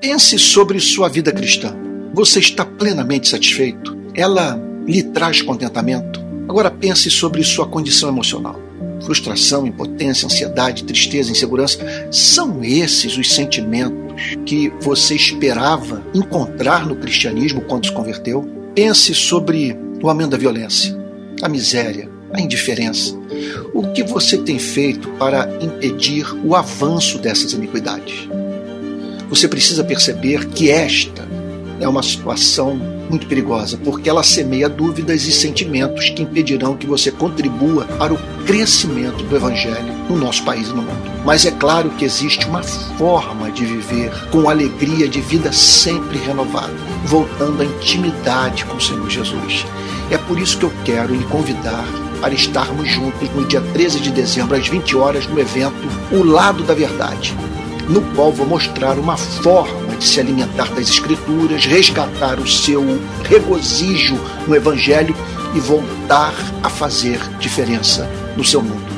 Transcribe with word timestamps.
Pense 0.00 0.38
sobre 0.38 0.80
sua 0.80 1.10
vida 1.10 1.30
cristã. 1.30 1.76
Você 2.14 2.38
está 2.40 2.64
plenamente 2.64 3.28
satisfeito? 3.28 3.94
Ela 4.14 4.58
lhe 4.86 5.02
traz 5.02 5.42
contentamento? 5.42 6.18
Agora 6.48 6.70
pense 6.70 7.10
sobre 7.10 7.44
sua 7.44 7.66
condição 7.66 8.08
emocional. 8.08 8.58
Frustração, 9.04 9.66
impotência, 9.66 10.24
ansiedade, 10.24 10.84
tristeza, 10.84 11.30
insegurança 11.30 11.78
são 12.10 12.64
esses 12.64 13.18
os 13.18 13.30
sentimentos 13.30 14.38
que 14.46 14.72
você 14.80 15.14
esperava 15.14 16.02
encontrar 16.14 16.86
no 16.86 16.96
cristianismo 16.96 17.60
quando 17.60 17.84
se 17.84 17.92
converteu? 17.92 18.48
Pense 18.74 19.14
sobre 19.14 19.76
o 20.02 20.08
aumento 20.08 20.30
da 20.30 20.38
violência, 20.38 20.98
a 21.42 21.48
miséria, 21.48 22.10
a 22.32 22.40
indiferença. 22.40 23.14
O 23.74 23.92
que 23.92 24.02
você 24.02 24.38
tem 24.38 24.58
feito 24.58 25.10
para 25.10 25.46
impedir 25.60 26.26
o 26.42 26.56
avanço 26.56 27.18
dessas 27.18 27.52
iniquidades? 27.52 28.30
Você 29.30 29.46
precisa 29.46 29.84
perceber 29.84 30.46
que 30.46 30.70
esta 30.70 31.26
é 31.80 31.88
uma 31.88 32.02
situação 32.02 32.74
muito 33.08 33.28
perigosa, 33.28 33.78
porque 33.78 34.10
ela 34.10 34.24
semeia 34.24 34.68
dúvidas 34.68 35.22
e 35.22 35.32
sentimentos 35.32 36.10
que 36.10 36.22
impedirão 36.22 36.76
que 36.76 36.86
você 36.86 37.12
contribua 37.12 37.84
para 37.84 38.12
o 38.12 38.18
crescimento 38.44 39.22
do 39.22 39.36
Evangelho 39.36 39.94
no 40.08 40.18
nosso 40.18 40.44
país 40.44 40.66
e 40.68 40.72
no 40.72 40.82
mundo. 40.82 41.10
Mas 41.24 41.46
é 41.46 41.52
claro 41.52 41.90
que 41.90 42.04
existe 42.04 42.44
uma 42.46 42.62
forma 42.64 43.52
de 43.52 43.64
viver 43.64 44.10
com 44.30 44.50
alegria 44.50 45.08
de 45.08 45.20
vida 45.20 45.52
sempre 45.52 46.18
renovada, 46.18 46.74
voltando 47.04 47.62
à 47.62 47.64
intimidade 47.64 48.64
com 48.64 48.76
o 48.76 48.80
Senhor 48.80 49.08
Jesus. 49.08 49.64
É 50.10 50.18
por 50.18 50.40
isso 50.40 50.58
que 50.58 50.64
eu 50.64 50.72
quero 50.84 51.14
lhe 51.14 51.24
convidar 51.26 51.86
para 52.20 52.34
estarmos 52.34 52.90
juntos 52.90 53.30
no 53.30 53.46
dia 53.46 53.60
13 53.60 54.00
de 54.00 54.10
dezembro, 54.10 54.56
às 54.56 54.66
20 54.66 54.96
horas, 54.96 55.26
no 55.28 55.38
evento 55.38 55.88
O 56.10 56.24
Lado 56.24 56.64
da 56.64 56.74
Verdade, 56.74 57.32
no 57.88 58.02
qual 58.14 58.32
vou 58.32 58.46
mostrar 58.46 58.98
uma 58.98 59.16
forma 59.16 59.96
de 59.96 60.04
se 60.04 60.20
alimentar 60.20 60.68
das 60.74 60.88
Escrituras, 60.88 61.64
resgatar 61.64 62.38
o 62.38 62.46
seu 62.46 62.82
regozijo 63.24 64.18
no 64.46 64.54
Evangelho 64.54 65.14
e 65.54 65.60
voltar 65.60 66.34
a 66.62 66.70
fazer 66.70 67.18
diferença 67.38 68.08
no 68.36 68.44
seu 68.44 68.62
mundo. 68.62 68.90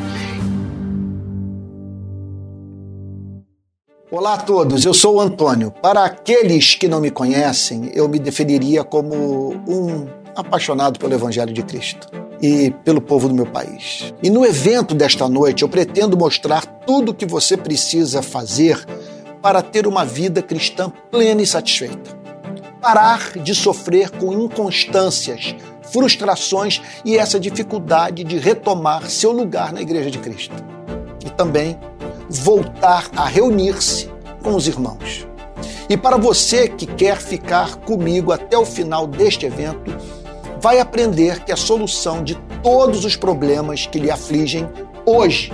Olá 4.10 4.34
a 4.34 4.38
todos, 4.38 4.84
eu 4.84 4.92
sou 4.92 5.16
o 5.16 5.20
Antônio. 5.20 5.70
Para 5.70 6.04
aqueles 6.04 6.74
que 6.74 6.86
não 6.86 7.00
me 7.00 7.10
conhecem, 7.10 7.90
eu 7.94 8.08
me 8.08 8.18
definiria 8.18 8.84
como 8.84 9.54
um 9.66 10.06
apaixonado 10.36 10.98
pelo 10.98 11.14
Evangelho 11.14 11.52
de 11.52 11.62
Cristo 11.62 12.21
e 12.42 12.72
pelo 12.84 13.00
povo 13.00 13.28
do 13.28 13.34
meu 13.34 13.46
país. 13.46 14.12
E 14.20 14.28
no 14.28 14.44
evento 14.44 14.94
desta 14.94 15.28
noite 15.28 15.62
eu 15.62 15.68
pretendo 15.68 16.16
mostrar 16.16 16.66
tudo 16.66 17.12
o 17.12 17.14
que 17.14 17.24
você 17.24 17.56
precisa 17.56 18.20
fazer 18.20 18.84
para 19.40 19.62
ter 19.62 19.86
uma 19.86 20.04
vida 20.04 20.42
cristã 20.42 20.92
plena 21.10 21.40
e 21.40 21.46
satisfeita. 21.46 22.20
Parar 22.80 23.38
de 23.38 23.54
sofrer 23.54 24.10
com 24.10 24.32
inconstâncias, 24.32 25.54
frustrações 25.92 26.82
e 27.04 27.16
essa 27.16 27.38
dificuldade 27.38 28.24
de 28.24 28.38
retomar 28.38 29.08
seu 29.08 29.30
lugar 29.30 29.72
na 29.72 29.80
Igreja 29.80 30.10
de 30.10 30.18
Cristo. 30.18 30.54
E 31.24 31.30
também 31.30 31.78
voltar 32.28 33.08
a 33.14 33.24
reunir-se 33.24 34.10
com 34.42 34.56
os 34.56 34.66
irmãos. 34.66 35.26
E 35.88 35.96
para 35.96 36.16
você 36.16 36.68
que 36.68 36.86
quer 36.86 37.18
ficar 37.18 37.76
comigo 37.76 38.32
até 38.32 38.58
o 38.58 38.64
final 38.64 39.06
deste 39.06 39.46
evento, 39.46 39.94
vai 40.62 40.78
aprender 40.78 41.44
que 41.44 41.50
a 41.50 41.56
solução 41.56 42.22
de 42.22 42.36
todos 42.62 43.04
os 43.04 43.16
problemas 43.16 43.84
que 43.84 43.98
lhe 43.98 44.12
afligem 44.12 44.68
hoje 45.04 45.50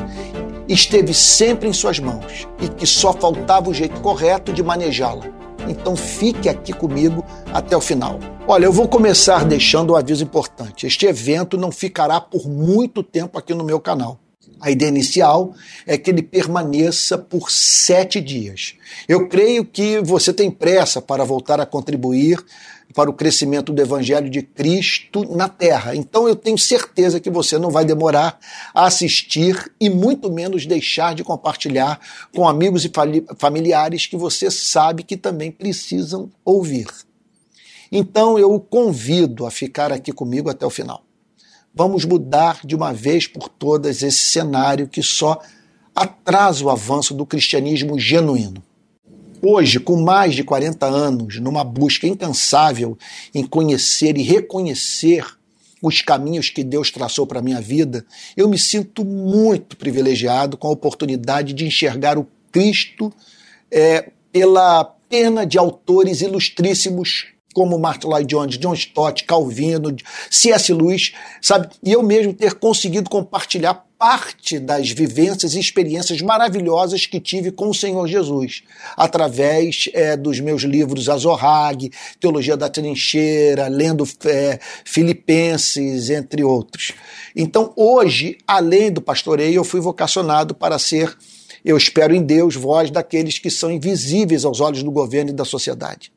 esteve 0.69 1.15
sempre 1.15 1.67
em 1.67 1.73
suas 1.73 1.99
mãos 1.99 2.47
e 2.61 2.69
que 2.69 2.87
só 2.87 3.15
faltava 3.15 3.71
o 3.71 3.75
jeito 3.75 4.03
correto 4.03 4.53
de 4.53 4.63
manejá-la. 4.63 5.25
Então 5.67 5.97
fique 5.97 6.47
aqui 6.47 6.75
comigo 6.75 7.25
até 7.55 7.75
o 7.75 7.81
final. 7.81 8.21
Olha, 8.47 8.67
eu 8.67 8.73
vou 8.73 8.87
começar 8.87 9.47
deixando 9.47 9.95
um 9.95 9.97
aviso 9.97 10.23
importante. 10.23 10.87
Este 10.87 11.07
evento 11.07 11.57
não 11.57 11.73
ficará 11.73 12.21
por 12.21 12.47
muito 12.47 13.03
tempo 13.03 13.39
aqui 13.39 13.55
no 13.55 13.65
meu 13.65 13.81
canal. 13.81 14.21
A 14.61 14.71
ideia 14.71 14.89
inicial 14.89 15.55
é 15.87 15.97
que 15.97 16.11
ele 16.11 16.23
permaneça 16.23 17.17
por 17.17 17.51
sete 17.51 18.21
dias. 18.21 18.75
Eu 19.09 19.29
creio 19.29 19.65
que 19.65 20.01
você 20.01 20.33
tem 20.33 20.51
pressa 20.51 21.01
para 21.01 21.25
voltar 21.25 21.61
a 21.61 21.67
contribuir 21.67 22.45
para 22.95 23.11
o 23.11 23.13
crescimento 23.13 23.73
do 23.73 23.83
Evangelho 23.83 24.31
de 24.31 24.43
Cristo 24.43 25.25
na 25.37 25.49
Terra. 25.49 25.95
Então 25.95 26.27
eu 26.27 26.35
tenho 26.35 26.59
certeza 26.59 27.21
que 27.21 27.31
você 27.31 27.59
não 27.59 27.71
vai 27.71 27.85
demorar 27.85 28.39
a 28.75 28.87
assistir 28.87 29.71
e 29.81 29.91
muito 29.91 30.33
menos 30.33 30.67
deixar 30.67 31.15
de 31.15 31.23
compartilhar 31.23 32.01
com 32.35 32.49
amigos 32.49 32.85
e 32.85 32.93
familiares 33.39 34.07
que 34.07 34.17
você 34.17 34.51
sabe 34.51 35.03
que 35.03 35.17
também 35.17 35.51
precisam 35.51 36.31
ouvir. 36.45 36.87
Então 37.91 38.39
eu 38.39 38.53
o 38.53 38.61
convido 38.61 39.47
a 39.47 39.51
ficar 39.51 39.93
aqui 39.93 40.13
comigo 40.13 40.51
até 40.51 40.65
o 40.65 40.71
final. 40.71 41.03
Vamos 41.75 42.05
mudar 42.05 42.61
de 42.65 42.75
uma 42.75 42.93
vez 42.93 43.27
por 43.27 43.49
todas 43.49 44.03
esse 44.03 44.19
cenário 44.19 44.89
que 44.89 45.03
só 45.03 45.41
atrasa 45.95 46.65
o 46.65 46.71
avanço 46.71 47.15
do 47.15 47.27
cristianismo 47.27 47.99
genuíno. 47.99 48.63
Hoje, 49.41 49.79
com 49.79 49.97
mais 49.97 50.35
de 50.35 50.43
40 50.43 50.87
anos, 50.87 51.41
numa 51.41 51.63
busca 51.63 52.07
incansável 52.07 52.99
em 53.35 53.45
conhecer 53.45 54.17
e 54.19 54.23
reconhecer 54.23 55.25
os 55.81 56.03
caminhos 56.03 56.51
que 56.51 56.65
Deus 56.65 56.91
traçou 56.91 57.27
para 57.27 57.39
a 57.39 57.43
minha 57.43 57.61
vida, 57.61 58.05
eu 58.37 58.49
me 58.49 58.59
sinto 58.59 59.05
muito 59.05 59.77
privilegiado 59.77 60.57
com 60.57 60.67
a 60.67 60.73
oportunidade 60.73 61.53
de 61.53 61.65
enxergar 61.65 62.19
o 62.19 62.27
Cristo 62.51 63.13
é, 63.71 64.11
pela 64.33 64.85
pena 65.09 65.47
de 65.47 65.57
autores 65.57 66.21
ilustríssimos 66.21 67.27
como 67.55 67.79
Martin 67.79 68.09
Lloyd 68.09 68.27
Jones, 68.27 68.59
John 68.59 68.75
Stott, 68.75 69.25
Calvino, 69.25 69.95
C.S. 70.31 70.73
Lewis, 70.73 71.13
sabe? 71.41 71.69
E 71.83 71.93
eu 71.93 72.03
mesmo 72.03 72.33
ter 72.35 72.55
conseguido 72.55 73.09
compartilhar 73.09 73.85
parte 73.99 74.61
das 74.61 74.91
vivências 74.91 75.55
e 75.55 75.61
experiências 75.61 76.23
maravilhosas 76.23 77.05
que 77.05 77.19
tive 77.19 77.51
com 77.51 77.69
o 77.69 77.75
Senhor 77.75 78.07
Jesus, 78.07 78.63
através 78.97 79.89
é, 79.93 80.17
dos 80.17 80.39
meus 80.39 80.63
livros 80.63 81.09
Azorrag, 81.09 81.91
Teologia 82.21 82.57
da 82.57 82.69
Trincheira, 82.69 83.67
lendo 83.67 84.09
é, 84.25 84.61
Filipenses, 84.85 86.11
entre 86.11 86.45
outros. 86.45 86.93
Então, 87.35 87.73
hoje, 87.75 88.39
além 88.47 88.93
do 88.93 89.03
pastoreio, 89.03 89.57
eu 89.57 89.65
fui 89.65 89.81
vocacionado 89.81 90.55
para 90.55 90.79
ser, 90.79 91.17
eu 91.65 91.77
espero 91.77 92.15
em 92.15 92.23
Deus, 92.23 92.55
voz 92.55 92.91
daqueles 92.91 93.39
que 93.39 93.51
são 93.51 93.71
invisíveis 93.71 94.45
aos 94.45 94.61
olhos 94.61 94.83
do 94.85 94.93
governo 94.93 95.31
e 95.31 95.35
da 95.35 95.45
sociedade 95.45 96.13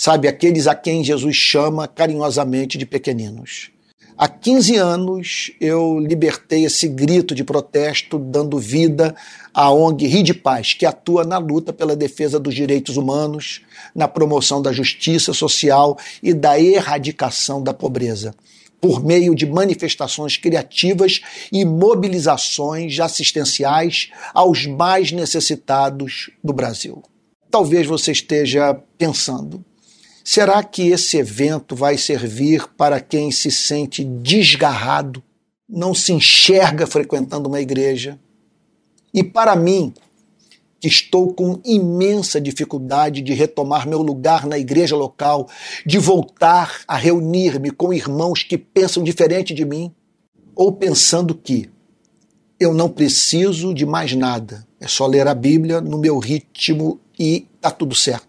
sabe, 0.00 0.28
aqueles 0.28 0.68
a 0.68 0.76
quem 0.76 1.02
Jesus 1.02 1.34
chama 1.34 1.88
carinhosamente 1.88 2.78
de 2.78 2.86
pequeninos. 2.86 3.72
Há 4.20 4.26
15 4.26 4.74
anos 4.74 5.52
eu 5.60 6.00
libertei 6.00 6.64
esse 6.64 6.88
grito 6.88 7.36
de 7.36 7.44
protesto, 7.44 8.18
dando 8.18 8.58
vida 8.58 9.14
à 9.54 9.70
ONG 9.70 10.08
Rio 10.08 10.24
de 10.24 10.34
Paz, 10.34 10.74
que 10.74 10.84
atua 10.84 11.22
na 11.22 11.38
luta 11.38 11.72
pela 11.72 11.94
defesa 11.94 12.40
dos 12.40 12.52
direitos 12.52 12.96
humanos, 12.96 13.60
na 13.94 14.08
promoção 14.08 14.60
da 14.60 14.72
justiça 14.72 15.32
social 15.32 15.96
e 16.20 16.34
da 16.34 16.60
erradicação 16.60 17.62
da 17.62 17.72
pobreza, 17.72 18.34
por 18.80 19.04
meio 19.04 19.36
de 19.36 19.46
manifestações 19.46 20.36
criativas 20.36 21.20
e 21.52 21.64
mobilizações 21.64 22.98
assistenciais 22.98 24.10
aos 24.34 24.66
mais 24.66 25.12
necessitados 25.12 26.28
do 26.42 26.52
Brasil. 26.52 27.04
Talvez 27.48 27.86
você 27.86 28.10
esteja 28.10 28.74
pensando, 28.98 29.64
Será 30.30 30.62
que 30.62 30.90
esse 30.90 31.16
evento 31.16 31.74
vai 31.74 31.96
servir 31.96 32.68
para 32.76 33.00
quem 33.00 33.32
se 33.32 33.50
sente 33.50 34.04
desgarrado, 34.04 35.22
não 35.66 35.94
se 35.94 36.12
enxerga 36.12 36.86
frequentando 36.86 37.48
uma 37.48 37.62
igreja? 37.62 38.20
E 39.14 39.24
para 39.24 39.56
mim, 39.56 39.90
que 40.78 40.86
estou 40.86 41.32
com 41.32 41.58
imensa 41.64 42.38
dificuldade 42.38 43.22
de 43.22 43.32
retomar 43.32 43.88
meu 43.88 44.02
lugar 44.02 44.44
na 44.46 44.58
igreja 44.58 44.94
local, 44.94 45.48
de 45.86 45.98
voltar 45.98 46.82
a 46.86 46.94
reunir-me 46.94 47.70
com 47.70 47.90
irmãos 47.90 48.42
que 48.42 48.58
pensam 48.58 49.02
diferente 49.02 49.54
de 49.54 49.64
mim, 49.64 49.90
ou 50.54 50.72
pensando 50.72 51.34
que 51.34 51.70
eu 52.60 52.74
não 52.74 52.90
preciso 52.90 53.72
de 53.72 53.86
mais 53.86 54.14
nada, 54.14 54.68
é 54.78 54.86
só 54.86 55.06
ler 55.06 55.26
a 55.26 55.34
Bíblia 55.34 55.80
no 55.80 55.96
meu 55.96 56.18
ritmo 56.18 57.00
e 57.18 57.46
tá 57.62 57.70
tudo 57.70 57.94
certo. 57.94 58.27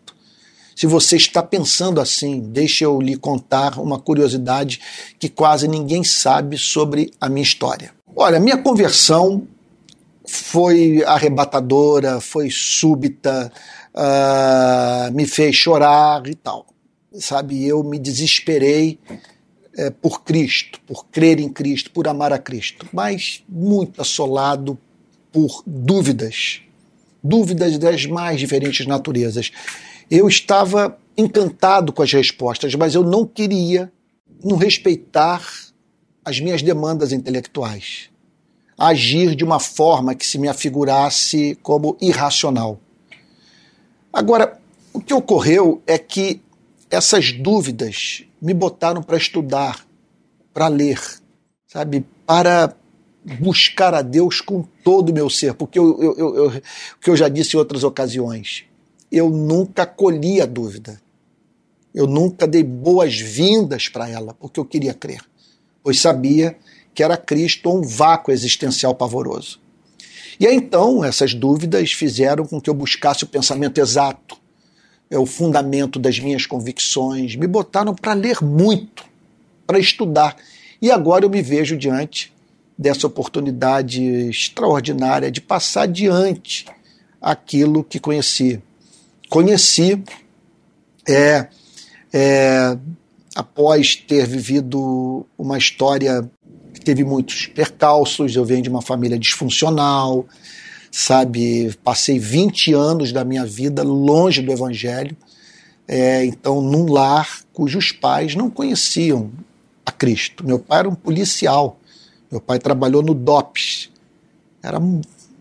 Se 0.79 0.87
você 0.87 1.17
está 1.17 1.43
pensando 1.43 1.99
assim, 1.99 2.39
deixe 2.39 2.85
eu 2.85 3.01
lhe 3.01 3.17
contar 3.17 3.77
uma 3.77 3.99
curiosidade 3.99 4.79
que 5.19 5.27
quase 5.27 5.67
ninguém 5.67 6.05
sabe 6.05 6.57
sobre 6.57 7.11
a 7.19 7.27
minha 7.27 7.43
história. 7.43 7.91
Olha, 8.15 8.39
minha 8.39 8.55
conversão 8.55 9.45
foi 10.25 11.03
arrebatadora, 11.03 12.21
foi 12.21 12.49
súbita, 12.49 13.51
uh, 13.93 15.13
me 15.13 15.27
fez 15.27 15.53
chorar 15.53 16.25
e 16.27 16.35
tal. 16.35 16.65
Sabe, 17.11 17.67
eu 17.67 17.83
me 17.83 17.99
desesperei 17.99 18.97
é, 19.75 19.89
por 19.89 20.23
Cristo, 20.23 20.79
por 20.87 21.07
crer 21.07 21.41
em 21.41 21.49
Cristo, 21.49 21.91
por 21.91 22.07
amar 22.07 22.31
a 22.31 22.39
Cristo, 22.39 22.87
mas 22.93 23.43
muito 23.49 24.01
assolado 24.01 24.79
por 25.29 25.61
dúvidas, 25.67 26.61
dúvidas 27.21 27.77
das 27.77 28.05
mais 28.05 28.39
diferentes 28.39 28.87
naturezas. 28.87 29.51
Eu 30.09 30.27
estava 30.27 30.97
encantado 31.17 31.93
com 31.93 32.01
as 32.01 32.11
respostas, 32.11 32.73
mas 32.75 32.95
eu 32.95 33.03
não 33.03 33.25
queria 33.25 33.91
não 34.43 34.57
respeitar 34.57 35.45
as 36.23 36.39
minhas 36.39 36.61
demandas 36.61 37.11
intelectuais, 37.11 38.09
agir 38.77 39.35
de 39.35 39.43
uma 39.43 39.59
forma 39.59 40.15
que 40.15 40.25
se 40.25 40.37
me 40.37 40.47
afigurasse 40.47 41.57
como 41.61 41.97
irracional. 41.99 42.79
Agora, 44.11 44.59
o 44.93 44.99
que 44.99 45.13
ocorreu 45.13 45.81
é 45.85 45.97
que 45.97 46.41
essas 46.89 47.31
dúvidas 47.31 48.23
me 48.41 48.53
botaram 48.53 49.03
para 49.03 49.17
estudar, 49.17 49.85
para 50.53 50.67
ler, 50.67 50.99
sabe, 51.67 52.05
para 52.25 52.75
buscar 53.39 53.93
a 53.93 54.01
Deus 54.01 54.41
com 54.41 54.63
todo 54.83 55.09
o 55.09 55.13
meu 55.13 55.29
ser, 55.29 55.53
porque 55.53 55.77
eu, 55.77 56.01
eu, 56.01 56.17
eu, 56.17 56.35
eu, 56.35 56.61
que 57.01 57.09
eu 57.09 57.17
já 57.17 57.27
disse 57.27 57.55
em 57.55 57.59
outras 57.59 57.83
ocasiões, 57.83 58.63
eu 59.11 59.29
nunca 59.29 59.85
colhi 59.85 60.41
a 60.41 60.45
dúvida, 60.45 61.01
eu 61.93 62.05
nunca 62.05 62.47
dei 62.47 62.63
boas-vindas 62.63 63.87
para 63.87 64.07
ela, 64.07 64.33
porque 64.33 64.59
eu 64.59 64.65
queria 64.65 64.93
crer, 64.93 65.21
pois 65.83 65.99
sabia 65.99 66.55
que 66.93 67.03
era 67.03 67.17
Cristo 67.17 67.71
um 67.71 67.81
vácuo 67.81 68.31
existencial 68.31 68.93
pavoroso. 68.93 69.59
E 70.39 70.47
aí, 70.47 70.55
então, 70.55 71.03
essas 71.03 71.33
dúvidas 71.33 71.91
fizeram 71.91 72.45
com 72.45 72.61
que 72.61 72.69
eu 72.69 72.73
buscasse 72.73 73.23
o 73.23 73.27
pensamento 73.27 73.79
exato, 73.79 74.37
é 75.09 75.17
o 75.17 75.25
fundamento 75.25 75.97
das 75.97 76.19
minhas 76.19 76.45
convicções, 76.45 77.35
me 77.35 77.47
botaram 77.47 77.95
para 77.95 78.13
ler 78.13 78.43
muito, 78.43 79.03
para 79.65 79.79
estudar. 79.79 80.35
E 80.81 80.91
agora 80.91 81.25
eu 81.25 81.29
me 81.29 81.41
vejo 81.41 81.75
diante 81.75 82.31
dessa 82.77 83.07
oportunidade 83.07 84.01
extraordinária 84.29 85.29
de 85.31 85.41
passar 85.41 85.81
adiante 85.81 86.65
aquilo 87.21 87.83
que 87.83 87.99
conheci. 87.99 88.61
Conheci 89.29 90.03
é, 91.07 91.47
é, 92.11 92.77
após 93.35 93.95
ter 93.95 94.25
vivido 94.25 95.25
uma 95.37 95.57
história 95.57 96.29
que 96.73 96.81
teve 96.81 97.03
muitos 97.03 97.45
percalços, 97.45 98.35
eu 98.35 98.43
venho 98.43 98.63
de 98.63 98.69
uma 98.69 98.81
família 98.81 99.19
disfuncional, 99.19 100.25
sabe? 100.91 101.71
Passei 101.83 102.17
20 102.17 102.73
anos 102.73 103.11
da 103.11 103.23
minha 103.23 103.45
vida 103.45 103.83
longe 103.83 104.41
do 104.41 104.51
Evangelho, 104.51 105.15
é, 105.87 106.25
então 106.25 106.59
num 106.59 106.91
lar 106.91 107.41
cujos 107.53 107.91
pais 107.91 108.33
não 108.33 108.49
conheciam 108.49 109.31
a 109.85 109.91
Cristo. 109.91 110.43
Meu 110.45 110.57
pai 110.57 110.79
era 110.79 110.89
um 110.89 110.95
policial, 110.95 111.79
meu 112.31 112.41
pai 112.41 112.57
trabalhou 112.57 113.03
no 113.03 113.13
DOPS, 113.13 113.91
era 114.63 114.79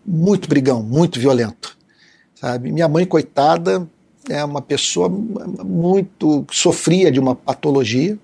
muito 0.05 0.47
brigão, 0.47 0.83
muito 0.83 1.19
violento, 1.19 1.75
sabe? 2.39 2.71
Minha 2.71 2.87
mãe, 2.87 3.05
coitada, 3.05 3.87
é 4.29 4.43
uma 4.43 4.61
pessoa 4.61 5.09
muito 5.09 6.45
sofria 6.51 7.11
de 7.11 7.19
uma 7.19 7.35
patologia 7.35 8.17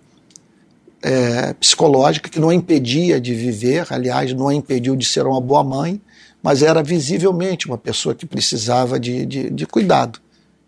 é, 1.01 1.53
psicológica 1.53 2.29
que 2.29 2.39
não 2.39 2.49
a 2.49 2.55
impedia 2.55 3.19
de 3.19 3.33
viver, 3.33 3.87
aliás, 3.89 4.33
não 4.33 4.47
a 4.47 4.55
impediu 4.55 4.95
de 4.95 5.05
ser 5.05 5.25
uma 5.25 5.41
boa 5.41 5.63
mãe, 5.63 6.01
mas 6.41 6.61
era 6.61 6.81
visivelmente 6.81 7.67
uma 7.67 7.77
pessoa 7.77 8.15
que 8.15 8.25
precisava 8.25 8.99
de, 8.99 9.25
de, 9.25 9.49
de 9.49 9.65
cuidado, 9.65 10.19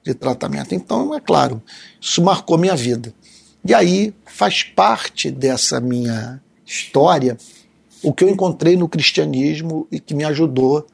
de 0.03 0.13
tratamento. 0.13 0.75
Então, 0.75 1.13
é 1.15 1.19
claro, 1.19 1.61
isso 2.01 2.21
marcou 2.21 2.57
minha 2.57 2.75
vida. 2.75 3.13
E 3.63 3.73
aí 3.73 4.13
faz 4.25 4.63
parte 4.63 5.31
dessa 5.31 5.79
minha 5.79 6.41
história 6.65 7.37
o 8.03 8.13
que 8.13 8.23
eu 8.23 8.29
encontrei 8.29 8.75
no 8.75 8.87
cristianismo 8.87 9.87
e 9.91 9.99
que 9.99 10.13
me 10.13 10.23
ajudou 10.23 10.85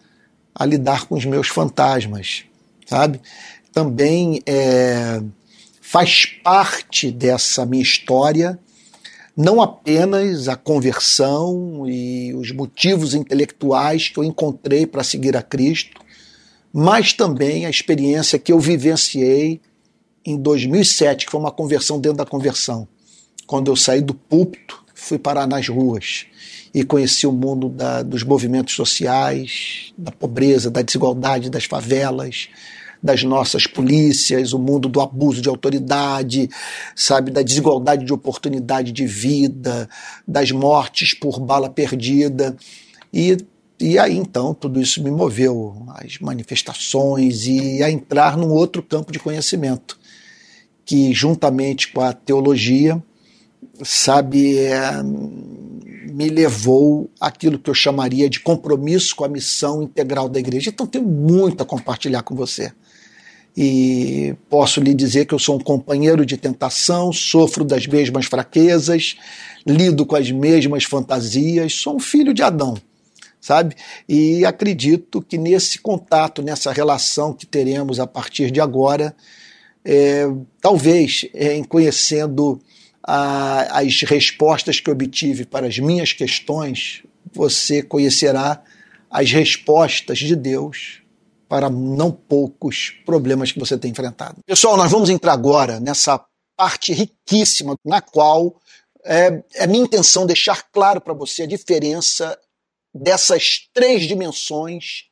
a 0.54 0.66
lidar 0.66 1.06
com 1.06 1.16
os 1.16 1.26
meus 1.26 1.48
fantasmas, 1.48 2.44
sabe? 2.86 3.20
Também 3.72 4.42
é, 4.46 5.22
faz 5.82 6.26
parte 6.44 7.12
dessa 7.12 7.66
minha 7.66 7.84
história 7.84 8.60
não 9.36 9.62
apenas 9.62 10.48
a 10.48 10.56
conversão 10.56 11.90
e 11.90 12.34
os 12.36 12.52
motivos 12.52 13.16
intelectuais 13.16 14.10
que 14.10 14.20
eu 14.20 14.24
encontrei 14.24 14.86
para 14.86 15.04
seguir 15.04 15.36
a 15.36 15.42
Cristo, 15.42 16.00
mas 16.72 17.14
também 17.14 17.66
a 17.66 17.70
experiência 17.70 18.38
que 18.38 18.52
eu 18.52 18.60
vivenciei 18.60 19.60
em 20.24 20.38
2007, 20.38 21.26
que 21.26 21.32
foi 21.32 21.40
uma 21.40 21.52
conversão 21.52 22.00
dentro 22.00 22.20
da 22.20 22.26
conversão. 22.26 22.88
Quando 23.48 23.72
eu 23.72 23.76
saí 23.76 24.02
do 24.02 24.14
púlpito, 24.14 24.84
fui 24.94 25.18
parar 25.18 25.48
nas 25.48 25.68
ruas 25.68 26.28
e 26.74 26.84
conheci 26.84 27.28
o 27.28 27.32
mundo 27.32 27.70
da, 27.70 28.02
dos 28.02 28.24
movimentos 28.24 28.74
sociais, 28.74 29.94
da 29.98 30.12
pobreza, 30.12 30.72
da 30.72 30.82
desigualdade, 30.82 31.50
das 31.50 31.66
favelas, 31.66 32.50
das 33.02 33.22
nossas 33.22 33.68
polícias, 33.68 34.54
o 34.54 34.60
mundo 34.60 34.88
do 34.88 35.02
abuso 35.02 35.42
de 35.42 35.50
autoridade, 35.50 36.50
sabe, 36.96 37.30
da 37.30 37.42
desigualdade 37.42 38.06
de 38.06 38.14
oportunidade 38.14 38.92
de 38.92 39.06
vida, 39.06 39.90
das 40.28 40.52
mortes 40.52 41.14
por 41.14 41.40
bala 41.40 41.70
perdida. 41.70 42.56
E, 43.14 43.38
e 43.80 44.00
aí 44.00 44.16
então 44.16 44.54
tudo 44.54 44.82
isso 44.82 45.04
me 45.04 45.12
moveu 45.12 45.86
às 45.90 46.18
manifestações 46.20 47.46
e 47.46 47.84
a 47.84 47.92
entrar 47.92 48.36
num 48.38 48.50
outro 48.50 48.82
campo 48.82 49.12
de 49.12 49.20
conhecimento, 49.20 50.00
que 50.86 51.14
juntamente 51.14 51.92
com 51.92 52.02
a 52.02 52.14
teologia, 52.14 53.04
sabe, 53.82 54.58
é, 54.58 55.02
me 55.02 56.30
levou 56.30 57.10
aquilo 57.20 57.58
que 57.58 57.70
eu 57.70 57.74
chamaria 57.74 58.30
de 58.30 58.40
compromisso 58.40 59.16
com 59.16 59.26
a 59.26 59.30
missão 59.30 59.82
integral 59.82 60.30
da 60.30 60.40
igreja. 60.40 60.70
Então 60.70 60.86
tenho 60.86 61.06
muito 61.06 61.64
a 61.64 61.66
compartilhar 61.66 62.22
com 62.24 62.36
você 62.36 62.72
e 63.56 64.36
posso 64.50 64.82
lhe 64.82 64.94
dizer 64.94 65.26
que 65.26 65.34
eu 65.34 65.40
sou 65.40 65.56
um 65.56 65.60
companheiro 65.60 66.26
de 66.26 66.38
tentação, 66.38 67.14
sofro 67.14 67.64
das 67.64 67.86
mesmas 67.86 68.26
fraquezas, 68.26 69.16
lido 69.66 70.06
com 70.06 70.16
as 70.16 70.32
mesmas 70.32 70.84
fantasias, 70.84 71.74
sou 71.74 71.96
um 71.96 72.00
filho 72.00 72.34
de 72.34 72.42
Adão, 72.42 72.76
sabe? 73.40 73.76
E 74.10 74.44
acredito 74.44 75.22
que 75.22 75.38
nesse 75.38 75.80
contato, 75.80 76.42
nessa 76.42 76.72
relação 76.72 77.32
que 77.32 77.46
teremos 77.46 78.00
a 78.00 78.08
partir 78.08 78.50
de 78.50 78.60
agora, 78.60 79.16
é, 79.86 80.26
talvez 80.60 81.28
é, 81.34 81.56
em 81.56 81.64
conhecendo 81.64 82.60
a, 83.04 83.80
as 83.80 84.02
respostas 84.02 84.80
que 84.80 84.90
obtive 84.90 85.46
para 85.46 85.68
as 85.68 85.78
minhas 85.78 86.14
questões, 86.14 87.04
você 87.34 87.84
conhecerá 87.84 88.64
as 89.10 89.32
respostas 89.32 90.18
de 90.18 90.36
Deus 90.36 91.02
para 91.48 91.70
não 91.70 92.12
poucos 92.12 92.92
problemas 93.06 93.52
que 93.52 93.60
você 93.60 93.78
tem 93.78 93.92
enfrentado. 93.92 94.38
Pessoal, 94.46 94.78
nós 94.78 94.92
vamos 94.92 95.10
entrar 95.10 95.34
agora 95.34 95.80
nessa 95.80 96.24
parte 96.58 96.94
riquíssima 96.94 97.76
na 97.86 98.02
qual 98.02 98.60
é, 99.06 99.44
é 99.56 99.68
minha 99.68 99.84
intenção 99.84 100.26
deixar 100.26 100.64
claro 100.72 101.02
para 101.02 101.14
você 101.14 101.44
a 101.44 101.48
diferença 101.48 102.40
dessas 102.94 103.68
três 103.74 104.04
dimensões 104.08 105.06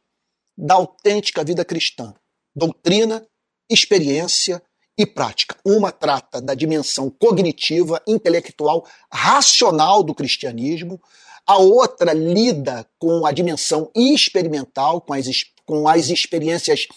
da 0.58 0.76
autêntica 0.76 1.44
vida 1.44 1.66
cristã: 1.66 2.14
doutrina, 2.56 3.26
experiência 3.70 4.62
e 4.98 5.06
prática. 5.06 5.56
Uma 5.66 5.92
trata 5.92 6.42
da 6.42 6.54
dimensão 6.54 7.10
cognitiva, 7.10 8.02
intelectual, 8.08 8.86
racional 9.12 10.04
do 10.04 10.14
cristianismo, 10.14 11.02
a 11.46 11.58
outra 11.58 12.14
lida 12.14 12.86
com 13.00 13.26
a 13.26 13.32
dimensão 13.32 13.90
experimental, 13.96 15.02
com 15.02 15.14
as 15.14 15.26
com 15.66 15.88
as 15.88 16.10
experiências 16.10 16.88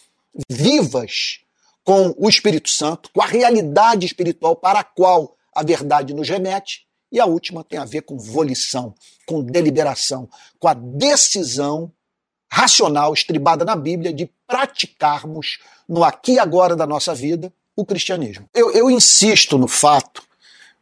vivas 0.50 1.38
com 1.84 2.14
o 2.16 2.28
Espírito 2.28 2.70
Santo, 2.70 3.10
com 3.12 3.22
a 3.22 3.26
realidade 3.26 4.06
espiritual 4.06 4.56
para 4.56 4.80
a 4.80 4.84
qual 4.84 5.36
a 5.54 5.62
verdade 5.62 6.14
nos 6.14 6.28
remete. 6.28 6.86
E 7.12 7.20
a 7.20 7.26
última 7.26 7.62
tem 7.62 7.78
a 7.78 7.84
ver 7.84 8.02
com 8.02 8.18
volição, 8.18 8.94
com 9.26 9.44
deliberação, 9.44 10.28
com 10.58 10.66
a 10.66 10.74
decisão 10.74 11.92
racional 12.50 13.12
estribada 13.12 13.64
na 13.64 13.76
Bíblia 13.76 14.12
de 14.12 14.28
praticarmos 14.46 15.58
no 15.88 16.02
aqui 16.02 16.32
e 16.32 16.38
agora 16.38 16.74
da 16.74 16.86
nossa 16.86 17.14
vida 17.14 17.52
o 17.76 17.84
cristianismo. 17.84 18.48
Eu, 18.54 18.70
eu 18.72 18.90
insisto 18.90 19.58
no 19.58 19.68
fato 19.68 20.22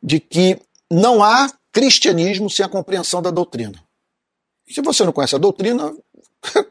de 0.02 0.20
que 0.20 0.60
não 0.90 1.22
há 1.22 1.50
cristianismo 1.70 2.50
sem 2.50 2.64
a 2.64 2.68
compreensão 2.68 3.22
da 3.22 3.30
doutrina. 3.30 3.82
Se 4.68 4.80
você 4.82 5.04
não 5.04 5.12
conhece 5.12 5.34
a 5.34 5.38
doutrina, 5.38 5.94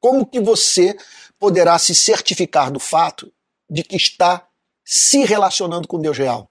como 0.00 0.26
que 0.26 0.40
você 0.40 0.96
poderá 1.38 1.78
se 1.78 1.94
certificar 1.94 2.70
do 2.70 2.78
fato 2.78 3.32
de 3.68 3.82
que 3.82 3.96
está 3.96 4.46
se 4.84 5.24
relacionando 5.24 5.88
com 5.88 6.00
Deus 6.00 6.18
real? 6.18 6.50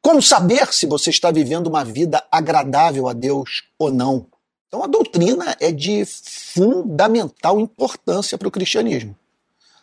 Como 0.00 0.20
saber 0.20 0.72
se 0.72 0.86
você 0.86 1.10
está 1.10 1.30
vivendo 1.30 1.68
uma 1.68 1.84
vida 1.84 2.24
agradável 2.30 3.08
a 3.08 3.12
Deus 3.12 3.64
ou 3.78 3.92
não? 3.92 4.26
Então 4.66 4.82
a 4.82 4.86
doutrina 4.86 5.56
é 5.60 5.70
de 5.70 6.04
fundamental 6.04 7.60
importância 7.60 8.38
para 8.38 8.48
o 8.48 8.50
cristianismo. 8.50 9.16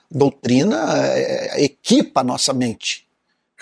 Doutrina 0.10 0.98
é, 1.16 1.64
equipa 1.64 2.22
a 2.22 2.24
nossa 2.24 2.54
mente 2.54 3.08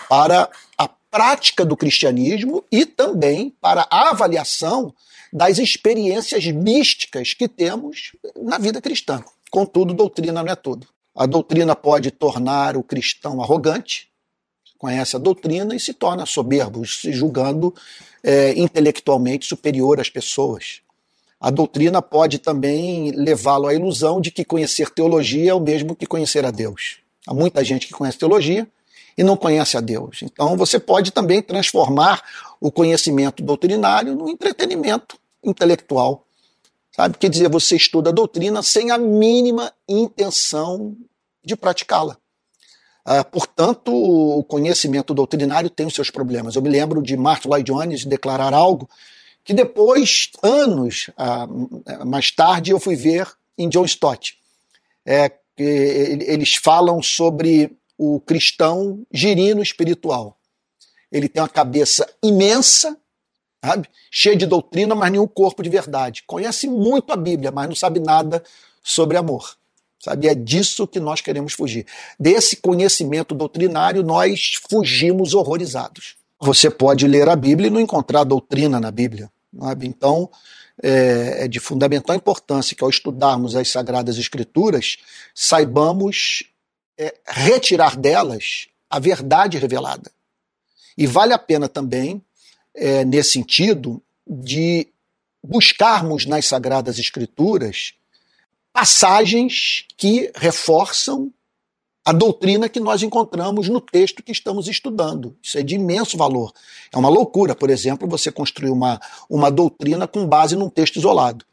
para 0.08 0.48
a 0.76 0.88
prática 1.10 1.64
do 1.64 1.76
cristianismo 1.76 2.64
e 2.70 2.86
também 2.86 3.50
para 3.60 3.86
a 3.90 4.10
avaliação 4.10 4.94
das 5.32 5.58
experiências 5.58 6.46
místicas 6.46 7.34
que 7.34 7.48
temos 7.48 8.12
na 8.36 8.58
vida 8.58 8.80
cristã. 8.80 9.22
Contudo, 9.50 9.94
doutrina 9.94 10.42
não 10.42 10.52
é 10.52 10.56
tudo. 10.56 10.86
A 11.14 11.26
doutrina 11.26 11.74
pode 11.74 12.10
tornar 12.10 12.76
o 12.76 12.82
cristão 12.82 13.42
arrogante, 13.42 14.08
conhece 14.78 15.16
a 15.16 15.18
doutrina 15.18 15.74
e 15.74 15.80
se 15.80 15.92
torna 15.92 16.24
soberbo, 16.24 16.86
se 16.86 17.12
julgando 17.12 17.74
é, 18.22 18.52
intelectualmente 18.58 19.46
superior 19.46 20.00
às 20.00 20.08
pessoas. 20.08 20.80
A 21.40 21.50
doutrina 21.50 22.02
pode 22.02 22.38
também 22.38 23.12
levá-lo 23.12 23.68
à 23.68 23.74
ilusão 23.74 24.20
de 24.20 24.30
que 24.30 24.44
conhecer 24.44 24.90
teologia 24.90 25.52
é 25.52 25.54
o 25.54 25.60
mesmo 25.60 25.94
que 25.94 26.06
conhecer 26.06 26.44
a 26.44 26.50
Deus. 26.50 26.98
Há 27.26 27.32
muita 27.32 27.62
gente 27.64 27.86
que 27.86 27.92
conhece 27.92 28.18
teologia 28.18 28.66
e 29.16 29.22
não 29.22 29.36
conhece 29.36 29.76
a 29.76 29.80
Deus. 29.80 30.20
Então 30.22 30.56
você 30.56 30.80
pode 30.80 31.12
também 31.12 31.40
transformar 31.40 32.22
o 32.60 32.72
conhecimento 32.72 33.42
doutrinário 33.42 34.14
no 34.14 34.28
entretenimento 34.28 35.16
intelectual. 35.42 36.24
Sabe? 36.94 37.16
Quer 37.16 37.30
dizer, 37.30 37.48
você 37.48 37.76
estuda 37.76 38.10
a 38.10 38.12
doutrina 38.12 38.62
sem 38.62 38.90
a 38.90 38.98
mínima 38.98 39.72
intenção 39.88 40.96
de 41.44 41.54
praticá-la. 41.54 42.16
Uh, 43.06 43.24
portanto, 43.30 43.92
o 43.94 44.42
conhecimento 44.42 45.14
doutrinário 45.14 45.70
tem 45.70 45.86
os 45.86 45.94
seus 45.94 46.10
problemas. 46.10 46.56
Eu 46.56 46.62
me 46.62 46.68
lembro 46.68 47.00
de 47.00 47.16
Martin 47.16 47.48
Lloyd 47.48 47.72
Jones 47.72 48.04
declarar 48.04 48.52
algo 48.52 48.88
que 49.48 49.54
depois, 49.54 50.28
anos 50.42 51.08
mais 52.04 52.30
tarde, 52.30 52.70
eu 52.70 52.78
fui 52.78 52.94
ver 52.94 53.26
em 53.56 53.66
John 53.66 53.86
Stott. 53.86 54.36
É, 55.06 55.32
eles 55.56 56.56
falam 56.56 57.02
sobre 57.02 57.74
o 57.96 58.20
cristão 58.20 59.06
girino 59.10 59.62
espiritual. 59.62 60.38
Ele 61.10 61.30
tem 61.30 61.40
uma 61.40 61.48
cabeça 61.48 62.06
imensa, 62.22 62.94
sabe? 63.64 63.88
cheia 64.10 64.36
de 64.36 64.44
doutrina, 64.44 64.94
mas 64.94 65.10
nenhum 65.10 65.26
corpo 65.26 65.62
de 65.62 65.70
verdade. 65.70 66.24
Conhece 66.26 66.68
muito 66.68 67.10
a 67.10 67.16
Bíblia, 67.16 67.50
mas 67.50 67.68
não 67.68 67.74
sabe 67.74 68.00
nada 68.00 68.44
sobre 68.82 69.16
amor. 69.16 69.56
Sabe? 69.98 70.28
É 70.28 70.34
disso 70.34 70.86
que 70.86 71.00
nós 71.00 71.22
queremos 71.22 71.54
fugir. 71.54 71.86
Desse 72.20 72.56
conhecimento 72.56 73.34
doutrinário, 73.34 74.02
nós 74.02 74.60
fugimos 74.68 75.32
horrorizados. 75.32 76.16
Você 76.38 76.68
pode 76.68 77.08
ler 77.08 77.30
a 77.30 77.34
Bíblia 77.34 77.68
e 77.68 77.70
não 77.70 77.80
encontrar 77.80 78.24
doutrina 78.24 78.78
na 78.78 78.90
Bíblia. 78.90 79.30
Sabe? 79.56 79.86
Então, 79.86 80.30
é, 80.82 81.44
é 81.44 81.48
de 81.48 81.58
fundamental 81.60 82.14
importância 82.14 82.76
que 82.76 82.84
ao 82.84 82.90
estudarmos 82.90 83.56
as 83.56 83.68
Sagradas 83.68 84.18
Escrituras, 84.18 84.96
saibamos 85.34 86.44
é, 86.98 87.14
retirar 87.26 87.96
delas 87.96 88.68
a 88.90 88.98
verdade 88.98 89.58
revelada. 89.58 90.10
E 90.96 91.06
vale 91.06 91.32
a 91.32 91.38
pena 91.38 91.68
também, 91.68 92.22
é, 92.74 93.04
nesse 93.04 93.32
sentido, 93.32 94.02
de 94.26 94.88
buscarmos 95.42 96.26
nas 96.26 96.46
Sagradas 96.46 96.98
Escrituras 96.98 97.94
passagens 98.72 99.86
que 99.96 100.30
reforçam 100.36 101.32
a 102.08 102.12
doutrina 102.12 102.70
que 102.70 102.80
nós 102.80 103.02
encontramos 103.02 103.68
no 103.68 103.82
texto 103.82 104.22
que 104.22 104.32
estamos 104.32 104.66
estudando. 104.66 105.36
Isso 105.42 105.58
é 105.58 105.62
de 105.62 105.74
imenso 105.74 106.16
valor. 106.16 106.54
É 106.90 106.96
uma 106.96 107.10
loucura, 107.10 107.54
por 107.54 107.68
exemplo, 107.68 108.08
você 108.08 108.32
construir 108.32 108.70
uma, 108.70 108.98
uma 109.28 109.50
doutrina 109.50 110.08
com 110.08 110.26
base 110.26 110.56
num 110.56 110.70
texto 110.70 110.96
isolado. 110.96 111.44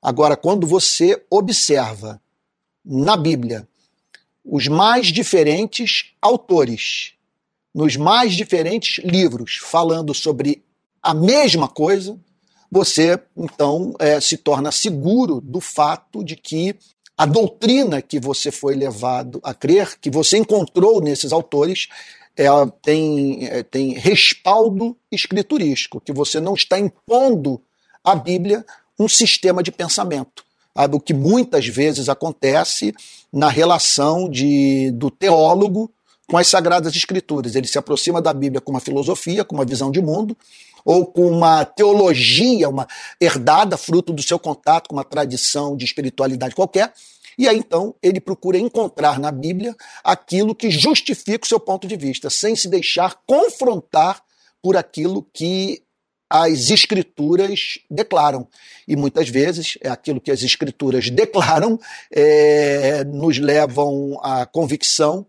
Agora, 0.00 0.34
quando 0.34 0.66
você 0.66 1.22
observa 1.28 2.18
na 2.82 3.18
Bíblia 3.18 3.68
os 4.42 4.66
mais 4.66 5.08
diferentes 5.08 6.14
autores, 6.22 7.12
nos 7.74 7.94
mais 7.94 8.34
diferentes 8.34 9.04
livros, 9.04 9.58
falando 9.60 10.14
sobre 10.14 10.64
a 11.02 11.12
mesma 11.12 11.68
coisa, 11.68 12.18
você 12.72 13.20
então 13.36 13.94
é, 13.98 14.18
se 14.22 14.38
torna 14.38 14.72
seguro 14.72 15.38
do 15.38 15.60
fato 15.60 16.24
de 16.24 16.34
que 16.34 16.74
a 17.18 17.26
doutrina 17.26 18.00
que 18.00 18.20
você 18.20 18.52
foi 18.52 18.76
levado 18.76 19.40
a 19.42 19.52
crer, 19.52 19.98
que 20.00 20.08
você 20.08 20.38
encontrou 20.38 21.00
nesses 21.00 21.32
autores, 21.32 21.88
ela 22.36 22.70
tem, 22.80 23.44
é, 23.48 23.64
tem 23.64 23.92
respaldo 23.94 24.96
escriturístico, 25.10 26.00
que 26.00 26.12
você 26.12 26.38
não 26.38 26.54
está 26.54 26.78
impondo 26.78 27.60
à 28.04 28.14
Bíblia 28.14 28.64
um 28.96 29.08
sistema 29.08 29.64
de 29.64 29.72
pensamento. 29.72 30.44
Sabe? 30.76 30.94
O 30.94 31.00
que 31.00 31.12
muitas 31.12 31.66
vezes 31.66 32.08
acontece 32.08 32.94
na 33.32 33.48
relação 33.48 34.28
de, 34.28 34.92
do 34.92 35.10
teólogo 35.10 35.90
com 36.28 36.36
as 36.36 36.46
Sagradas 36.46 36.94
Escrituras. 36.94 37.56
Ele 37.56 37.66
se 37.66 37.78
aproxima 37.78 38.22
da 38.22 38.32
Bíblia 38.32 38.60
com 38.60 38.70
uma 38.70 38.80
filosofia, 38.80 39.44
com 39.44 39.56
uma 39.56 39.64
visão 39.64 39.90
de 39.90 40.00
mundo, 40.00 40.36
ou 40.84 41.06
com 41.06 41.26
uma 41.26 41.64
teologia, 41.64 42.68
uma 42.68 42.86
herdada, 43.20 43.76
fruto 43.76 44.12
do 44.12 44.22
seu 44.22 44.38
contato 44.38 44.88
com 44.88 44.96
uma 44.96 45.04
tradição 45.04 45.76
de 45.76 45.84
espiritualidade 45.84 46.54
qualquer. 46.54 46.92
E 47.38 47.46
aí 47.48 47.56
então 47.56 47.94
ele 48.02 48.20
procura 48.20 48.58
encontrar 48.58 49.20
na 49.20 49.30
Bíblia 49.30 49.76
aquilo 50.02 50.54
que 50.54 50.70
justifica 50.70 51.44
o 51.44 51.48
seu 51.48 51.60
ponto 51.60 51.86
de 51.86 51.96
vista, 51.96 52.28
sem 52.28 52.56
se 52.56 52.68
deixar 52.68 53.16
confrontar 53.26 54.20
por 54.60 54.76
aquilo 54.76 55.22
que 55.32 55.82
as 56.28 56.70
escrituras 56.70 57.78
declaram. 57.90 58.46
E 58.86 58.96
muitas 58.96 59.28
vezes 59.28 59.78
é 59.80 59.88
aquilo 59.88 60.20
que 60.20 60.30
as 60.30 60.42
escrituras 60.42 61.08
declaram 61.10 61.78
é, 62.10 63.04
nos 63.04 63.38
levam 63.38 64.18
à 64.22 64.44
convicção 64.44 65.26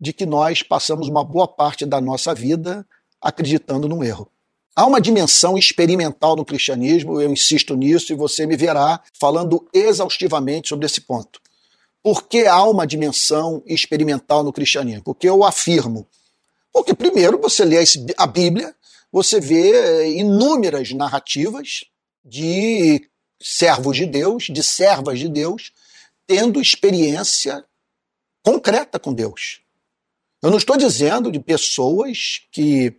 de 0.00 0.12
que 0.12 0.26
nós 0.26 0.62
passamos 0.62 1.08
uma 1.08 1.24
boa 1.24 1.46
parte 1.46 1.86
da 1.86 2.00
nossa 2.00 2.34
vida 2.34 2.84
acreditando 3.20 3.88
num 3.88 4.02
erro. 4.02 4.28
Há 4.74 4.86
uma 4.86 5.00
dimensão 5.00 5.58
experimental 5.58 6.34
no 6.34 6.44
cristianismo, 6.44 7.20
eu 7.20 7.30
insisto 7.30 7.76
nisso 7.76 8.12
e 8.12 8.16
você 8.16 8.46
me 8.46 8.56
verá 8.56 9.02
falando 9.20 9.68
exaustivamente 9.72 10.68
sobre 10.70 10.86
esse 10.86 11.02
ponto. 11.02 11.40
Por 12.02 12.26
que 12.26 12.46
há 12.46 12.64
uma 12.64 12.86
dimensão 12.86 13.62
experimental 13.66 14.42
no 14.42 14.52
cristianismo? 14.52 15.02
Porque 15.04 15.28
eu 15.28 15.44
afirmo. 15.44 16.06
Porque, 16.72 16.94
primeiro, 16.94 17.38
você 17.38 17.64
lê 17.64 17.76
a 18.16 18.26
Bíblia, 18.26 18.74
você 19.12 19.38
vê 19.38 19.72
eh, 19.72 20.10
inúmeras 20.12 20.90
narrativas 20.92 21.84
de 22.24 23.06
servos 23.40 23.96
de 23.96 24.06
Deus, 24.06 24.44
de 24.44 24.62
servas 24.62 25.18
de 25.18 25.28
Deus, 25.28 25.70
tendo 26.26 26.60
experiência 26.60 27.62
concreta 28.42 28.98
com 28.98 29.12
Deus. 29.12 29.60
Eu 30.40 30.50
não 30.50 30.58
estou 30.58 30.76
dizendo 30.76 31.30
de 31.30 31.38
pessoas 31.38 32.40
que, 32.50 32.96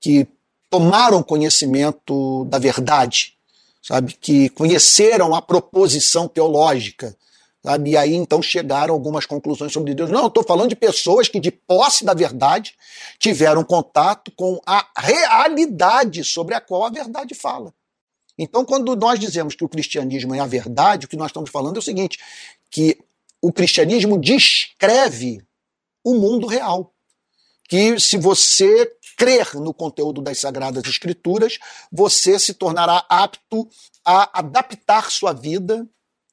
que 0.00 0.26
tomaram 0.70 1.22
conhecimento 1.22 2.44
da 2.46 2.58
verdade, 2.58 3.34
sabe? 3.82 4.12
Que 4.12 4.48
conheceram 4.50 5.34
a 5.34 5.42
proposição 5.42 6.28
teológica, 6.28 7.16
sabe? 7.64 7.90
E 7.90 7.96
aí 7.96 8.14
então 8.14 8.42
chegaram 8.42 8.94
algumas 8.94 9.26
conclusões 9.26 9.72
sobre 9.72 9.94
Deus. 9.94 10.10
Não, 10.10 10.26
estou 10.26 10.44
falando 10.44 10.68
de 10.68 10.76
pessoas 10.76 11.28
que, 11.28 11.40
de 11.40 11.50
posse 11.50 12.04
da 12.04 12.14
verdade, 12.14 12.74
tiveram 13.18 13.64
contato 13.64 14.30
com 14.36 14.60
a 14.66 14.86
realidade 14.96 16.24
sobre 16.24 16.54
a 16.54 16.60
qual 16.60 16.84
a 16.84 16.90
verdade 16.90 17.34
fala. 17.34 17.72
Então, 18.38 18.64
quando 18.64 18.94
nós 18.94 19.18
dizemos 19.18 19.56
que 19.56 19.64
o 19.64 19.68
cristianismo 19.68 20.34
é 20.34 20.38
a 20.38 20.46
verdade, 20.46 21.06
o 21.06 21.08
que 21.08 21.16
nós 21.16 21.30
estamos 21.30 21.50
falando 21.50 21.76
é 21.76 21.78
o 21.80 21.82
seguinte: 21.82 22.18
que 22.70 22.96
o 23.42 23.52
cristianismo 23.52 24.18
descreve 24.18 25.42
o 26.04 26.14
mundo 26.14 26.46
real. 26.46 26.92
Que 27.68 28.00
se 28.00 28.16
você 28.16 28.90
crer 29.16 29.54
no 29.54 29.74
conteúdo 29.74 30.22
das 30.22 30.38
Sagradas 30.38 30.84
Escrituras, 30.86 31.58
você 31.92 32.38
se 32.38 32.54
tornará 32.54 33.04
apto 33.08 33.68
a 34.04 34.38
adaptar 34.38 35.10
sua 35.10 35.32
vida 35.32 35.86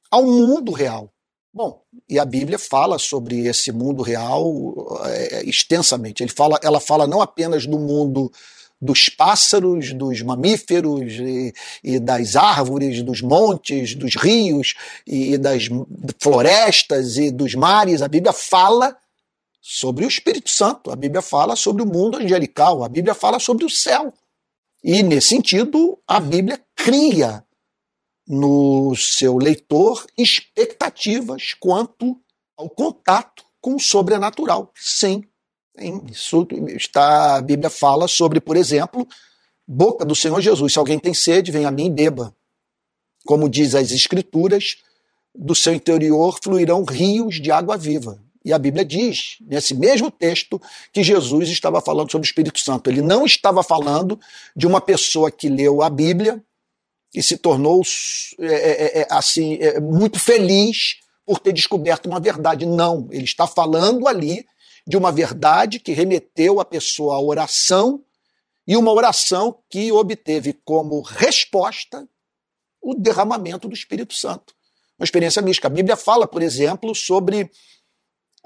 ao 0.10 0.24
mundo 0.24 0.72
real. 0.72 1.12
Bom, 1.54 1.82
e 2.10 2.20
a 2.20 2.26
Bíblia 2.26 2.60
fala 2.60 3.00
sobre 3.00 3.48
esse 3.48 3.72
mundo 3.72 4.04
real 4.04 4.44
é, 5.06 5.44
extensamente. 5.46 6.22
Ele 6.22 6.32
fala, 6.32 6.60
ela 6.62 6.80
fala 6.80 7.08
não 7.08 7.22
apenas 7.22 7.66
do 7.66 7.80
mundo 7.80 8.32
dos 8.82 9.10
pássaros, 9.10 9.94
dos 9.94 10.22
mamíferos 10.22 11.14
e, 11.14 11.54
e, 11.84 12.00
das 12.00 12.36
árvores, 12.36 13.02
dos 13.02 13.22
montes, 13.22 13.96
dos 13.96 14.16
rios 14.16 14.76
e 15.08 15.38
das 15.38 15.70
florestas 16.20 17.18
e 17.18 17.32
dos 17.32 17.56
mares. 17.56 18.02
A 18.02 18.08
Bíblia 18.08 18.34
fala 18.34 18.96
sobre 19.68 20.06
o 20.06 20.08
Espírito 20.08 20.48
Santo. 20.52 20.92
A 20.92 20.96
Bíblia 20.96 21.24
fala 21.24 21.56
sobre 21.56 21.82
o 21.82 21.88
mundo 21.88 22.18
angelical, 22.18 22.84
a 22.84 22.88
Bíblia 22.88 23.16
fala 23.16 23.40
sobre 23.40 23.66
o 23.66 23.70
céu. 23.70 24.14
E, 24.84 25.02
nesse 25.02 25.30
sentido, 25.30 25.98
a 26.08 26.20
Bíblia 26.20 26.64
cria 26.76 27.44
no 28.28 28.96
seu 28.96 29.38
leitor 29.38 30.06
expectativas 30.16 31.56
quanto 31.60 32.16
ao 32.56 32.70
contato 32.70 33.44
com 33.60 33.76
o 33.76 33.80
sobrenatural. 33.80 34.72
Sim, 34.76 35.24
isso 36.12 36.48
está, 36.68 37.38
a 37.38 37.42
Bíblia 37.42 37.72
fala 37.72 38.08
sobre, 38.08 38.40
por 38.40 38.56
exemplo, 38.56 39.08
boca 39.68 40.06
do 40.06 40.16
Senhor 40.16 40.40
Jesus. 40.42 40.74
Se 40.74 40.78
alguém 40.78 41.00
tem 41.00 41.14
sede, 41.14 41.52
venha 41.52 41.70
a 41.70 41.72
mim 41.72 41.88
e 41.88 41.90
beba. 41.90 42.36
Como 43.26 43.50
diz 43.50 43.74
as 43.74 43.92
Escrituras, 43.92 44.76
do 45.34 45.56
seu 45.56 45.74
interior 45.74 46.38
fluirão 46.42 46.84
rios 46.84 47.42
de 47.42 47.52
água 47.52 47.76
viva. 47.76 48.24
E 48.46 48.54
a 48.54 48.60
Bíblia 48.60 48.86
diz, 48.86 49.38
nesse 49.42 49.74
mesmo 49.74 50.12
texto, 50.12 50.62
que 50.94 51.04
Jesus 51.04 51.50
estava 51.50 51.82
falando 51.82 52.12
sobre 52.12 52.28
o 52.28 52.30
Espírito 52.30 52.60
Santo. 52.60 52.92
Ele 52.92 53.02
não 53.02 53.26
estava 53.26 53.64
falando 53.64 54.20
de 54.56 54.68
uma 54.68 54.80
pessoa 54.80 55.32
que 55.32 55.50
leu 55.50 55.82
a 55.82 55.90
Bíblia 55.90 56.40
e 57.12 57.24
se 57.24 57.38
tornou 57.38 57.82
é, 58.40 58.46
é, 58.46 59.00
é, 59.00 59.02
é 59.02 59.08
assim 59.10 59.56
é, 59.60 59.80
muito 59.80 60.20
feliz 60.20 60.98
por 61.26 61.40
ter 61.40 61.54
descoberto 61.54 62.06
uma 62.06 62.20
verdade. 62.20 62.68
Não, 62.68 63.08
ele 63.10 63.24
está 63.24 63.48
falando 63.48 64.08
ali 64.08 64.46
de 64.86 64.96
uma 64.96 65.12
verdade 65.12 65.80
que 65.80 65.92
remeteu 65.92 66.60
a 66.60 66.66
pessoa 66.66 67.16
à 67.16 67.20
oração 67.20 68.04
e 68.68 68.78
uma 68.78 68.92
oração 68.92 69.58
que 69.68 69.92
obteve 69.92 70.54
como 70.64 71.02
resposta 71.02 72.08
o 72.80 72.94
derramamento 72.94 73.68
do 73.68 73.74
Espírito 73.74 74.14
Santo. 74.14 74.54
Uma 75.00 75.04
experiência 75.04 75.42
mística. 75.42 75.68
A 75.68 75.72
Bíblia 75.72 75.96
fala, 75.96 76.28
por 76.28 76.44
exemplo, 76.44 76.94
sobre 76.94 77.50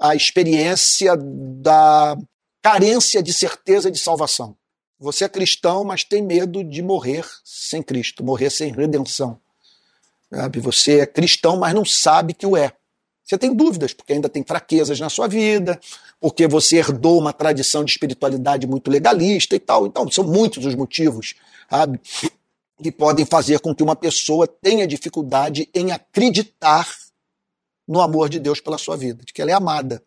a 0.00 0.14
experiência 0.14 1.14
da 1.16 2.16
carência 2.62 3.22
de 3.22 3.34
certeza 3.34 3.90
de 3.90 3.98
salvação. 3.98 4.56
Você 4.98 5.24
é 5.24 5.28
cristão, 5.28 5.84
mas 5.84 6.04
tem 6.04 6.22
medo 6.22 6.64
de 6.64 6.82
morrer 6.82 7.24
sem 7.44 7.82
Cristo, 7.82 8.24
morrer 8.24 8.50
sem 8.50 8.72
redenção. 8.72 9.38
Sabe? 10.32 10.60
Você 10.60 11.00
é 11.00 11.06
cristão, 11.06 11.58
mas 11.58 11.74
não 11.74 11.84
sabe 11.84 12.32
que 12.32 12.46
o 12.46 12.56
é. 12.56 12.72
Você 13.24 13.38
tem 13.38 13.54
dúvidas, 13.54 13.92
porque 13.92 14.12
ainda 14.12 14.28
tem 14.28 14.42
fraquezas 14.42 14.98
na 14.98 15.08
sua 15.08 15.28
vida, 15.28 15.78
porque 16.18 16.48
você 16.48 16.78
herdou 16.78 17.18
uma 17.18 17.32
tradição 17.32 17.84
de 17.84 17.92
espiritualidade 17.92 18.66
muito 18.66 18.90
legalista 18.90 19.54
e 19.54 19.60
tal. 19.60 19.86
Então, 19.86 20.10
são 20.10 20.24
muitos 20.24 20.64
os 20.64 20.74
motivos, 20.74 21.34
sabe? 21.70 22.00
Que 22.82 22.90
podem 22.90 23.24
fazer 23.24 23.60
com 23.60 23.74
que 23.74 23.82
uma 23.82 23.94
pessoa 23.94 24.46
tenha 24.46 24.86
dificuldade 24.86 25.68
em 25.74 25.92
acreditar 25.92 26.88
no 27.90 28.00
amor 28.00 28.28
de 28.28 28.38
Deus 28.38 28.60
pela 28.60 28.78
sua 28.78 28.96
vida, 28.96 29.24
de 29.24 29.32
que 29.32 29.42
ela 29.42 29.50
é 29.50 29.54
amada. 29.54 30.00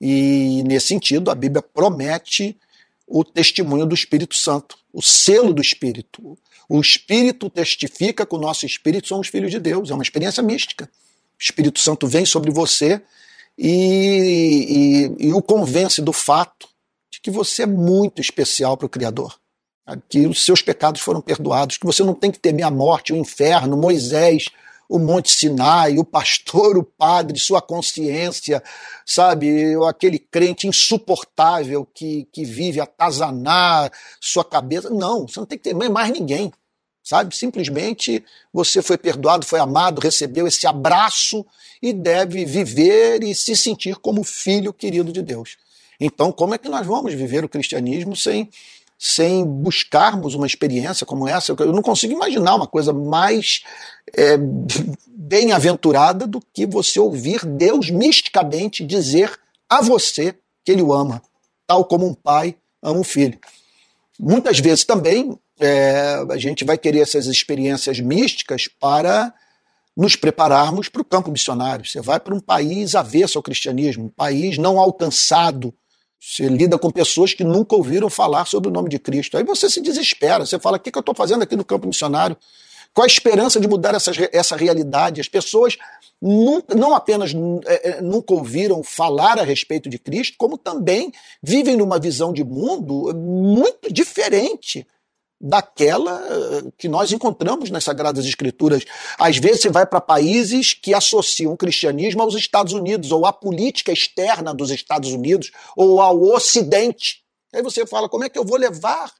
E 0.00 0.64
nesse 0.64 0.88
sentido, 0.88 1.30
a 1.30 1.36
Bíblia 1.36 1.62
promete 1.62 2.58
o 3.06 3.24
testemunho 3.24 3.86
do 3.86 3.94
Espírito 3.94 4.34
Santo, 4.34 4.76
o 4.92 5.00
selo 5.00 5.54
do 5.54 5.62
Espírito. 5.62 6.36
O 6.68 6.80
Espírito 6.80 7.48
testifica 7.48 8.26
que 8.26 8.34
o 8.34 8.38
nosso 8.38 8.66
espírito 8.66 9.06
somos 9.06 9.28
filhos 9.28 9.52
de 9.52 9.60
Deus, 9.60 9.88
é 9.88 9.94
uma 9.94 10.02
experiência 10.02 10.42
mística. 10.42 10.90
O 11.38 11.42
Espírito 11.42 11.78
Santo 11.78 12.08
vem 12.08 12.26
sobre 12.26 12.50
você 12.50 13.00
e, 13.56 15.12
e, 15.20 15.28
e 15.28 15.32
o 15.32 15.40
convence 15.40 16.02
do 16.02 16.12
fato 16.12 16.68
de 17.08 17.20
que 17.20 17.30
você 17.30 17.62
é 17.62 17.66
muito 17.66 18.20
especial 18.20 18.76
para 18.76 18.86
o 18.86 18.90
Criador. 18.90 19.38
Que 20.08 20.26
os 20.26 20.44
seus 20.44 20.60
pecados 20.60 21.00
foram 21.00 21.20
perdoados, 21.20 21.78
que 21.78 21.86
você 21.86 22.02
não 22.02 22.14
tem 22.14 22.32
que 22.32 22.40
temer 22.40 22.66
a 22.66 22.70
morte, 22.70 23.12
o 23.12 23.16
inferno, 23.16 23.76
Moisés, 23.76 24.50
o 24.88 24.98
Monte 24.98 25.30
Sinai, 25.30 25.98
o 25.98 26.04
pastor, 26.04 26.76
o 26.76 26.84
padre, 26.84 27.38
sua 27.38 27.60
consciência, 27.60 28.62
sabe? 29.04 29.74
Aquele 29.88 30.18
crente 30.18 30.66
insuportável 30.66 31.86
que, 31.94 32.28
que 32.32 32.44
vive 32.44 32.80
atazanar 32.80 33.90
sua 34.20 34.44
cabeça. 34.44 34.90
Não, 34.90 35.26
você 35.26 35.40
não 35.40 35.46
tem 35.46 35.58
que 35.58 35.64
temer 35.64 35.90
mais 35.90 36.10
ninguém 36.10 36.52
sabe? 37.06 37.36
Simplesmente 37.36 38.24
você 38.52 38.82
foi 38.82 38.98
perdoado, 38.98 39.46
foi 39.46 39.60
amado, 39.60 40.00
recebeu 40.00 40.44
esse 40.48 40.66
abraço 40.66 41.46
e 41.80 41.92
deve 41.92 42.44
viver 42.44 43.22
e 43.22 43.32
se 43.32 43.54
sentir 43.54 43.94
como 43.96 44.24
filho 44.24 44.72
querido 44.72 45.12
de 45.12 45.22
Deus. 45.22 45.56
Então, 46.00 46.32
como 46.32 46.54
é 46.54 46.58
que 46.58 46.68
nós 46.68 46.84
vamos 46.84 47.14
viver 47.14 47.44
o 47.44 47.48
cristianismo 47.48 48.16
sem, 48.16 48.50
sem 48.98 49.44
buscarmos 49.44 50.34
uma 50.34 50.46
experiência 50.46 51.06
como 51.06 51.28
essa? 51.28 51.54
Eu 51.58 51.72
não 51.72 51.82
consigo 51.82 52.12
imaginar 52.12 52.54
uma 52.54 52.66
coisa 52.66 52.92
mais 52.92 53.62
é, 54.16 54.36
bem-aventurada 55.06 56.26
do 56.26 56.40
que 56.52 56.66
você 56.66 56.98
ouvir 56.98 57.44
Deus 57.44 57.90
misticamente 57.90 58.84
dizer 58.84 59.38
a 59.68 59.82
você 59.82 60.34
que 60.64 60.72
ele 60.72 60.82
o 60.82 60.92
ama, 60.92 61.22
tal 61.66 61.84
como 61.84 62.06
um 62.06 62.14
pai 62.14 62.56
ama 62.82 63.00
um 63.00 63.04
filho. 63.04 63.38
Muitas 64.18 64.58
vezes 64.58 64.84
também 64.84 65.38
é, 65.60 66.24
a 66.30 66.36
gente 66.36 66.64
vai 66.64 66.78
querer 66.78 67.00
essas 67.00 67.26
experiências 67.26 68.00
místicas 68.00 68.68
para 68.68 69.32
nos 69.96 70.14
prepararmos 70.14 70.88
para 70.88 71.00
o 71.00 71.04
campo 71.04 71.30
missionário. 71.30 71.86
Você 71.86 72.00
vai 72.00 72.20
para 72.20 72.34
um 72.34 72.40
país 72.40 72.94
avesso 72.94 73.38
ao 73.38 73.42
cristianismo, 73.42 74.04
um 74.04 74.10
país 74.10 74.58
não 74.58 74.78
alcançado. 74.78 75.72
Você 76.28 76.48
lida 76.48 76.76
com 76.76 76.90
pessoas 76.90 77.32
que 77.32 77.44
nunca 77.44 77.76
ouviram 77.76 78.10
falar 78.10 78.46
sobre 78.46 78.68
o 78.68 78.72
nome 78.72 78.88
de 78.88 78.98
Cristo. 78.98 79.36
Aí 79.36 79.44
você 79.44 79.70
se 79.70 79.80
desespera, 79.80 80.44
você 80.44 80.58
fala: 80.58 80.76
o 80.76 80.80
que, 80.80 80.90
que 80.90 80.98
eu 80.98 81.00
estou 81.00 81.14
fazendo 81.14 81.42
aqui 81.42 81.54
no 81.54 81.64
campo 81.64 81.86
missionário? 81.86 82.36
Qual 82.92 83.04
a 83.04 83.06
esperança 83.06 83.60
de 83.60 83.68
mudar 83.68 83.94
essa, 83.94 84.10
essa 84.32 84.56
realidade? 84.56 85.20
As 85.20 85.28
pessoas 85.28 85.76
nunca, 86.20 86.74
não 86.74 86.96
apenas 86.96 87.32
é, 87.66 87.90
é, 87.90 88.00
nunca 88.00 88.34
ouviram 88.34 88.82
falar 88.82 89.38
a 89.38 89.44
respeito 89.44 89.88
de 89.88 90.00
Cristo, 90.00 90.34
como 90.36 90.58
também 90.58 91.12
vivem 91.40 91.76
numa 91.76 91.98
visão 91.98 92.32
de 92.32 92.42
mundo 92.42 93.14
muito 93.14 93.92
diferente 93.92 94.84
daquela 95.40 96.22
eh, 96.28 96.72
que 96.78 96.88
nós 96.88 97.12
encontramos 97.12 97.70
nas 97.70 97.84
Sagradas 97.84 98.24
Escrituras. 98.24 98.84
Às 99.18 99.36
vezes 99.36 99.62
você 99.62 99.70
vai 99.70 99.86
para 99.86 100.00
países 100.00 100.72
que 100.72 100.94
associam 100.94 101.52
o 101.52 101.56
cristianismo 101.56 102.22
aos 102.22 102.34
Estados 102.34 102.72
Unidos, 102.72 103.12
ou 103.12 103.26
à 103.26 103.32
política 103.32 103.92
externa 103.92 104.54
dos 104.54 104.70
Estados 104.70 105.12
Unidos, 105.12 105.50
ou 105.76 106.00
ao 106.00 106.22
Ocidente. 106.22 107.22
Aí 107.54 107.62
você 107.62 107.86
fala, 107.86 108.08
como 108.08 108.24
é 108.24 108.28
que 108.28 108.38
eu 108.38 108.44
vou 108.44 108.56
levar 108.56 109.12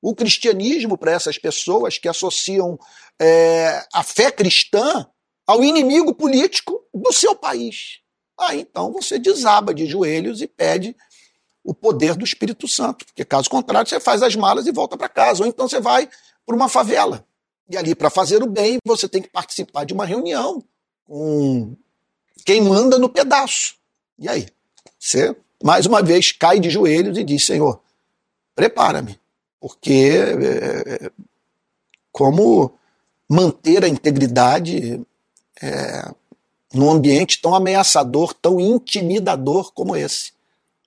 o 0.00 0.14
cristianismo 0.14 0.96
para 0.96 1.12
essas 1.12 1.38
pessoas 1.38 1.98
que 1.98 2.08
associam 2.08 2.78
é, 3.20 3.84
a 3.92 4.02
fé 4.02 4.30
cristã 4.30 5.06
ao 5.46 5.62
inimigo 5.64 6.14
político 6.14 6.80
do 6.94 7.12
seu 7.12 7.34
país? 7.34 8.00
Aí 8.38 8.60
então 8.60 8.92
você 8.92 9.18
desaba 9.18 9.74
de 9.74 9.86
joelhos 9.86 10.40
e 10.40 10.46
pede 10.46 10.96
o 11.64 11.72
poder 11.72 12.14
do 12.14 12.24
Espírito 12.24 12.68
Santo, 12.68 13.06
porque 13.06 13.24
caso 13.24 13.48
contrário 13.48 13.88
você 13.88 13.98
faz 13.98 14.22
as 14.22 14.36
malas 14.36 14.66
e 14.66 14.72
volta 14.72 14.96
para 14.96 15.08
casa, 15.08 15.42
ou 15.42 15.48
então 15.48 15.66
você 15.66 15.80
vai 15.80 16.08
para 16.44 16.54
uma 16.54 16.68
favela. 16.68 17.26
E 17.68 17.76
ali, 17.76 17.94
para 17.94 18.10
fazer 18.10 18.42
o 18.42 18.46
bem, 18.46 18.76
você 18.84 19.08
tem 19.08 19.22
que 19.22 19.30
participar 19.30 19.84
de 19.84 19.94
uma 19.94 20.04
reunião 20.04 20.62
com 21.06 21.74
quem 22.44 22.60
manda 22.60 22.98
no 22.98 23.08
pedaço. 23.08 23.76
E 24.18 24.28
aí? 24.28 24.46
Você, 24.98 25.34
mais 25.62 25.86
uma 25.86 26.02
vez, 26.02 26.30
cai 26.30 26.60
de 26.60 26.68
joelhos 26.68 27.16
e 27.16 27.24
diz: 27.24 27.46
Senhor, 27.46 27.80
prepara-me, 28.54 29.18
porque 29.58 30.12
é, 30.42 31.10
como 32.12 32.74
manter 33.26 33.82
a 33.82 33.88
integridade 33.88 35.00
é, 35.62 36.12
num 36.74 36.90
ambiente 36.90 37.40
tão 37.40 37.54
ameaçador, 37.54 38.34
tão 38.34 38.60
intimidador 38.60 39.72
como 39.72 39.96
esse? 39.96 40.32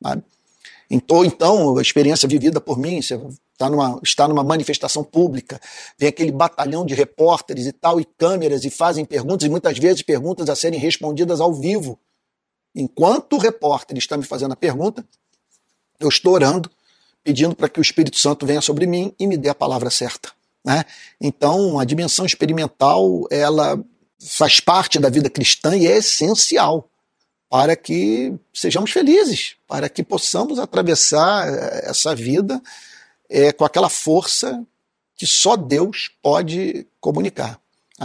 Sabe? 0.02 0.24
Ou 1.10 1.26
então, 1.26 1.78
a 1.78 1.82
experiência 1.82 2.28
vivida 2.28 2.62
por 2.62 2.78
mim, 2.78 3.02
você 3.02 3.20
está 3.52 3.70
numa, 3.70 4.00
está 4.04 4.28
numa 4.28 4.44
manifestação 4.44 5.04
pública, 5.04 5.60
vem 5.98 6.10
aquele 6.10 6.32
batalhão 6.32 6.86
de 6.86 6.94
repórteres 6.94 7.66
e 7.66 7.74
tal, 7.74 8.00
e 8.00 8.06
câmeras, 8.06 8.64
e 8.64 8.70
fazem 8.70 9.04
perguntas, 9.04 9.46
e 9.46 9.50
muitas 9.50 9.78
vezes 9.78 10.02
perguntas 10.02 10.50
a 10.50 10.56
serem 10.56 10.80
respondidas 10.80 11.42
ao 11.42 11.54
vivo. 11.54 12.00
Enquanto 12.74 13.34
o 13.34 13.38
repórter 13.38 13.98
está 13.98 14.16
me 14.16 14.24
fazendo 14.24 14.54
a 14.54 14.56
pergunta, 14.56 15.06
eu 16.00 16.08
estou 16.08 16.34
orando, 16.34 16.70
pedindo 17.24 17.56
para 17.56 17.68
que 17.68 17.80
o 17.80 17.82
Espírito 17.82 18.18
Santo 18.18 18.46
venha 18.46 18.62
sobre 18.62 18.86
mim 18.86 19.14
e 19.20 19.28
me 19.28 19.36
dê 19.36 19.50
a 19.50 19.56
palavra 19.56 19.90
certa. 19.90 20.32
Né? 20.64 20.86
Então, 21.20 21.80
a 21.80 21.84
dimensão 21.84 22.26
experimental, 22.26 23.28
ela 23.30 23.84
faz 24.20 24.60
parte 24.60 25.00
da 25.00 25.10
vida 25.10 25.30
cristã 25.30 25.76
e 25.76 25.86
é 25.88 25.98
essencial 25.98 26.90
para 27.50 27.76
que 27.76 28.34
sejamos 28.54 28.92
felizes, 28.92 29.56
para 29.68 29.88
que 29.90 30.04
possamos 30.04 30.60
atravessar 30.60 31.48
eh, 31.48 31.90
essa 31.90 32.14
vida 32.14 32.62
é, 33.30 33.52
com 33.52 33.64
aquela 33.64 33.90
força 33.90 34.64
que 35.16 35.26
só 35.26 35.56
Deus 35.56 36.12
pode 36.22 36.86
comunicar. 37.00 37.60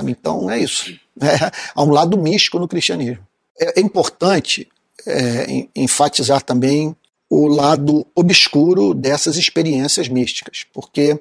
Então 0.06 0.50
é 0.50 0.58
isso. 0.58 0.98
É, 1.20 1.52
há 1.74 1.82
um 1.82 1.90
lado 1.90 2.16
místico 2.16 2.58
no 2.58 2.66
cristianismo. 2.66 3.22
É, 3.60 3.78
é 3.78 3.82
importante 3.82 4.66
é, 5.06 5.68
enfatizar 5.76 6.42
também 6.42 6.96
o 7.28 7.46
lado 7.48 8.06
obscuro 8.14 8.94
dessas 8.94 9.36
experiências 9.36 10.08
místicas, 10.08 10.64
porque 10.72 11.20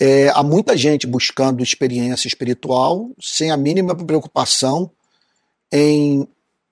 é, 0.00 0.30
há 0.30 0.42
muita 0.42 0.74
gente 0.74 1.06
buscando 1.06 1.62
experiência 1.62 2.28
espiritual 2.28 3.10
sem 3.20 3.50
a 3.50 3.58
mínima 3.58 3.94
preocupação 3.94 4.90
em 5.70 6.26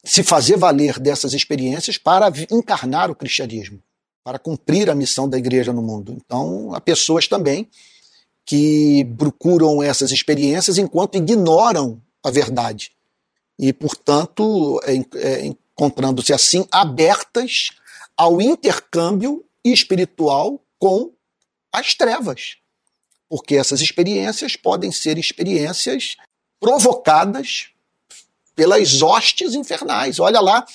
se 0.09 0.23
fazer 0.23 0.57
valer 0.57 0.99
dessas 0.99 1.35
experiências 1.35 1.99
para 1.99 2.33
encarnar 2.51 3.11
o 3.11 3.15
cristianismo, 3.15 3.83
para 4.25 4.39
cumprir 4.39 4.89
a 4.89 4.95
missão 4.95 5.29
da 5.29 5.37
igreja 5.37 5.71
no 5.71 5.83
mundo. 5.83 6.17
Então, 6.17 6.75
há 6.75 6.81
pessoas 6.81 7.29
também 7.29 7.69
que 8.47 9.05
procuram 9.19 9.83
essas 9.83 10.11
experiências 10.11 10.79
enquanto 10.79 11.17
ignoram 11.17 12.01
a 12.25 12.31
verdade. 12.31 12.93
E, 13.59 13.71
portanto, 13.71 14.81
é, 14.85 14.95
é, 15.19 15.47
encontrando-se 15.47 16.33
assim 16.33 16.67
abertas 16.73 17.73
ao 18.17 18.41
intercâmbio 18.41 19.45
espiritual 19.63 20.59
com 20.79 21.13
as 21.71 21.95
trevas. 21.95 22.57
Porque 23.29 23.57
essas 23.57 23.83
experiências 23.83 24.57
podem 24.57 24.91
ser 24.91 25.19
experiências 25.19 26.17
provocadas 26.59 27.73
pelas 28.59 29.01
hostes 29.03 29.55
infernais. 29.55 30.19
Olha 30.19 30.41
lá, 30.41 30.67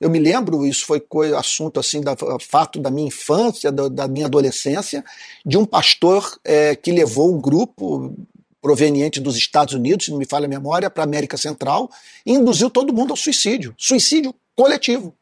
eu 0.00 0.08
me 0.08 0.18
lembro, 0.18 0.66
isso 0.66 0.86
foi 0.86 1.04
assunto 1.36 1.78
assim, 1.78 2.00
da, 2.00 2.16
fato 2.40 2.80
da 2.80 2.90
minha 2.90 3.08
infância, 3.08 3.70
da, 3.70 3.86
da 3.86 4.08
minha 4.08 4.24
adolescência, 4.24 5.04
de 5.44 5.58
um 5.58 5.66
pastor 5.66 6.40
é, 6.42 6.74
que 6.74 6.90
levou 6.90 7.34
um 7.34 7.38
grupo 7.38 8.16
proveniente 8.62 9.20
dos 9.20 9.36
Estados 9.36 9.74
Unidos, 9.74 10.06
se 10.06 10.10
não 10.10 10.16
me 10.16 10.24
falha 10.24 10.46
a 10.46 10.48
memória, 10.48 10.88
para 10.88 11.02
a 11.02 11.04
América 11.04 11.36
Central, 11.36 11.90
e 12.24 12.32
induziu 12.32 12.70
todo 12.70 12.94
mundo 12.94 13.10
ao 13.10 13.16
suicídio. 13.16 13.74
Suicídio 13.76 14.34
coletivo. 14.56 15.14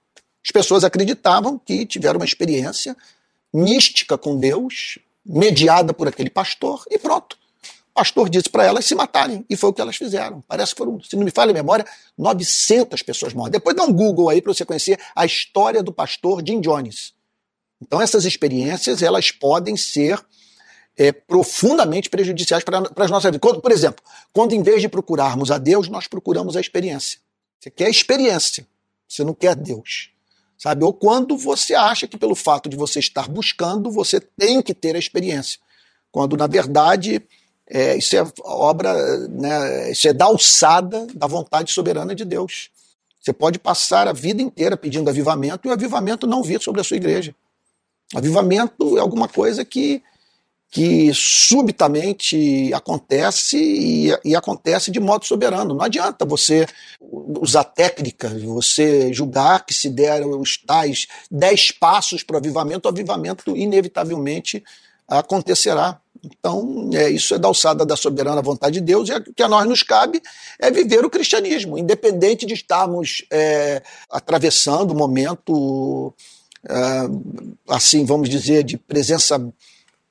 As 0.45 0.53
pessoas 0.53 0.85
acreditavam 0.85 1.59
que 1.59 1.85
tiveram 1.85 2.21
uma 2.21 2.25
experiência 2.25 2.97
mística 3.53 4.17
com 4.17 4.39
Deus, 4.39 5.01
mediada 5.25 5.93
por 5.93 6.07
aquele 6.07 6.31
pastor, 6.31 6.85
e 6.89 6.99
pronto. 7.01 7.37
Pastor 7.97 8.29
disse 8.29 8.51
para 8.51 8.63
elas 8.63 8.85
se 8.85 8.95
matarem, 8.95 9.43
e 9.49 9.57
foi 9.57 9.71
o 9.71 9.73
que 9.73 9.81
elas 9.81 9.97
fizeram. 9.97 10.45
Parece 10.47 10.75
que 10.75 10.79
foram, 10.79 11.01
se 11.03 11.17
não 11.17 11.25
me 11.25 11.31
falha 11.31 11.51
a 11.51 11.55
memória, 11.55 11.87
900 12.19 13.03
pessoas 13.03 13.33
mortas. 13.33 13.53
Depois 13.53 13.75
dá 13.75 13.85
um 13.85 13.93
Google 13.93 14.29
aí 14.29 14.43
para 14.43 14.53
você 14.53 14.67
conhecer 14.67 15.01
a 15.15 15.25
história 15.25 15.83
do 15.83 15.91
pastor 15.91 16.43
Jim 16.47 16.61
Jones. 16.61 17.15
Então 17.81 17.99
essas 17.99 18.27
experiências, 18.27 19.03
elas 19.03 19.31
podem 19.31 19.79
ser 19.79 20.23
é, 20.95 21.11
profundamente 21.11 22.11
prejudiciais 22.11 22.63
para, 22.63 22.79
as 22.79 23.11
nossas 23.11 23.33
vidas. 23.33 23.61
por 23.61 23.73
exemplo, 23.73 24.05
quando 24.31 24.53
em 24.53 24.63
vez 24.63 24.83
de 24.83 24.91
procurarmos 24.91 25.51
a 25.51 25.57
Deus, 25.57 25.89
nós 25.89 26.07
procuramos 26.07 26.55
a 26.55 26.61
experiência. 26.61 27.19
Você 27.59 27.71
quer 27.71 27.89
experiência, 27.89 28.67
você 29.09 29.25
não 29.25 29.33
quer 29.33 29.57
Deus. 29.57 30.11
Sabe? 30.59 30.85
Ou 30.85 30.93
quando 30.93 31.37
você 31.39 31.75
acha 31.75 32.07
que 32.07 32.19
pelo 32.19 32.35
fato 32.35 32.69
de 32.69 32.77
você 32.77 32.99
estar 32.99 33.27
buscando, 33.27 33.91
você 33.91 34.21
tem 34.21 34.61
que 34.61 34.75
ter 34.75 34.97
a 34.97 34.99
experiência. 34.99 35.59
Quando, 36.11 36.37
na 36.37 36.47
verdade, 36.47 37.23
é, 37.69 37.97
isso 37.97 38.17
é 38.17 38.25
obra, 38.45 38.95
né, 39.29 39.91
isso 39.91 40.09
é 40.09 40.13
da 40.13 40.27
alçada 40.27 41.07
da 41.15 41.27
vontade 41.27 41.73
soberana 41.73 42.15
de 42.15 42.25
Deus. 42.25 42.71
Você 43.21 43.33
pode 43.33 43.59
passar 43.59 44.07
a 44.07 44.13
vida 44.13 44.41
inteira 44.41 44.77
pedindo 44.77 45.11
avivamento 45.11 45.67
e 45.67 45.71
o 45.71 45.73
avivamento 45.73 46.27
não 46.27 46.43
vir 46.43 46.63
sobre 46.63 46.81
a 46.81 46.85
sua 46.85 46.97
igreja. 46.97 47.35
Avivamento 48.15 48.97
é 48.97 49.01
alguma 49.01 49.29
coisa 49.29 49.65
que 49.65 50.03
que 50.71 51.11
subitamente 51.15 52.73
acontece 52.75 53.57
e, 53.57 54.11
e, 54.25 54.37
acontece 54.37 54.91
de 54.91 55.01
modo 55.01 55.25
soberano. 55.25 55.75
Não 55.75 55.85
adianta 55.85 56.25
você 56.25 56.67
usar 57.01 57.65
técnicas, 57.65 58.43
você 58.43 59.13
julgar 59.13 59.65
que 59.65 59.73
se 59.73 59.89
deram 59.89 60.39
os 60.39 60.59
tais 60.59 61.07
dez 61.31 61.71
passos 61.71 62.23
para 62.23 62.35
o 62.35 62.37
avivamento, 62.39 62.87
o 62.87 62.93
avivamento 62.93 63.57
inevitavelmente 63.57 64.63
acontecerá. 65.09 66.01
Então, 66.27 66.91
é, 66.93 67.09
isso 67.11 67.35
é 67.35 67.39
da 67.39 67.49
alçada 67.49 67.87
da 67.87 67.97
soberana 67.97 68.43
vontade 68.43 68.75
de 68.75 68.81
Deus, 68.81 69.09
e 69.09 69.13
o 69.13 69.35
que 69.35 69.43
a 69.43 69.49
nós 69.49 69.67
nos 69.69 69.83
cabe 69.83 70.21
é 70.59 70.71
viver 70.71 71.05
o 71.05 71.11
cristianismo, 71.11 71.79
independente 71.79 72.45
de 72.45 72.55
estarmos 72.55 73.25
é, 73.31 73.83
atravessando 74.11 74.93
um 74.93 74.97
momento, 74.97 76.13
é, 76.69 76.75
assim, 77.69 78.05
vamos 78.05 78.29
dizer, 78.29 78.65
de 78.65 78.77
presença 78.77 79.41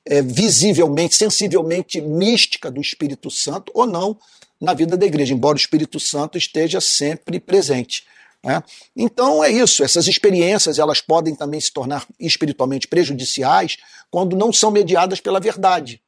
é, 0.06 0.22
visivelmente, 0.22 1.14
sensivelmente 1.14 2.00
mística 2.00 2.70
do 2.70 2.80
Espírito 2.80 3.30
Santo 3.30 3.70
ou 3.74 3.86
não 3.86 4.16
na 4.60 4.72
vida 4.72 4.96
da 4.96 5.04
igreja, 5.04 5.34
embora 5.34 5.56
o 5.56 5.60
Espírito 5.60 6.00
Santo 6.00 6.38
esteja 6.38 6.80
sempre 6.80 7.38
presente. 7.38 8.04
Né? 8.42 8.62
Então 8.94 9.42
é 9.42 9.50
isso, 9.50 9.82
essas 9.82 10.06
experiências 10.06 10.78
elas 10.78 11.00
podem 11.00 11.34
também 11.34 11.60
se 11.60 11.72
tornar 11.72 12.06
espiritualmente 12.18 12.86
prejudiciais 12.86 13.76
quando 14.10 14.36
não 14.36 14.52
são 14.52 14.70
mediadas 14.70 15.20
pela 15.20 15.40
verdade. 15.40 16.00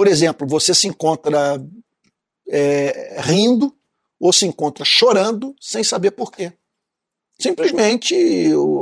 Por 0.00 0.08
exemplo, 0.08 0.48
você 0.48 0.74
se 0.74 0.88
encontra 0.88 1.62
é, 2.48 3.20
rindo 3.20 3.70
ou 4.18 4.32
se 4.32 4.46
encontra 4.46 4.82
chorando 4.82 5.54
sem 5.60 5.84
saber 5.84 6.12
por 6.12 6.32
quê. 6.32 6.54
Simplesmente 7.38 8.16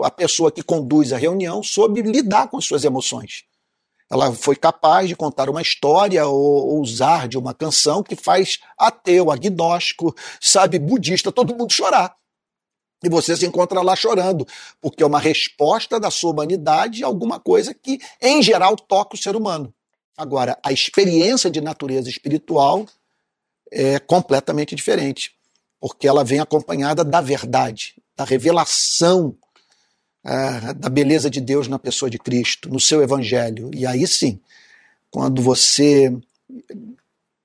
a 0.04 0.12
pessoa 0.12 0.52
que 0.52 0.62
conduz 0.62 1.12
a 1.12 1.16
reunião 1.16 1.60
soube 1.60 2.02
lidar 2.02 2.46
com 2.46 2.56
as 2.56 2.64
suas 2.64 2.84
emoções. 2.84 3.42
Ela 4.08 4.32
foi 4.32 4.54
capaz 4.54 5.08
de 5.08 5.16
contar 5.16 5.50
uma 5.50 5.60
história 5.60 6.24
ou, 6.24 6.80
usar 6.80 7.26
de 7.26 7.36
uma 7.36 7.52
canção 7.52 8.00
que 8.00 8.14
faz 8.14 8.60
ateu, 8.78 9.32
agnóstico, 9.32 10.14
sabe, 10.40 10.78
budista, 10.78 11.32
todo 11.32 11.52
mundo 11.52 11.72
chorar. 11.72 12.14
E 13.02 13.08
você 13.08 13.36
se 13.36 13.44
encontra 13.44 13.82
lá 13.82 13.96
chorando, 13.96 14.46
porque 14.80 15.02
é 15.02 15.06
uma 15.06 15.18
resposta 15.18 15.98
da 15.98 16.12
sua 16.12 16.30
humanidade 16.30 17.02
a 17.02 17.08
alguma 17.08 17.40
coisa 17.40 17.74
que, 17.74 17.98
em 18.22 18.40
geral, 18.40 18.76
toca 18.76 19.16
o 19.16 19.18
ser 19.18 19.34
humano. 19.34 19.74
Agora, 20.18 20.58
a 20.64 20.72
experiência 20.72 21.48
de 21.48 21.60
natureza 21.60 22.10
espiritual 22.10 22.84
é 23.70 24.00
completamente 24.00 24.74
diferente, 24.74 25.32
porque 25.80 26.08
ela 26.08 26.24
vem 26.24 26.40
acompanhada 26.40 27.04
da 27.04 27.20
verdade, 27.20 27.94
da 28.16 28.24
revelação 28.24 29.36
é, 30.24 30.74
da 30.74 30.88
beleza 30.88 31.30
de 31.30 31.40
Deus 31.40 31.68
na 31.68 31.78
pessoa 31.78 32.10
de 32.10 32.18
Cristo, 32.18 32.68
no 32.68 32.80
seu 32.80 33.00
evangelho. 33.00 33.70
E 33.72 33.86
aí 33.86 34.08
sim, 34.08 34.40
quando 35.08 35.40
você 35.40 36.12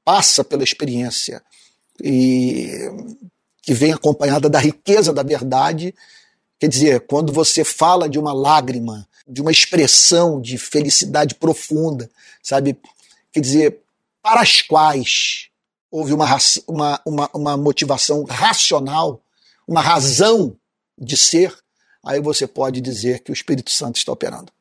passa 0.04 0.44
pela 0.44 0.64
experiência 0.64 1.44
e 2.04 2.90
que 3.62 3.76
vem 3.76 3.94
acompanhada 3.94 4.50
da 4.50 4.58
riqueza 4.58 5.14
da 5.14 5.22
verdade, 5.22 5.94
quer 6.60 6.68
dizer, 6.68 7.02
quando 7.02 7.32
você 7.32 7.64
fala 7.64 8.10
de 8.10 8.18
uma 8.18 8.34
lágrima, 8.34 9.08
de 9.28 9.42
uma 9.42 9.52
expressão 9.52 10.42
de 10.42 10.58
felicidade 10.58 11.36
profunda, 11.36 12.10
sabe? 12.42 12.78
Quer 13.32 13.40
dizer, 13.40 13.80
para 14.22 14.42
as 14.42 14.62
quais 14.62 15.50
houve 15.90 16.14
uma, 16.14 16.26
uma, 16.68 17.02
uma, 17.06 17.30
uma 17.34 17.58
motivação 17.58 18.24
racional, 18.24 19.22
uma 19.68 19.82
razão 19.82 20.56
de 20.98 21.16
ser, 21.16 21.56
aí 22.04 22.20
você 22.20 22.48
pode 22.48 22.82
dizer 22.82 23.20
que 23.20 23.32
o 23.32 23.34
Espírito 23.34 23.72
Santo 23.72 23.98
está 23.98 24.12
operando. 24.12 24.52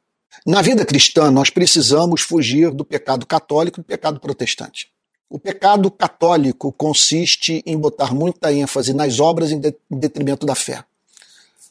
Na 0.46 0.62
vida 0.62 0.84
cristã, 0.84 1.30
nós 1.30 1.50
precisamos 1.50 2.22
fugir 2.22 2.70
do 2.70 2.84
pecado 2.84 3.26
católico 3.26 3.80
e 3.80 3.82
do 3.82 3.86
pecado 3.86 4.18
protestante. 4.18 4.90
O 5.28 5.38
pecado 5.38 5.90
católico 5.90 6.72
consiste 6.72 7.62
em 7.64 7.78
botar 7.78 8.14
muita 8.14 8.52
ênfase 8.52 8.92
nas 8.92 9.18
obras 9.18 9.50
em 9.50 9.60
detrimento 9.90 10.44
da 10.44 10.54
fé. 10.54 10.84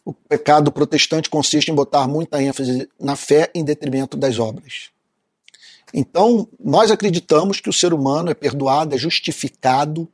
O 0.04 0.14
pecado 0.14 0.72
protestante 0.72 1.30
consiste 1.30 1.72
em 1.72 1.76
botar 1.76 2.08
muita 2.08 2.42
ênfase 2.42 2.90
na 3.00 3.16
fé 3.16 3.52
em 3.54 3.64
detrimento 3.64 4.18
das 4.18 4.40
obras. 4.40 4.90
Então, 5.94 6.48
nós 6.60 6.90
acreditamos 6.90 7.60
que 7.60 7.70
o 7.70 7.74
ser 7.74 7.94
humano 7.94 8.32
é 8.32 8.34
perdoado, 8.34 8.96
é 8.96 8.98
justificado 8.98 10.08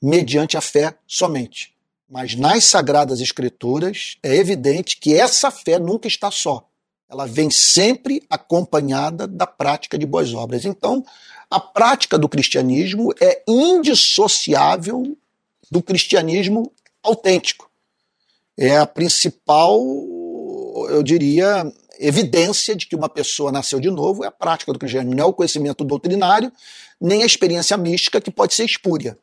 mediante 0.00 0.56
a 0.56 0.60
fé 0.60 0.94
somente. 1.06 1.74
Mas 2.08 2.36
nas 2.36 2.64
Sagradas 2.64 3.20
Escrituras 3.20 4.16
é 4.22 4.36
evidente 4.36 4.96
que 4.98 5.14
essa 5.14 5.50
fé 5.50 5.78
nunca 5.78 6.06
está 6.06 6.30
só. 6.30 6.68
Ela 7.08 7.26
vem 7.26 7.50
sempre 7.50 8.22
acompanhada 8.30 9.26
da 9.26 9.46
prática 9.46 9.98
de 9.98 10.06
boas 10.06 10.32
obras. 10.32 10.64
Então, 10.64 11.04
a 11.50 11.60
prática 11.60 12.18
do 12.18 12.28
cristianismo 12.28 13.12
é 13.20 13.42
indissociável 13.46 15.16
do 15.70 15.82
cristianismo 15.82 16.72
autêntico. 17.02 17.65
É 18.58 18.76
a 18.76 18.86
principal, 18.86 19.78
eu 20.88 21.02
diria, 21.02 21.70
evidência 21.98 22.74
de 22.74 22.86
que 22.86 22.96
uma 22.96 23.08
pessoa 23.08 23.52
nasceu 23.52 23.80
de 23.80 23.90
novo 23.90 24.24
é 24.24 24.28
a 24.28 24.32
prática 24.32 24.72
do 24.72 24.78
cristianismo, 24.78 25.14
não 25.14 25.24
é 25.24 25.26
o 25.26 25.32
conhecimento 25.32 25.84
doutrinário, 25.84 26.50
nem 27.00 27.22
a 27.22 27.26
experiência 27.26 27.76
mística 27.76 28.20
que 28.20 28.30
pode 28.30 28.54
ser 28.54 28.64
espúria. 28.64 29.18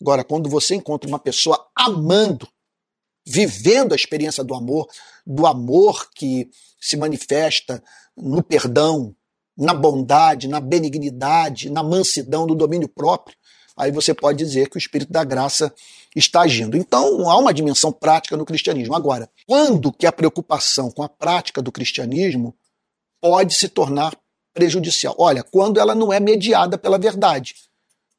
Agora, 0.00 0.22
quando 0.22 0.48
você 0.48 0.74
encontra 0.76 1.08
uma 1.08 1.18
pessoa 1.18 1.68
amando, 1.74 2.48
vivendo 3.26 3.92
a 3.92 3.96
experiência 3.96 4.44
do 4.44 4.54
amor, 4.54 4.88
do 5.26 5.46
amor 5.46 6.08
que 6.14 6.48
se 6.80 6.96
manifesta 6.96 7.82
no 8.16 8.42
perdão, 8.42 9.14
na 9.56 9.74
bondade, 9.74 10.46
na 10.46 10.60
benignidade, 10.60 11.68
na 11.68 11.82
mansidão, 11.82 12.46
no 12.46 12.54
domínio 12.54 12.88
próprio, 12.88 13.36
aí 13.78 13.92
você 13.92 14.12
pode 14.12 14.38
dizer 14.38 14.68
que 14.68 14.76
o 14.76 14.78
Espírito 14.78 15.12
da 15.12 15.24
Graça 15.24 15.72
está 16.14 16.40
agindo. 16.40 16.76
Então, 16.76 17.30
há 17.30 17.38
uma 17.38 17.54
dimensão 17.54 17.92
prática 17.92 18.36
no 18.36 18.44
cristianismo. 18.44 18.94
Agora, 18.94 19.30
quando 19.46 19.92
que 19.92 20.06
a 20.06 20.12
preocupação 20.12 20.90
com 20.90 21.02
a 21.02 21.08
prática 21.08 21.62
do 21.62 21.70
cristianismo 21.70 22.54
pode 23.20 23.54
se 23.54 23.68
tornar 23.68 24.16
prejudicial? 24.52 25.14
Olha, 25.18 25.42
quando 25.42 25.78
ela 25.78 25.94
não 25.94 26.12
é 26.12 26.18
mediada 26.18 26.76
pela 26.76 26.98
verdade 26.98 27.54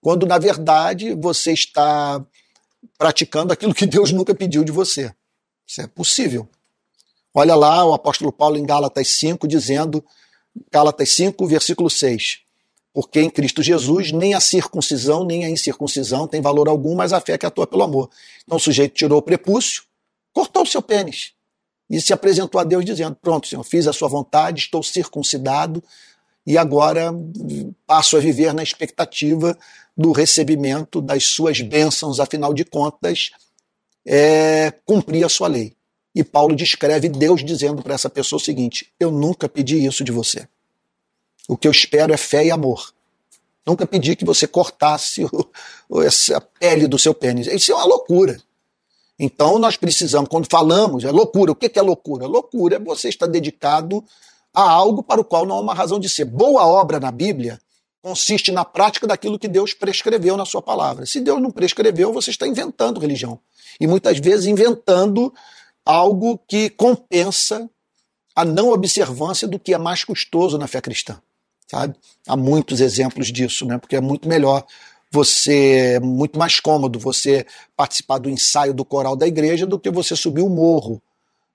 quando 0.01 0.25
na 0.25 0.37
verdade 0.37 1.13
você 1.13 1.51
está 1.51 2.23
praticando 2.97 3.53
aquilo 3.53 3.73
que 3.73 3.85
Deus 3.85 4.11
nunca 4.11 4.33
pediu 4.33 4.63
de 4.63 4.71
você. 4.71 5.13
Isso 5.67 5.81
é 5.81 5.87
possível. 5.87 6.47
Olha 7.33 7.55
lá 7.55 7.85
o 7.85 7.93
apóstolo 7.93 8.31
Paulo 8.31 8.57
em 8.57 8.65
Gálatas 8.65 9.07
5 9.19 9.47
dizendo, 9.47 10.03
Gálatas 10.71 11.09
5, 11.11 11.45
versículo 11.47 11.89
6. 11.89 12.39
Porque 12.93 13.21
em 13.21 13.29
Cristo 13.29 13.61
Jesus 13.61 14.11
nem 14.11 14.33
a 14.33 14.39
circuncisão 14.39 15.23
nem 15.23 15.45
a 15.45 15.49
incircuncisão 15.49 16.27
tem 16.27 16.41
valor 16.41 16.67
algum, 16.67 16.95
mas 16.95 17.13
a 17.13 17.21
fé 17.21 17.37
que 17.37 17.45
atua 17.45 17.67
pelo 17.67 17.83
amor. 17.83 18.09
Então 18.43 18.57
o 18.57 18.59
sujeito 18.59 18.93
tirou 18.93 19.19
o 19.19 19.21
prepúcio, 19.21 19.83
cortou 20.33 20.63
o 20.63 20.65
seu 20.65 20.81
pênis 20.81 21.33
e 21.89 21.99
se 22.01 22.13
apresentou 22.13 22.59
a 22.59 22.63
Deus 22.63 22.85
dizendo: 22.85 23.15
Pronto, 23.15 23.47
Senhor, 23.47 23.63
fiz 23.63 23.87
a 23.87 23.93
sua 23.93 24.07
vontade, 24.07 24.59
estou 24.59 24.83
circuncidado 24.83 25.83
e 26.45 26.57
agora 26.57 27.13
passo 27.85 28.17
a 28.17 28.19
viver 28.19 28.53
na 28.53 28.63
expectativa 28.63 29.57
do 29.95 30.11
recebimento 30.11 31.01
das 31.01 31.25
suas 31.25 31.61
bênçãos, 31.61 32.19
afinal 32.19 32.53
de 32.53 32.63
contas, 32.63 33.31
é 34.05 34.71
cumprir 34.85 35.25
a 35.25 35.29
sua 35.29 35.47
lei. 35.47 35.75
E 36.15 36.23
Paulo 36.23 36.55
descreve 36.55 37.07
Deus 37.09 37.43
dizendo 37.43 37.83
para 37.83 37.93
essa 37.93 38.09
pessoa 38.09 38.37
o 38.37 38.43
seguinte: 38.43 38.91
Eu 38.99 39.11
nunca 39.11 39.47
pedi 39.47 39.85
isso 39.85 40.03
de 40.03 40.11
você. 40.11 40.47
O 41.49 41.57
que 41.57 41.67
eu 41.67 41.71
espero 41.71 42.13
é 42.13 42.17
fé 42.17 42.45
e 42.45 42.51
amor. 42.51 42.93
Nunca 43.65 43.87
pedi 43.87 44.15
que 44.15 44.23
você 44.23 44.45
cortasse 44.45 45.25
o, 45.89 46.03
essa 46.03 46.39
pele 46.39 46.87
do 46.87 46.99
seu 46.99 47.11
pênis. 47.11 47.47
Isso 47.47 47.71
é 47.71 47.75
uma 47.75 47.85
loucura. 47.85 48.39
Então 49.17 49.57
nós 49.57 49.75
precisamos, 49.75 50.29
quando 50.29 50.47
falamos, 50.47 51.03
é 51.03 51.09
loucura. 51.09 51.51
O 51.51 51.55
que 51.55 51.71
é 51.73 51.81
loucura? 51.81 52.27
Loucura 52.27 52.75
é 52.75 52.79
você 52.79 53.09
estar 53.09 53.25
dedicado 53.25 54.05
a 54.53 54.61
algo 54.61 55.01
para 55.01 55.19
o 55.19 55.23
qual 55.23 55.43
não 55.43 55.55
há 55.55 55.59
uma 55.59 55.73
razão 55.73 55.99
de 55.99 56.07
ser. 56.07 56.25
Boa 56.25 56.67
obra 56.67 56.99
na 56.99 57.11
Bíblia 57.11 57.59
consiste 58.03 58.51
na 58.51 58.63
prática 58.63 59.07
daquilo 59.07 59.39
que 59.39 59.47
Deus 59.47 59.73
prescreveu 59.73 60.37
na 60.37 60.45
sua 60.45 60.61
palavra. 60.61 61.07
Se 61.07 61.19
Deus 61.19 61.41
não 61.41 61.49
prescreveu, 61.49 62.13
você 62.13 62.29
está 62.29 62.47
inventando 62.47 62.99
religião. 62.99 63.39
E 63.81 63.87
muitas 63.87 64.19
vezes 64.19 64.45
inventando 64.45 65.33
algo 65.83 66.39
que 66.47 66.69
compensa 66.69 67.67
a 68.35 68.45
não 68.45 68.69
observância 68.69 69.47
do 69.47 69.59
que 69.59 69.73
é 69.73 69.79
mais 69.79 70.03
custoso 70.03 70.59
na 70.59 70.67
fé 70.67 70.79
cristã. 70.79 71.19
Sabe? 71.69 71.95
Há 72.27 72.35
muitos 72.35 72.81
exemplos 72.81 73.27
disso, 73.27 73.65
né? 73.65 73.77
porque 73.77 73.95
é 73.95 74.01
muito 74.01 74.27
melhor 74.27 74.65
você 75.11 75.95
é 75.95 75.99
muito 75.99 76.37
mais 76.37 76.59
cômodo 76.59 76.99
você 76.99 77.45
participar 77.75 78.19
do 78.19 78.29
ensaio 78.29 78.73
do 78.73 78.85
coral 78.85 79.15
da 79.15 79.27
igreja 79.27 79.65
do 79.65 79.79
que 79.79 79.89
você 79.89 80.15
subir 80.15 80.41
o 80.41 80.49
morro 80.49 81.01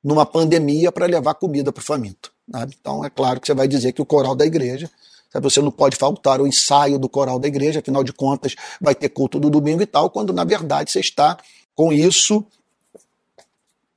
numa 0.02 0.26
pandemia 0.26 0.90
para 0.90 1.06
levar 1.06 1.34
comida 1.34 1.72
para 1.72 1.80
o 1.80 1.84
faminto. 1.84 2.32
Sabe? 2.50 2.76
Então 2.78 3.04
é 3.04 3.10
claro 3.10 3.40
que 3.40 3.46
você 3.46 3.54
vai 3.54 3.68
dizer 3.68 3.92
que 3.92 4.02
o 4.02 4.06
coral 4.06 4.34
da 4.34 4.44
igreja, 4.44 4.90
sabe? 5.32 5.44
você 5.44 5.60
não 5.60 5.70
pode 5.70 5.96
faltar 5.96 6.40
o 6.40 6.46
ensaio 6.46 6.98
do 6.98 7.08
coral 7.08 7.38
da 7.38 7.48
igreja, 7.48 7.80
afinal 7.80 8.04
de 8.04 8.12
contas 8.12 8.54
vai 8.80 8.94
ter 8.94 9.08
culto 9.08 9.38
do 9.38 9.48
domingo 9.48 9.82
e 9.82 9.86
tal, 9.86 10.10
quando 10.10 10.32
na 10.32 10.44
verdade 10.44 10.90
você 10.90 11.00
está 11.00 11.38
com 11.74 11.92
isso 11.92 12.44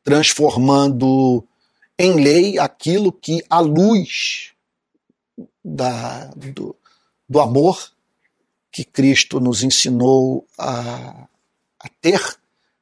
transformando 0.04 1.44
em 2.00 2.14
lei 2.14 2.60
aquilo 2.60 3.12
que 3.12 3.44
a 3.50 3.60
luz 3.60 4.54
da, 5.68 6.26
do, 6.36 6.74
do 7.28 7.40
amor 7.42 7.92
que 8.72 8.86
Cristo 8.86 9.40
nos 9.40 9.64
ensinou 9.64 10.48
a, 10.58 11.28
a 11.80 11.90
ter, 12.02 12.22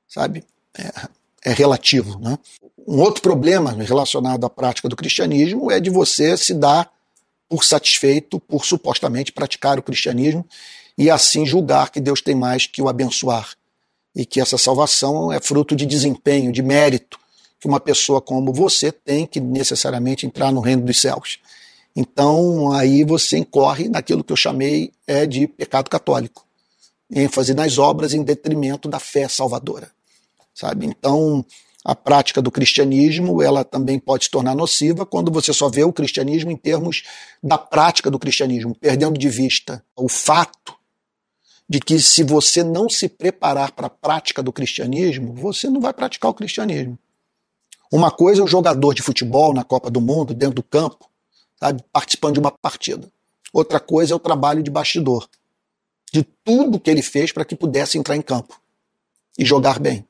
sabe, 0.08 0.44
é, 0.78 0.92
é 1.50 1.54
relativo. 1.54 2.20
Né? 2.20 2.38
Um 2.88 3.00
outro 3.00 3.22
problema 3.22 3.72
relacionado 3.72 4.46
à 4.46 4.50
prática 4.50 4.88
do 4.88 4.96
cristianismo 4.96 5.72
é 5.72 5.80
de 5.80 5.90
você 5.90 6.38
se 6.38 6.54
dar 6.54 6.92
por 7.50 7.64
satisfeito 7.64 8.40
por 8.40 8.66
supostamente 8.66 9.32
praticar 9.32 9.80
o 9.80 9.84
cristianismo 9.84 10.46
e 10.98 11.10
assim 11.10 11.46
julgar 11.46 11.92
que 11.92 12.00
Deus 12.00 12.22
tem 12.22 12.36
mais 12.36 12.68
que 12.68 12.82
o 12.82 12.88
abençoar 12.88 13.52
e 14.16 14.26
que 14.26 14.40
essa 14.40 14.58
salvação 14.58 15.32
é 15.32 15.40
fruto 15.40 15.76
de 15.76 15.86
desempenho, 15.86 16.52
de 16.52 16.62
mérito 16.62 17.20
que 17.60 17.68
uma 17.68 17.80
pessoa 17.80 18.22
como 18.22 18.54
você 18.54 18.92
tem 18.92 19.26
que 19.26 19.40
necessariamente 19.40 20.26
entrar 20.26 20.52
no 20.52 20.62
reino 20.62 20.84
dos 20.84 21.02
céus. 21.02 21.40
Então, 21.96 22.72
aí 22.74 23.04
você 23.06 23.38
incorre 23.38 23.88
naquilo 23.88 24.24
que 24.24 24.34
eu 24.34 24.38
chamei 24.38 24.92
é, 25.08 25.26
de 25.26 25.48
pecado 25.48 25.90
católico. 25.90 26.46
ênfase 27.10 27.54
nas 27.54 27.78
obras 27.78 28.14
em 28.14 28.24
detrimento 28.24 28.90
da 28.90 29.00
fé 29.00 29.28
salvadora. 29.28 29.92
Sabe? 30.54 30.86
Então, 30.86 31.46
a 31.86 31.96
prática 31.96 32.42
do 32.42 32.52
cristianismo, 32.52 33.42
ela 33.42 33.64
também 33.64 34.00
pode 34.00 34.26
se 34.26 34.32
tornar 34.32 34.56
nociva 34.56 35.06
quando 35.06 35.32
você 35.32 35.54
só 35.54 35.70
vê 35.70 35.84
o 35.84 35.94
cristianismo 35.94 36.50
em 36.52 36.58
termos 36.58 37.04
da 37.42 37.58
prática 37.58 38.10
do 38.10 38.18
cristianismo, 38.18 38.76
perdendo 38.76 39.20
de 39.20 39.30
vista 39.30 39.84
o 39.96 40.10
fato 40.10 40.76
de 41.70 41.80
que 41.80 42.00
se 42.00 42.24
você 42.24 42.64
não 42.64 42.90
se 42.90 43.08
preparar 43.08 43.72
para 43.72 43.88
a 43.88 43.90
prática 43.90 44.42
do 44.42 44.52
cristianismo, 44.52 45.34
você 45.34 45.70
não 45.70 45.80
vai 45.80 45.94
praticar 45.94 46.32
o 46.32 46.34
cristianismo. 46.34 46.98
Uma 47.92 48.12
coisa 48.12 48.42
é 48.42 48.44
o 48.44 48.48
jogador 48.48 48.94
de 48.94 49.02
futebol 49.02 49.54
na 49.54 49.64
Copa 49.64 49.90
do 49.90 50.02
Mundo, 50.02 50.34
dentro 50.34 50.56
do 50.56 50.64
campo, 50.64 51.08
sabe, 51.60 51.84
participando 51.92 52.34
de 52.34 52.40
uma 52.40 52.52
partida. 52.52 53.10
Outra 53.52 53.80
coisa 53.80 54.14
é 54.14 54.16
o 54.16 54.20
trabalho 54.20 54.62
de 54.62 54.70
bastidor, 54.70 55.28
de 56.12 56.24
tudo 56.44 56.80
que 56.80 56.90
ele 56.90 57.02
fez 57.02 57.32
para 57.32 57.46
que 57.46 57.56
pudesse 57.56 57.98
entrar 57.98 58.16
em 58.16 58.22
campo 58.22 58.60
e 59.38 59.46
jogar 59.46 59.80
bem. 59.80 60.06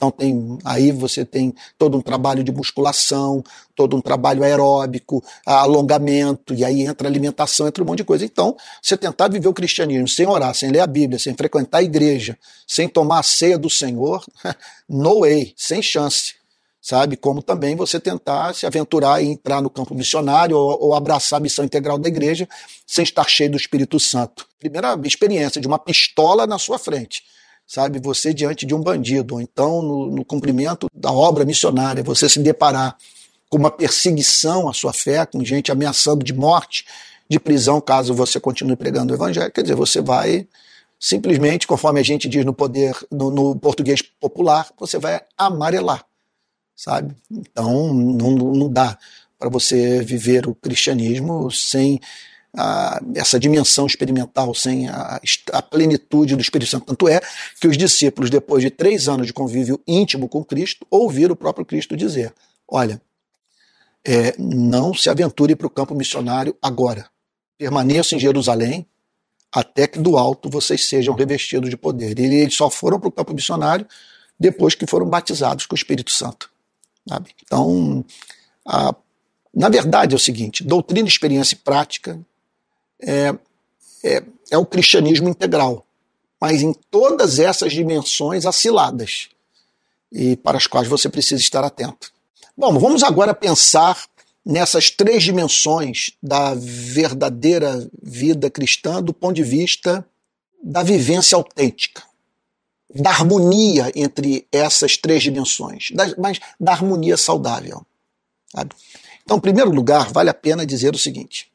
Então 0.00 0.10
tem 0.10 0.58
aí 0.64 0.90
você 0.90 1.26
tem 1.26 1.54
todo 1.76 1.98
um 1.98 2.00
trabalho 2.00 2.42
de 2.42 2.50
musculação, 2.50 3.44
todo 3.76 3.94
um 3.94 4.00
trabalho 4.00 4.42
aeróbico, 4.42 5.22
alongamento, 5.44 6.54
e 6.54 6.64
aí 6.64 6.80
entra 6.80 7.06
alimentação, 7.06 7.68
entra 7.68 7.84
um 7.84 7.86
monte 7.86 7.98
de 7.98 8.04
coisa. 8.04 8.24
Então, 8.24 8.56
você 8.82 8.96
tentar 8.96 9.28
viver 9.28 9.48
o 9.48 9.52
cristianismo 9.52 10.08
sem 10.08 10.26
orar, 10.26 10.54
sem 10.54 10.70
ler 10.70 10.80
a 10.80 10.86
Bíblia, 10.86 11.18
sem 11.18 11.34
frequentar 11.34 11.78
a 11.78 11.82
igreja, 11.82 12.38
sem 12.66 12.88
tomar 12.88 13.18
a 13.18 13.22
ceia 13.22 13.58
do 13.58 13.68
Senhor, 13.68 14.24
no 14.88 15.20
way, 15.20 15.52
sem 15.54 15.82
chance 15.82 16.39
sabe? 16.80 17.16
Como 17.16 17.42
também 17.42 17.76
você 17.76 18.00
tentar 18.00 18.54
se 18.54 18.66
aventurar 18.66 19.22
e 19.22 19.26
entrar 19.26 19.60
no 19.60 19.68
campo 19.68 19.94
missionário 19.94 20.56
ou, 20.56 20.84
ou, 20.84 20.94
abraçar 20.94 21.38
a 21.38 21.42
missão 21.42 21.64
integral 21.64 21.98
da 21.98 22.08
igreja 22.08 22.48
sem 22.86 23.02
estar 23.02 23.28
cheio 23.28 23.50
do 23.50 23.56
Espírito 23.56 24.00
Santo. 24.00 24.46
Primeira 24.58 24.98
experiência 25.04 25.60
de 25.60 25.66
uma 25.66 25.78
pistola 25.78 26.46
na 26.46 26.58
sua 26.58 26.78
frente, 26.78 27.22
sabe? 27.66 28.00
Você 28.00 28.32
diante 28.32 28.64
de 28.64 28.74
um 28.74 28.80
bandido, 28.80 29.34
ou 29.34 29.40
então 29.40 29.82
no, 29.82 30.06
no 30.06 30.24
cumprimento 30.24 30.88
da 30.94 31.12
obra 31.12 31.44
missionária, 31.44 32.02
você 32.02 32.28
se 32.28 32.40
deparar 32.40 32.96
com 33.48 33.58
uma 33.58 33.70
perseguição 33.70 34.68
à 34.68 34.72
sua 34.72 34.92
fé, 34.92 35.26
com 35.26 35.44
gente 35.44 35.70
ameaçando 35.72 36.24
de 36.24 36.32
morte, 36.32 36.86
de 37.28 37.38
prisão, 37.38 37.80
caso 37.80 38.14
você 38.14 38.40
continue 38.40 38.76
pregando 38.76 39.12
o 39.12 39.16
evangelho, 39.16 39.52
quer 39.52 39.62
dizer, 39.62 39.74
você 39.74 40.00
vai 40.00 40.46
simplesmente, 40.98 41.66
conforme 41.66 42.00
a 42.00 42.02
gente 42.02 42.28
diz 42.28 42.44
no 42.44 42.52
poder, 42.52 42.94
no, 43.10 43.30
no 43.30 43.56
português 43.56 44.02
popular, 44.02 44.68
você 44.78 44.98
vai 44.98 45.20
amarelar 45.38 46.04
sabe? 46.80 47.14
Então 47.30 47.92
não, 47.92 48.30
não 48.30 48.72
dá 48.72 48.98
para 49.38 49.50
você 49.50 50.02
viver 50.02 50.46
o 50.46 50.54
cristianismo 50.54 51.50
sem 51.50 52.00
a, 52.56 52.98
essa 53.14 53.38
dimensão 53.38 53.86
experimental, 53.86 54.54
sem 54.54 54.88
a, 54.88 55.20
a, 55.52 55.62
plenitude 55.62 56.34
do 56.34 56.40
Espírito 56.40 56.70
Santo. 56.70 56.86
Tanto 56.86 57.06
é 57.06 57.20
que 57.60 57.68
os 57.68 57.76
discípulos, 57.76 58.30
depois 58.30 58.62
de 58.62 58.70
três 58.70 59.08
anos 59.08 59.26
de 59.26 59.32
convívio 59.32 59.78
íntimo 59.86 60.26
com 60.26 60.42
Cristo, 60.42 60.86
ouviram 60.90 61.34
o 61.34 61.36
próprio 61.36 61.66
Cristo 61.66 61.94
dizer: 61.94 62.32
Olha, 62.66 63.00
é, 64.02 64.34
não 64.38 64.94
se 64.94 65.10
aventure 65.10 65.54
para 65.54 65.66
o 65.66 65.70
campo 65.70 65.94
missionário 65.94 66.56
agora. 66.62 67.10
Permaneça 67.58 68.14
em 68.14 68.18
Jerusalém 68.18 68.86
até 69.52 69.86
que 69.86 69.98
do 69.98 70.16
alto 70.16 70.48
vocês 70.48 70.86
sejam 70.86 71.14
revestidos 71.14 71.68
de 71.68 71.76
poder. 71.76 72.18
E 72.18 72.24
eles 72.24 72.54
só 72.54 72.70
foram 72.70 72.98
para 72.98 73.08
o 73.08 73.12
campo 73.12 73.34
missionário 73.34 73.86
depois 74.38 74.74
que 74.74 74.86
foram 74.86 75.06
batizados 75.06 75.66
com 75.66 75.74
o 75.74 75.76
Espírito 75.76 76.10
Santo. 76.10 76.49
Sabe? 77.10 77.34
Então, 77.42 78.04
a, 78.64 78.94
na 79.52 79.68
verdade 79.68 80.14
é 80.14 80.16
o 80.16 80.20
seguinte: 80.20 80.62
doutrina, 80.62 81.08
experiência 81.08 81.56
e 81.56 81.58
prática 81.58 82.20
é, 83.02 83.34
é, 84.04 84.22
é 84.52 84.56
o 84.56 84.64
cristianismo 84.64 85.28
integral, 85.28 85.84
mas 86.40 86.62
em 86.62 86.72
todas 86.88 87.40
essas 87.40 87.72
dimensões 87.72 88.46
aciladas 88.46 89.28
e 90.12 90.36
para 90.36 90.56
as 90.56 90.68
quais 90.68 90.86
você 90.86 91.08
precisa 91.08 91.42
estar 91.42 91.64
atento. 91.64 92.12
Bom, 92.56 92.78
vamos 92.78 93.02
agora 93.02 93.34
pensar 93.34 94.06
nessas 94.46 94.88
três 94.88 95.24
dimensões 95.24 96.12
da 96.22 96.54
verdadeira 96.54 97.90
vida 98.00 98.48
cristã 98.48 99.02
do 99.02 99.12
ponto 99.12 99.34
de 99.34 99.42
vista 99.42 100.06
da 100.62 100.84
vivência 100.84 101.34
autêntica 101.34 102.04
da 102.94 103.10
harmonia 103.10 103.92
entre 103.94 104.46
essas 104.50 104.96
três 104.96 105.22
dimensões, 105.22 105.90
mas 106.18 106.40
da 106.58 106.72
harmonia 106.72 107.16
saudável. 107.16 107.84
Sabe? 108.54 108.74
Então, 109.22 109.36
em 109.36 109.40
primeiro 109.40 109.70
lugar, 109.70 110.10
vale 110.12 110.30
a 110.30 110.34
pena 110.34 110.66
dizer 110.66 110.94
o 110.94 110.98
seguinte: 110.98 111.50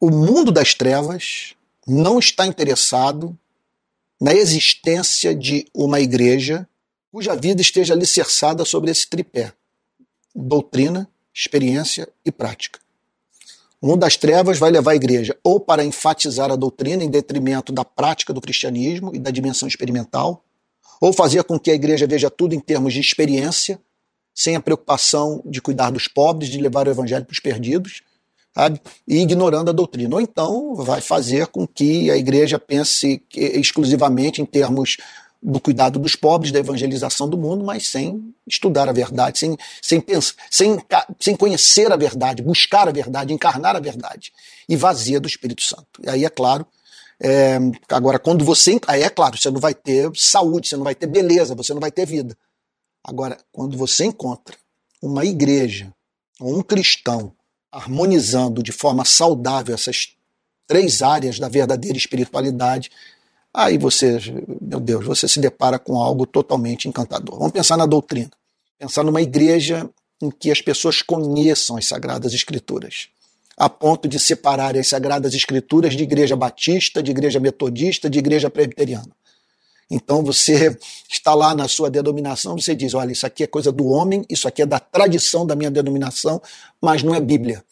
o 0.00 0.10
mundo 0.10 0.50
das 0.50 0.74
trevas 0.74 1.54
não 1.86 2.18
está 2.18 2.46
interessado 2.46 3.36
na 4.20 4.34
existência 4.34 5.34
de 5.34 5.66
uma 5.74 6.00
igreja 6.00 6.68
cuja 7.12 7.34
vida 7.34 7.60
esteja 7.60 7.94
alicerçada 7.94 8.64
sobre 8.64 8.90
esse 8.90 9.06
tripé: 9.08 9.52
doutrina, 10.34 11.08
experiência 11.32 12.08
e 12.24 12.32
prática. 12.32 12.80
O 13.80 13.86
mundo 13.86 14.00
das 14.00 14.16
trevas 14.16 14.58
vai 14.58 14.70
levar 14.70 14.90
a 14.90 14.96
igreja 14.96 15.36
ou 15.42 15.58
para 15.58 15.84
enfatizar 15.84 16.50
a 16.50 16.56
doutrina 16.56 17.02
em 17.02 17.08
detrimento 17.08 17.72
da 17.72 17.84
prática 17.84 18.32
do 18.32 18.40
cristianismo 18.40 19.14
e 19.14 19.18
da 19.18 19.30
dimensão 19.30 19.66
experimental, 19.66 20.44
ou 21.00 21.12
fazer 21.12 21.44
com 21.44 21.58
que 21.58 21.70
a 21.70 21.74
igreja 21.74 22.06
veja 22.06 22.30
tudo 22.30 22.54
em 22.54 22.60
termos 22.60 22.92
de 22.92 23.00
experiência, 23.00 23.80
sem 24.34 24.54
a 24.54 24.60
preocupação 24.60 25.42
de 25.44 25.60
cuidar 25.60 25.90
dos 25.90 26.06
pobres, 26.06 26.50
de 26.50 26.58
levar 26.58 26.86
o 26.86 26.90
evangelho 26.90 27.24
para 27.24 27.32
os 27.32 27.40
perdidos, 27.40 28.02
sabe? 28.54 28.80
e 29.08 29.20
ignorando 29.20 29.70
a 29.70 29.72
doutrina. 29.72 30.14
Ou 30.14 30.20
então 30.20 30.74
vai 30.74 31.00
fazer 31.00 31.46
com 31.46 31.66
que 31.66 32.10
a 32.10 32.16
igreja 32.16 32.58
pense 32.58 33.22
exclusivamente 33.34 34.42
em 34.42 34.44
termos 34.44 34.98
do 35.42 35.58
cuidado 35.58 35.98
dos 35.98 36.14
pobres, 36.14 36.52
da 36.52 36.58
evangelização 36.58 37.28
do 37.28 37.38
mundo, 37.38 37.64
mas 37.64 37.88
sem 37.88 38.34
estudar 38.46 38.88
a 38.88 38.92
verdade, 38.92 39.38
sem, 39.38 39.56
sem, 39.80 39.98
pensar, 39.98 40.34
sem, 40.50 40.78
sem 41.18 41.34
conhecer 41.34 41.90
a 41.90 41.96
verdade, 41.96 42.42
buscar 42.42 42.86
a 42.88 42.92
verdade, 42.92 43.32
encarnar 43.32 43.74
a 43.74 43.80
verdade, 43.80 44.32
e 44.68 44.76
vazia 44.76 45.18
do 45.18 45.26
Espírito 45.26 45.62
Santo. 45.62 45.86
E 46.02 46.10
aí, 46.10 46.26
é 46.26 46.28
claro, 46.28 46.66
é, 47.22 47.58
agora, 47.90 48.18
quando 48.18 48.44
você. 48.44 48.80
Aí 48.86 49.02
é 49.02 49.10
claro, 49.10 49.36
você 49.36 49.50
não 49.50 49.60
vai 49.60 49.74
ter 49.74 50.10
saúde, 50.14 50.68
você 50.68 50.76
não 50.76 50.84
vai 50.84 50.94
ter 50.94 51.06
beleza, 51.06 51.54
você 51.54 51.74
não 51.74 51.80
vai 51.80 51.90
ter 51.90 52.06
vida. 52.06 52.36
Agora, 53.04 53.36
quando 53.52 53.76
você 53.76 54.06
encontra 54.06 54.56
uma 55.02 55.24
igreja 55.24 55.92
ou 56.40 56.58
um 56.58 56.62
cristão 56.62 57.32
harmonizando 57.70 58.62
de 58.62 58.72
forma 58.72 59.04
saudável 59.04 59.74
essas 59.74 60.16
três 60.66 61.02
áreas 61.02 61.38
da 61.38 61.48
verdadeira 61.48 61.98
espiritualidade, 61.98 62.90
aí 63.52 63.76
você, 63.76 64.18
meu 64.60 64.80
Deus, 64.80 65.04
você 65.04 65.28
se 65.28 65.40
depara 65.40 65.78
com 65.78 65.96
algo 65.96 66.26
totalmente 66.26 66.88
encantador. 66.88 67.38
Vamos 67.38 67.52
pensar 67.52 67.76
na 67.76 67.86
doutrina. 67.86 68.30
Pensar 68.78 69.04
numa 69.04 69.20
igreja 69.20 69.88
em 70.22 70.30
que 70.30 70.50
as 70.50 70.62
pessoas 70.62 71.02
conheçam 71.02 71.76
as 71.76 71.86
Sagradas 71.86 72.32
Escrituras, 72.32 73.08
a 73.60 73.68
ponto 73.68 74.08
de 74.08 74.18
separar 74.18 74.74
as 74.74 74.88
Sagradas 74.88 75.34
Escrituras 75.34 75.92
de 75.92 76.02
igreja 76.02 76.34
batista, 76.34 77.02
de 77.02 77.10
igreja 77.10 77.38
metodista, 77.38 78.08
de 78.08 78.18
igreja 78.18 78.48
presbiteriana. 78.48 79.10
Então 79.90 80.24
você 80.24 80.74
está 81.10 81.34
lá 81.34 81.54
na 81.54 81.68
sua 81.68 81.90
denominação, 81.90 82.56
você 82.56 82.74
diz: 82.74 82.94
olha, 82.94 83.12
isso 83.12 83.26
aqui 83.26 83.42
é 83.42 83.46
coisa 83.46 83.70
do 83.70 83.86
homem, 83.88 84.24
isso 84.30 84.48
aqui 84.48 84.62
é 84.62 84.66
da 84.66 84.80
tradição 84.80 85.46
da 85.46 85.54
minha 85.54 85.70
denominação, 85.70 86.40
mas 86.80 87.02
não 87.02 87.14
é 87.14 87.20
Bíblia. 87.20 87.62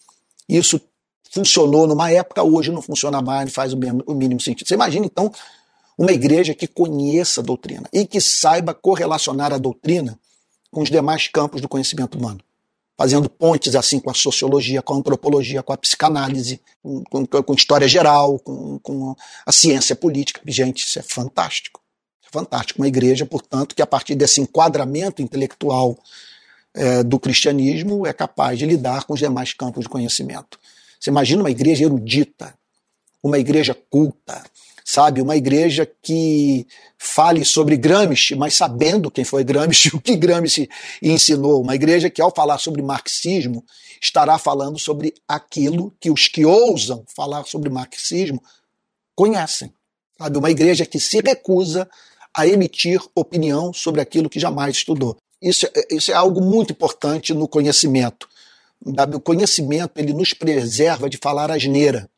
Isso 0.46 0.78
funcionou 1.30 1.86
numa 1.86 2.10
época, 2.10 2.42
hoje 2.42 2.70
não 2.70 2.82
funciona 2.82 3.22
mais, 3.22 3.46
não 3.46 3.52
faz 3.52 3.72
o, 3.72 3.76
mesmo, 3.78 4.02
o 4.06 4.12
mínimo 4.12 4.42
sentido. 4.42 4.68
Você 4.68 4.74
imagina, 4.74 5.06
então, 5.06 5.32
uma 5.96 6.12
igreja 6.12 6.54
que 6.54 6.66
conheça 6.66 7.40
a 7.40 7.44
doutrina 7.44 7.88
e 7.94 8.04
que 8.04 8.20
saiba 8.20 8.74
correlacionar 8.74 9.54
a 9.54 9.58
doutrina 9.58 10.18
com 10.70 10.82
os 10.82 10.90
demais 10.90 11.28
campos 11.28 11.62
do 11.62 11.68
conhecimento 11.68 12.18
humano. 12.18 12.40
Fazendo 12.98 13.30
pontes 13.30 13.76
assim 13.76 14.00
com 14.00 14.10
a 14.10 14.14
sociologia, 14.14 14.82
com 14.82 14.94
a 14.94 14.96
antropologia, 14.96 15.62
com 15.62 15.72
a 15.72 15.76
psicanálise, 15.76 16.60
com, 16.82 17.04
com, 17.04 17.24
com 17.24 17.54
história 17.54 17.86
geral, 17.86 18.40
com, 18.40 18.80
com 18.80 19.14
a 19.46 19.52
ciência 19.52 19.94
política. 19.94 20.40
Gente, 20.44 20.84
isso 20.84 20.98
é 20.98 21.02
fantástico. 21.02 21.80
É 22.26 22.28
fantástico. 22.32 22.80
Uma 22.80 22.88
igreja, 22.88 23.24
portanto, 23.24 23.76
que 23.76 23.82
a 23.82 23.86
partir 23.86 24.16
desse 24.16 24.40
enquadramento 24.40 25.22
intelectual 25.22 25.96
é, 26.74 27.04
do 27.04 27.20
cristianismo 27.20 28.04
é 28.04 28.12
capaz 28.12 28.58
de 28.58 28.66
lidar 28.66 29.04
com 29.04 29.14
os 29.14 29.20
demais 29.20 29.52
campos 29.54 29.84
de 29.84 29.88
conhecimento. 29.88 30.58
Você 30.98 31.10
imagina 31.10 31.42
uma 31.42 31.50
igreja 31.50 31.84
erudita, 31.84 32.52
uma 33.22 33.38
igreja 33.38 33.76
culta, 33.88 34.42
sabe? 34.88 35.20
Uma 35.20 35.36
igreja 35.36 35.86
que 36.02 36.66
fale 36.96 37.44
sobre 37.44 37.76
Gramsci, 37.76 38.34
mas 38.34 38.54
sabendo 38.54 39.10
quem 39.10 39.22
foi 39.22 39.44
Gramsci, 39.44 39.88
o 39.94 40.00
que 40.00 40.16
Gramsci 40.16 40.66
ensinou. 41.02 41.60
Uma 41.60 41.74
igreja 41.74 42.08
que, 42.08 42.22
ao 42.22 42.34
falar 42.34 42.56
sobre 42.56 42.80
marxismo, 42.80 43.62
estará 44.00 44.38
falando 44.38 44.78
sobre 44.78 45.12
aquilo 45.28 45.94
que 46.00 46.10
os 46.10 46.26
que 46.26 46.46
ousam 46.46 47.04
falar 47.14 47.44
sobre 47.44 47.68
marxismo 47.68 48.42
conhecem. 49.14 49.70
Sabe? 50.16 50.38
Uma 50.38 50.50
igreja 50.50 50.86
que 50.86 50.98
se 50.98 51.20
recusa 51.20 51.86
a 52.34 52.46
emitir 52.46 52.98
opinião 53.14 53.74
sobre 53.74 54.00
aquilo 54.00 54.30
que 54.30 54.40
jamais 54.40 54.76
estudou. 54.76 55.18
Isso, 55.42 55.66
é, 55.66 55.94
isso 55.94 56.10
é 56.10 56.14
algo 56.14 56.40
muito 56.40 56.72
importante 56.72 57.34
no 57.34 57.46
conhecimento. 57.46 58.26
O 59.14 59.20
conhecimento 59.20 59.98
ele 59.98 60.14
nos 60.14 60.32
preserva 60.32 61.10
de 61.10 61.18
falar 61.18 61.50
asneira. 61.50 62.08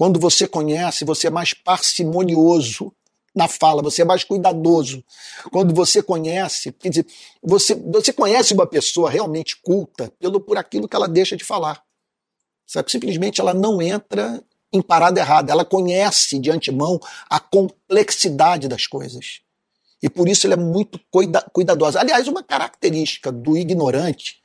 Quando 0.00 0.18
você 0.18 0.48
conhece, 0.48 1.04
você 1.04 1.26
é 1.26 1.30
mais 1.30 1.52
parcimonioso 1.52 2.90
na 3.34 3.46
fala, 3.46 3.82
você 3.82 4.00
é 4.00 4.04
mais 4.06 4.24
cuidadoso. 4.24 5.04
Quando 5.52 5.74
você 5.74 6.02
conhece, 6.02 6.72
quer 6.72 6.88
dizer, 6.88 7.06
você, 7.42 7.74
você 7.74 8.10
conhece 8.10 8.54
uma 8.54 8.66
pessoa 8.66 9.10
realmente 9.10 9.60
culta 9.60 10.10
pelo 10.18 10.40
por 10.40 10.56
aquilo 10.56 10.88
que 10.88 10.96
ela 10.96 11.06
deixa 11.06 11.36
de 11.36 11.44
falar. 11.44 11.82
Sabe? 12.66 12.90
Simplesmente 12.90 13.42
ela 13.42 13.52
não 13.52 13.82
entra 13.82 14.42
em 14.72 14.80
parada 14.80 15.20
errada, 15.20 15.52
ela 15.52 15.66
conhece 15.66 16.38
de 16.38 16.50
antemão 16.50 16.98
a 17.28 17.38
complexidade 17.38 18.68
das 18.68 18.86
coisas. 18.86 19.42
E 20.02 20.08
por 20.08 20.30
isso 20.30 20.46
ela 20.46 20.54
é 20.54 20.56
muito 20.56 20.98
cuida, 21.10 21.46
cuidadosa. 21.52 22.00
Aliás, 22.00 22.26
uma 22.26 22.42
característica 22.42 23.30
do 23.30 23.54
ignorante, 23.54 24.40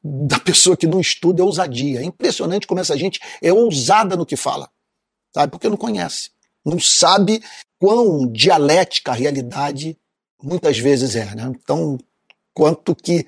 da 0.00 0.38
pessoa 0.38 0.76
que 0.76 0.86
não 0.86 1.00
estuda, 1.00 1.42
é 1.42 1.44
ousadia. 1.44 2.02
É 2.02 2.04
impressionante 2.04 2.68
como 2.68 2.80
essa 2.80 2.96
gente 2.96 3.18
é 3.42 3.52
ousada 3.52 4.16
no 4.16 4.24
que 4.24 4.36
fala 4.36 4.70
sabe? 5.34 5.50
Porque 5.50 5.68
não 5.68 5.76
conhece. 5.76 6.30
Não 6.64 6.78
sabe 6.78 7.42
quão 7.78 8.26
dialética 8.26 9.12
a 9.12 9.14
realidade 9.14 9.98
muitas 10.42 10.78
vezes 10.78 11.16
é. 11.16 11.34
Né? 11.34 11.52
Então, 11.54 11.98
quanto 12.54 12.94
que, 12.94 13.26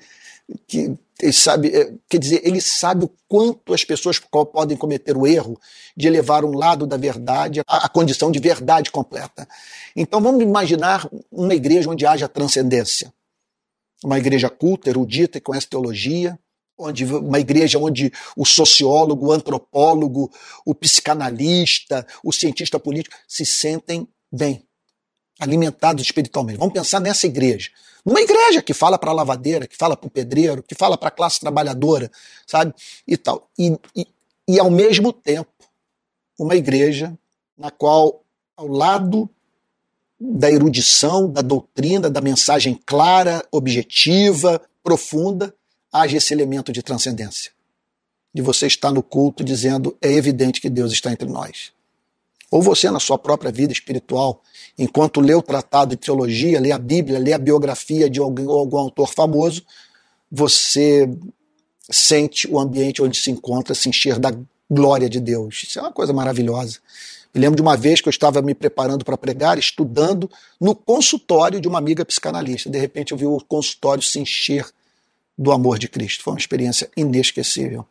que 0.67 0.95
ele 1.21 1.33
sabe, 1.33 1.69
é, 1.69 1.93
quer 2.09 2.17
dizer, 2.17 2.41
ele 2.43 2.59
sabe 2.59 3.05
o 3.05 3.11
quanto 3.27 3.73
as 3.73 3.83
pessoas 3.83 4.19
podem 4.19 4.77
cometer 4.77 5.15
o 5.15 5.25
erro 5.25 5.59
de 5.95 6.07
elevar 6.07 6.43
um 6.43 6.51
lado 6.51 6.85
da 6.85 6.97
verdade 6.97 7.61
à 7.67 7.87
condição 7.87 8.29
de 8.31 8.39
verdade 8.39 8.91
completa. 8.91 9.47
Então 9.95 10.21
vamos 10.21 10.43
imaginar 10.43 11.09
uma 11.31 11.55
igreja 11.55 11.89
onde 11.89 12.05
haja 12.05 12.27
transcendência. 12.27 13.13
Uma 14.03 14.17
igreja 14.17 14.49
culta, 14.49 14.89
erudita, 14.89 15.39
que 15.39 15.45
conhece 15.45 15.67
teologia, 15.67 16.37
onde 16.77 17.05
uma 17.05 17.39
igreja 17.39 17.79
onde 17.79 18.11
o 18.35 18.45
sociólogo, 18.45 19.27
o 19.27 19.31
antropólogo, 19.31 20.31
o 20.65 20.75
psicanalista, 20.75 22.05
o 22.23 22.31
cientista 22.31 22.79
político 22.79 23.15
se 23.27 23.45
sentem 23.45 24.07
bem, 24.31 24.63
alimentados 25.39 26.03
espiritualmente. 26.03 26.59
Vamos 26.59 26.73
pensar 26.73 26.99
nessa 26.99 27.25
igreja. 27.25 27.69
Numa 28.05 28.21
igreja 28.21 28.61
que 28.61 28.73
fala 28.73 28.99
para 28.99 29.09
a 29.09 29.13
lavadeira, 29.13 29.65
que 29.65 29.75
fala 29.75 29.97
para 29.97 30.07
o 30.07 30.11
pedreiro, 30.11 30.61
que 30.61 30.75
fala 30.75 30.97
para 30.97 31.07
a 31.07 31.11
classe 31.11 31.39
trabalhadora, 31.39 32.11
sabe? 32.45 32.73
E 33.07 33.17
tal. 33.17 33.49
E, 33.57 33.75
e, 33.95 34.07
e 34.47 34.59
ao 34.59 34.69
mesmo 34.69 35.11
tempo, 35.11 35.49
uma 36.37 36.55
igreja 36.55 37.17
na 37.57 37.71
qual, 37.71 38.23
ao 38.55 38.67
lado 38.67 39.29
da 40.19 40.51
erudição, 40.51 41.31
da 41.31 41.41
doutrina, 41.41 42.09
da 42.09 42.21
mensagem 42.21 42.79
clara, 42.85 43.43
objetiva, 43.51 44.61
profunda, 44.83 45.53
haja 45.95 46.17
esse 46.17 46.33
elemento 46.33 46.73
de 46.73 46.83
transcendência. 46.83 47.51
De 48.33 48.41
você 48.41 48.67
estar 48.67 48.91
no 48.91 49.01
culto 49.01 49.43
dizendo 49.43 49.95
é 50.01 50.11
evidente 50.11 50.59
que 50.59 50.69
Deus 50.69 50.91
está 50.91 51.11
entre 51.11 51.29
nós. 51.29 51.71
Ou 52.51 52.61
você, 52.61 52.91
na 52.91 52.99
sua 52.99 53.17
própria 53.17 53.51
vida 53.51 53.71
espiritual, 53.71 54.41
enquanto 54.77 55.21
lê 55.21 55.33
o 55.33 55.41
tratado 55.41 55.91
de 55.91 55.97
teologia, 55.97 56.59
lê 56.59 56.71
a 56.71 56.77
Bíblia, 56.77 57.17
lê 57.17 57.31
a 57.31 57.37
biografia 57.37 58.09
de 58.09 58.19
algum, 58.19 58.49
algum 58.49 58.77
autor 58.77 59.07
famoso, 59.07 59.63
você 60.29 61.09
sente 61.89 62.47
o 62.47 62.59
ambiente 62.59 63.01
onde 63.01 63.17
se 63.17 63.31
encontra 63.31 63.73
se 63.73 63.87
encher 63.87 64.19
da 64.19 64.33
glória 64.69 65.09
de 65.09 65.19
Deus. 65.19 65.63
Isso 65.63 65.79
é 65.79 65.81
uma 65.81 65.93
coisa 65.93 66.11
maravilhosa. 66.11 66.79
Me 67.33 67.41
lembro 67.41 67.55
de 67.55 67.61
uma 67.61 67.77
vez 67.77 68.01
que 68.01 68.07
eu 68.07 68.11
estava 68.11 68.41
me 68.41 68.53
preparando 68.53 69.05
para 69.05 69.17
pregar, 69.17 69.57
estudando 69.57 70.29
no 70.59 70.75
consultório 70.75 71.61
de 71.61 71.67
uma 71.67 71.77
amiga 71.77 72.05
psicanalista. 72.05 72.69
De 72.69 72.79
repente 72.79 73.11
eu 73.11 73.17
vi 73.17 73.25
o 73.25 73.39
consultório 73.39 74.03
se 74.03 74.19
encher 74.19 74.65
do 75.37 75.51
amor 75.51 75.77
de 75.77 75.87
Cristo. 75.87 76.23
Foi 76.23 76.33
uma 76.33 76.39
experiência 76.39 76.89
inesquecível. 76.95 77.85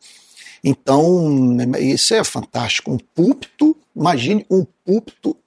Então, 0.63 1.57
isso 1.79 2.13
é 2.13 2.23
fantástico. 2.23 2.91
Um 2.91 2.97
púlpito, 2.97 3.77
imagine 3.95 4.45
um 4.49 4.65
púlpito 4.83 5.37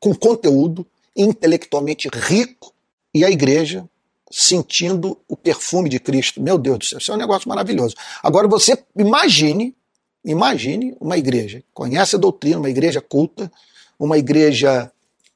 com 0.00 0.14
conteúdo 0.14 0.86
intelectualmente 1.14 2.08
rico 2.10 2.72
e 3.14 3.24
a 3.24 3.30
igreja 3.30 3.86
sentindo 4.30 5.18
o 5.28 5.36
perfume 5.36 5.90
de 5.90 6.00
Cristo. 6.00 6.40
Meu 6.40 6.56
Deus 6.56 6.78
do 6.78 6.84
céu, 6.86 6.98
isso 6.98 7.12
é 7.12 7.14
um 7.14 7.18
negócio 7.18 7.48
maravilhoso. 7.48 7.94
Agora 8.22 8.48
você 8.48 8.82
imagine, 8.96 9.76
imagine 10.24 10.96
uma 10.98 11.18
igreja, 11.18 11.62
conhece 11.74 12.16
a 12.16 12.18
doutrina, 12.18 12.58
uma 12.58 12.70
igreja 12.70 13.02
culta, 13.02 13.52
uma 13.98 14.16
igreja 14.16 14.90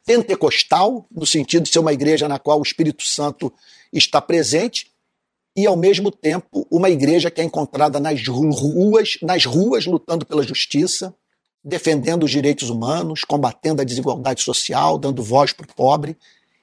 pentecostal, 0.06 1.04
no 1.10 1.26
sentido 1.26 1.64
de 1.64 1.68
ser 1.70 1.78
uma 1.78 1.92
igreja 1.92 2.26
na 2.26 2.38
qual 2.38 2.58
o 2.58 2.62
Espírito 2.62 3.02
Santo 3.02 3.52
está 3.92 4.22
presente, 4.22 4.90
e 5.56 5.66
ao 5.66 5.76
mesmo 5.76 6.10
tempo 6.10 6.66
uma 6.70 6.90
igreja 6.90 7.30
que 7.30 7.40
é 7.40 7.44
encontrada 7.44 7.98
nas 7.98 8.22
ruas, 8.28 9.16
nas 9.22 9.44
ruas 9.46 9.86
lutando 9.86 10.26
pela 10.26 10.42
justiça, 10.42 11.14
defendendo 11.64 12.24
os 12.24 12.30
direitos 12.30 12.68
humanos, 12.68 13.24
combatendo 13.24 13.80
a 13.80 13.84
desigualdade 13.84 14.42
social, 14.42 14.98
dando 14.98 15.22
voz 15.22 15.52
para 15.52 15.64
o 15.64 15.74
pobre 15.74 16.16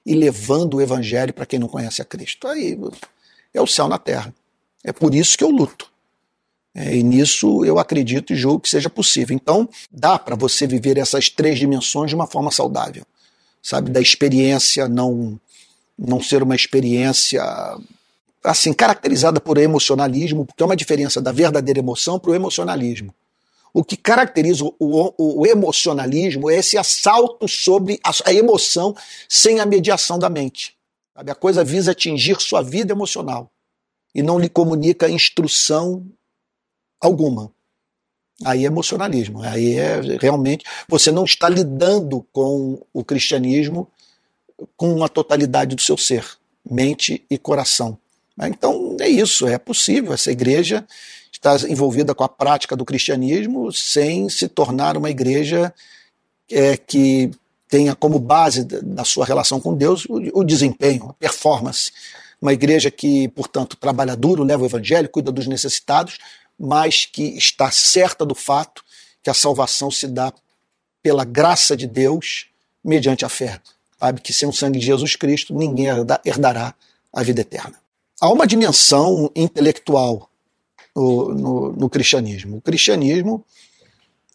e 0.06 0.14
levando 0.14 0.76
o 0.76 0.82
evangelho 0.82 1.34
para 1.34 1.46
quem 1.46 1.60
não 1.60 1.68
conhece 1.68 2.02
a 2.02 2.06
Cristo. 2.06 2.48
Aí 2.48 2.78
é 3.54 3.62
o 3.62 3.68
céu 3.68 3.88
na 3.88 3.98
terra. 3.98 4.34
É 4.84 4.94
por 4.94 5.16
isso 5.16 5.38
que 5.38 5.44
eu 5.44 5.50
luto. 5.50 5.92
É, 6.76 6.96
e 6.96 7.04
nisso 7.04 7.64
eu 7.64 7.78
acredito 7.78 8.34
e 8.34 8.36
julgo 8.36 8.62
que 8.62 8.70
seja 8.70 8.90
possível. 8.90 9.36
Então, 9.36 9.70
dá 9.92 10.18
para 10.18 10.36
você 10.36 10.66
viver 10.66 10.98
essas 10.98 11.30
três 11.30 11.60
dimensões 11.60 12.10
de 12.10 12.16
uma 12.16 12.28
forma 12.28 12.52
saudável. 12.52 13.04
Sabe, 13.62 13.92
da 13.92 14.02
experiência 14.02 14.88
não 14.88 15.40
não 15.98 16.22
ser 16.22 16.42
uma 16.42 16.56
experiência 16.56 17.44
assim 18.44 18.74
caracterizada 18.74 19.40
por 19.40 19.58
emocionalismo, 19.58 20.46
porque 20.46 20.62
é 20.62 20.66
uma 20.66 20.76
diferença 20.76 21.22
da 21.22 21.32
verdadeira 21.32 21.80
emoção 21.80 22.20
para 22.20 22.32
o 22.32 22.36
emocionalismo. 22.36 23.14
O 23.74 23.84
que 23.84 23.98
caracteriza 23.98 24.64
o, 24.66 24.76
o, 24.80 25.42
o, 25.42 25.48
emocionalismo 25.48 26.50
é 26.50 26.58
esse 26.58 26.78
assalto 26.78 27.48
sobre 27.48 28.00
a, 28.04 28.12
a 28.26 28.34
emoção 28.34 28.96
sem 29.28 29.60
a 29.60 29.66
mediação 29.66 30.20
da 30.20 30.30
mente. 30.30 30.76
Sabe? 31.16 31.32
A 31.32 31.36
coisa 31.36 31.64
visa 31.64 31.92
atingir 31.92 32.40
sua 32.40 32.62
vida 32.62 32.94
emocional 32.94 33.52
e 34.14 34.22
não 34.22 34.38
lhe 34.38 34.48
comunica 34.48 35.10
instrução 35.10 36.06
alguma. 37.02 37.52
Aí 38.46 38.64
é 38.64 38.68
emocionalismo. 38.68 39.42
Aí 39.42 39.78
é 39.78 40.00
realmente 40.20 40.66
você 40.88 41.12
não 41.12 41.24
está 41.24 41.50
lidando 41.50 42.26
com 42.32 42.80
o 42.94 43.04
cristianismo 43.04 43.90
com 44.78 45.04
a 45.04 45.10
totalidade 45.10 45.76
do 45.76 45.82
seu 45.82 45.98
ser, 45.98 46.26
mente 46.64 47.26
e 47.30 47.40
coração. 47.40 47.98
Então 48.42 48.98
é 49.00 49.08
isso, 49.08 49.48
é 49.48 49.58
possível. 49.58 50.14
Essa 50.14 50.32
igreja 50.32 50.86
está 51.32 51.56
envolvida 51.68 52.16
com 52.16 52.24
a 52.24 52.30
prática 52.30 52.76
do 52.76 52.86
cristianismo 52.86 53.72
sem 53.72 54.30
se 54.30 54.48
tornar 54.48 54.98
uma 54.98 55.10
igreja 55.10 55.74
é, 56.50 56.78
que 56.78 57.32
tenha 57.68 57.96
como 57.96 58.20
base 58.20 58.64
da 58.64 59.04
sua 59.04 59.26
relação 59.26 59.60
com 59.60 59.74
Deus 59.74 60.06
o, 60.06 60.40
o 60.40 60.44
desempenho, 60.44 61.10
a 61.10 61.14
performance. 61.14 61.92
Uma 62.42 62.54
igreja 62.54 62.92
que, 62.92 63.28
portanto, 63.30 63.78
trabalha 63.78 64.16
duro, 64.16 64.44
leva 64.44 64.64
o 64.64 64.66
evangelho, 64.66 65.10
cuida 65.10 65.32
dos 65.32 65.48
necessitados, 65.48 66.18
mas 66.60 67.06
que 67.06 67.38
está 67.38 67.72
certa 67.72 68.26
do 68.26 68.36
fato 68.36 68.84
que 69.24 69.30
a 69.30 69.34
salvação 69.34 69.90
se 69.90 70.08
dá 70.08 70.32
pela 71.02 71.26
graça 71.26 71.76
de 71.76 71.88
Deus 71.88 72.48
mediante 72.84 73.26
a 73.26 73.30
fé. 73.30 73.60
Sabe 74.00 74.22
que 74.22 74.34
sem 74.34 74.48
o 74.48 74.54
sangue 74.54 74.80
de 74.80 74.86
Jesus 74.86 75.16
Cristo 75.16 75.54
ninguém 75.56 75.88
herdará 76.26 76.76
a 77.12 77.24
vida 77.24 77.42
eterna. 77.42 77.83
Há 78.22 78.30
uma 78.30 78.48
dimensão 78.48 79.30
intelectual 79.36 80.30
no, 80.96 81.34
no, 81.34 81.74
no 81.74 81.90
cristianismo. 81.90 82.58
O 82.58 82.62
cristianismo 82.62 83.44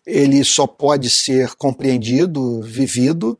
ele 0.07 0.43
só 0.43 0.67
pode 0.67 1.11
ser 1.11 1.55
compreendido, 1.57 2.63
vivido, 2.63 3.39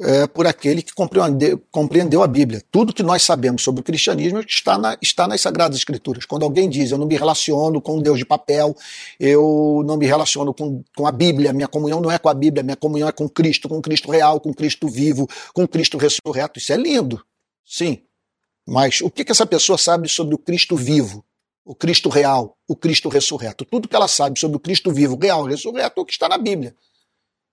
é, 0.00 0.26
por 0.26 0.46
aquele 0.46 0.80
que 0.82 0.94
compreendeu, 0.94 1.60
compreendeu, 1.70 2.22
a 2.22 2.26
Bíblia. 2.26 2.62
Tudo 2.70 2.94
que 2.94 3.02
nós 3.02 3.22
sabemos 3.22 3.62
sobre 3.62 3.82
o 3.82 3.84
cristianismo 3.84 4.40
está, 4.40 4.78
na, 4.78 4.96
está 5.02 5.28
nas 5.28 5.42
Sagradas 5.42 5.76
Escrituras. 5.76 6.24
Quando 6.24 6.44
alguém 6.44 6.68
diz 6.68 6.90
eu 6.90 6.96
não 6.96 7.06
me 7.06 7.14
relaciono 7.14 7.78
com 7.80 8.00
Deus 8.00 8.18
de 8.18 8.24
papel, 8.24 8.74
eu 9.20 9.82
não 9.84 9.98
me 9.98 10.06
relaciono 10.06 10.54
com, 10.54 10.82
com 10.96 11.06
a 11.06 11.12
Bíblia, 11.12 11.52
minha 11.52 11.68
comunhão 11.68 12.00
não 12.00 12.10
é 12.10 12.18
com 12.18 12.30
a 12.30 12.34
Bíblia, 12.34 12.62
minha 12.62 12.76
comunhão 12.76 13.06
é 13.06 13.12
com 13.12 13.28
Cristo, 13.28 13.68
com 13.68 13.82
Cristo 13.82 14.10
real, 14.10 14.40
com 14.40 14.54
Cristo 14.54 14.88
vivo, 14.88 15.28
com 15.52 15.68
Cristo 15.68 15.98
ressurreto. 15.98 16.58
Isso 16.58 16.72
é 16.72 16.76
lindo, 16.76 17.22
sim. 17.66 18.00
Mas 18.66 19.00
o 19.00 19.10
que, 19.10 19.24
que 19.24 19.32
essa 19.32 19.46
pessoa 19.46 19.76
sabe 19.76 20.08
sobre 20.08 20.34
o 20.34 20.38
Cristo 20.38 20.76
vivo? 20.76 21.24
o 21.64 21.74
Cristo 21.74 22.08
real, 22.08 22.56
o 22.66 22.74
Cristo 22.74 23.08
ressurreto. 23.08 23.64
Tudo 23.64 23.88
que 23.88 23.94
ela 23.94 24.08
sabe 24.08 24.38
sobre 24.38 24.56
o 24.56 24.60
Cristo 24.60 24.90
vivo, 24.90 25.16
real, 25.16 25.44
ressurreto, 25.44 26.00
é 26.00 26.02
o 26.02 26.04
que 26.04 26.12
está 26.12 26.28
na 26.28 26.38
Bíblia. 26.38 26.74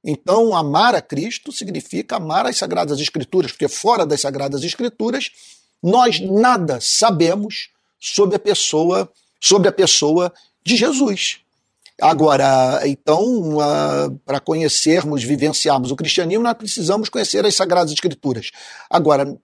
Então, 0.03 0.55
amar 0.55 0.95
a 0.95 1.01
Cristo 1.01 1.51
significa 1.51 2.16
amar 2.16 2.45
as 2.45 2.57
Sagradas 2.57 2.99
Escrituras, 2.99 3.51
porque 3.51 3.68
fora 3.68 4.05
das 4.05 4.22
Sagradas 4.22 4.64
Escrituras, 4.64 5.30
nós 5.84 6.20
nada 6.20 6.80
sabemos 6.82 7.70
sobre 7.99 8.36
a 8.36 8.39
pessoa, 8.39 9.12
sobre 9.39 9.68
a 9.68 9.72
pessoa 9.72 10.34
de 10.64 10.76
Jesus. 10.76 11.39
Agora, 12.01 12.82
então, 12.88 13.57
para 14.26 14.39
conhecermos, 14.39 15.22
vivenciarmos 15.22 15.91
o 15.91 15.95
cristianismo, 15.97 16.43
nós 16.43 16.53
precisamos 16.53 17.10
conhecer 17.10 17.45
as 17.45 17.55
Sagradas 17.55 17.91
Escrituras. 17.91 18.51
Agora, 18.89 19.38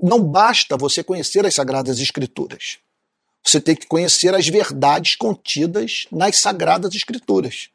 não 0.00 0.22
basta 0.22 0.76
você 0.76 1.02
conhecer 1.02 1.44
as 1.44 1.54
Sagradas 1.54 1.98
Escrituras. 1.98 2.78
Você 3.44 3.60
tem 3.60 3.74
que 3.74 3.86
conhecer 3.86 4.34
as 4.34 4.46
verdades 4.46 5.16
contidas 5.16 6.06
nas 6.10 6.38
Sagradas 6.38 6.94
Escrituras. 6.94 7.70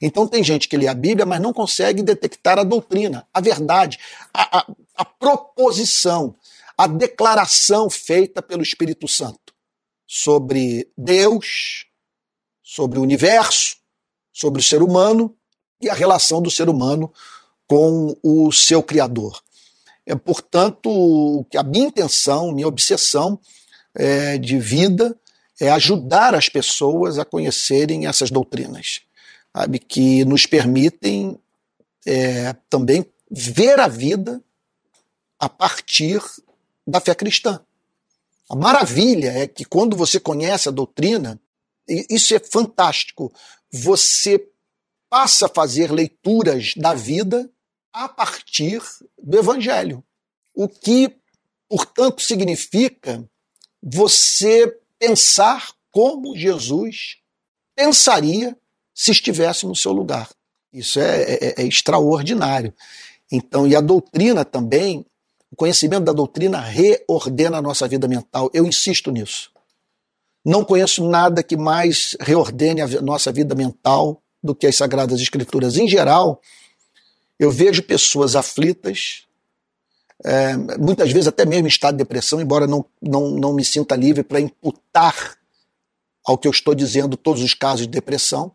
Então 0.00 0.26
tem 0.26 0.42
gente 0.42 0.68
que 0.68 0.76
lê 0.76 0.86
a 0.86 0.94
Bíblia, 0.94 1.26
mas 1.26 1.40
não 1.40 1.52
consegue 1.52 2.02
detectar 2.02 2.58
a 2.58 2.64
doutrina, 2.64 3.26
a 3.32 3.40
verdade, 3.40 3.98
a, 4.32 4.58
a, 4.58 4.66
a 4.96 5.04
proposição, 5.04 6.34
a 6.76 6.86
declaração 6.86 7.90
feita 7.90 8.40
pelo 8.40 8.62
Espírito 8.62 9.06
Santo 9.06 9.52
sobre 10.06 10.90
Deus, 10.96 11.86
sobre 12.62 12.98
o 12.98 13.02
universo, 13.02 13.76
sobre 14.32 14.60
o 14.60 14.64
ser 14.64 14.82
humano 14.82 15.36
e 15.80 15.88
a 15.88 15.94
relação 15.94 16.40
do 16.40 16.50
ser 16.50 16.68
humano 16.68 17.12
com 17.66 18.16
o 18.22 18.50
seu 18.50 18.82
Criador. 18.82 19.40
É, 20.06 20.14
portanto, 20.14 21.46
a 21.54 21.62
minha 21.62 21.86
intenção, 21.86 22.52
minha 22.52 22.68
obsessão 22.68 23.38
é, 23.94 24.38
de 24.38 24.58
vida 24.58 25.16
é 25.60 25.70
ajudar 25.70 26.34
as 26.34 26.48
pessoas 26.48 27.18
a 27.18 27.24
conhecerem 27.24 28.06
essas 28.06 28.30
doutrinas, 28.30 29.02
sabe, 29.54 29.78
que 29.78 30.24
nos 30.24 30.46
permitem 30.46 31.38
é, 32.06 32.54
também 32.68 33.04
ver 33.30 33.78
a 33.78 33.86
vida 33.86 34.42
a 35.38 35.48
partir 35.48 36.20
da 36.86 37.00
fé 37.00 37.14
cristã. 37.14 37.60
A 38.48 38.56
maravilha 38.56 39.30
é 39.30 39.46
que 39.46 39.64
quando 39.64 39.96
você 39.96 40.18
conhece 40.18 40.68
a 40.68 40.72
doutrina, 40.72 41.40
isso 41.86 42.34
é 42.34 42.38
fantástico, 42.40 43.32
você 43.70 44.44
passa 45.08 45.46
a 45.46 45.48
fazer 45.48 45.92
leituras 45.92 46.74
da 46.76 46.94
vida 46.94 47.48
a 47.92 48.08
partir 48.08 48.82
do 49.22 49.38
Evangelho. 49.38 50.04
O 50.54 50.68
que, 50.68 51.16
portanto, 51.68 52.22
significa 52.22 53.24
você 53.82 54.76
pensar 54.98 55.72
como 55.90 56.36
Jesus 56.36 57.16
pensaria 57.74 58.56
se 58.94 59.10
estivesse 59.10 59.66
no 59.66 59.74
seu 59.74 59.92
lugar. 59.92 60.28
Isso 60.72 61.00
é, 61.00 61.22
é, 61.22 61.62
é, 61.62 61.66
extraordinário. 61.66 62.72
Então, 63.32 63.66
e 63.66 63.74
a 63.74 63.80
doutrina 63.80 64.44
também, 64.44 65.04
o 65.50 65.56
conhecimento 65.56 66.04
da 66.04 66.12
doutrina 66.12 66.60
reordena 66.60 67.58
a 67.58 67.62
nossa 67.62 67.88
vida 67.88 68.06
mental. 68.06 68.50
Eu 68.52 68.66
insisto 68.66 69.10
nisso. 69.10 69.50
Não 70.44 70.64
conheço 70.64 71.06
nada 71.08 71.42
que 71.42 71.56
mais 71.56 72.16
reordene 72.20 72.80
a 72.80 72.86
nossa 73.00 73.32
vida 73.32 73.54
mental 73.54 74.22
do 74.42 74.54
que 74.54 74.66
as 74.66 74.76
Sagradas 74.76 75.20
Escrituras. 75.20 75.76
Em 75.76 75.88
geral, 75.88 76.40
eu 77.40 77.50
vejo 77.50 77.82
pessoas 77.82 78.36
aflitas, 78.36 79.24
é, 80.22 80.54
muitas 80.78 81.10
vezes 81.10 81.26
até 81.26 81.46
mesmo 81.46 81.66
em 81.66 81.70
estado 81.70 81.94
de 81.94 81.98
depressão, 82.04 82.38
embora 82.38 82.66
não, 82.66 82.84
não, 83.00 83.30
não 83.30 83.54
me 83.54 83.64
sinta 83.64 83.96
livre 83.96 84.22
para 84.22 84.38
imputar 84.38 85.38
ao 86.22 86.36
que 86.36 86.46
eu 86.46 86.50
estou 86.50 86.74
dizendo 86.74 87.16
todos 87.16 87.42
os 87.42 87.54
casos 87.54 87.86
de 87.86 87.92
depressão, 87.92 88.52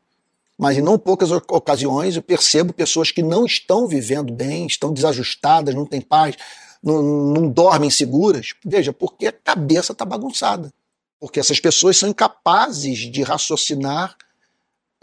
mas 0.55 0.77
em 0.77 0.81
não 0.81 0.99
poucas 0.99 1.31
ocasiões 1.31 2.15
eu 2.15 2.21
percebo 2.21 2.71
pessoas 2.71 3.09
que 3.09 3.23
não 3.23 3.43
estão 3.43 3.87
vivendo 3.87 4.31
bem, 4.31 4.67
estão 4.67 4.93
desajustadas, 4.93 5.73
não 5.73 5.87
têm 5.87 5.99
paz, 5.99 6.35
não, 6.83 7.01
não 7.01 7.49
dormem 7.49 7.89
seguras. 7.89 8.53
Veja, 8.63 8.93
porque 8.93 9.25
a 9.25 9.31
cabeça 9.31 9.93
está 9.93 10.05
bagunçada. 10.05 10.71
Porque 11.19 11.39
essas 11.39 11.59
pessoas 11.59 11.97
são 11.97 12.07
incapazes 12.07 12.99
de 13.11 13.23
raciocinar 13.23 14.15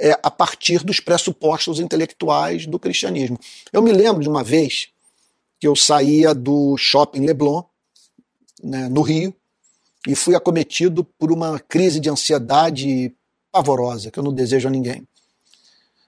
é, 0.02 0.18
a 0.20 0.30
partir 0.32 0.82
dos 0.82 0.98
pressupostos 0.98 1.78
intelectuais 1.78 2.66
do 2.66 2.76
cristianismo. 2.76 3.38
Eu 3.72 3.80
me 3.80 3.92
lembro 3.92 4.20
de 4.20 4.28
uma 4.28 4.42
vez 4.42 4.88
que 5.60 5.68
eu 5.68 5.76
saía 5.76 6.34
do 6.34 6.76
shopping 6.76 7.24
Leblon, 7.24 7.62
né, 8.60 8.88
no 8.88 9.00
Rio, 9.00 9.32
e 10.08 10.16
fui 10.16 10.34
acometido 10.34 11.04
por 11.04 11.30
uma 11.30 11.60
crise 11.60 12.00
de 12.00 12.10
ansiedade 12.10 13.14
pavorosa, 13.52 14.10
que 14.10 14.18
eu 14.18 14.24
não 14.24 14.34
desejo 14.34 14.66
a 14.66 14.70
ninguém. 14.72 15.06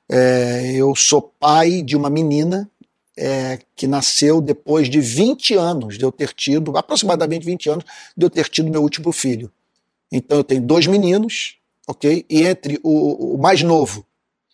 É, 0.09 0.73
eu 0.75 0.97
sou 0.97 1.23
pai 1.23 1.81
de 1.81 1.97
uma 1.97 2.11
menina 2.11 2.69
é, 3.17 3.61
que 3.77 3.87
nasceu 3.87 4.41
depois 4.41 4.91
de 4.91 5.01
20 5.01 5.55
anos 5.55 5.97
de 5.97 6.05
eu 6.05 6.11
ter 6.11 6.33
tido, 6.33 6.77
aproximadamente 6.77 7.47
20 7.47 7.71
anos, 7.71 7.85
de 8.17 8.27
eu 8.27 8.31
ter 8.31 8.49
tido 8.49 8.73
meu 8.73 8.83
último 8.83 9.13
filho. 9.13 9.53
Então 10.11 10.39
eu 10.39 10.45
tenho 10.45 10.63
dois 10.63 10.89
meninos, 10.89 11.59
ok? 11.87 12.25
E 12.29 12.43
entre 12.43 12.81
o, 12.83 13.35
o 13.35 13.39
mais 13.39 13.63
novo 13.63 14.07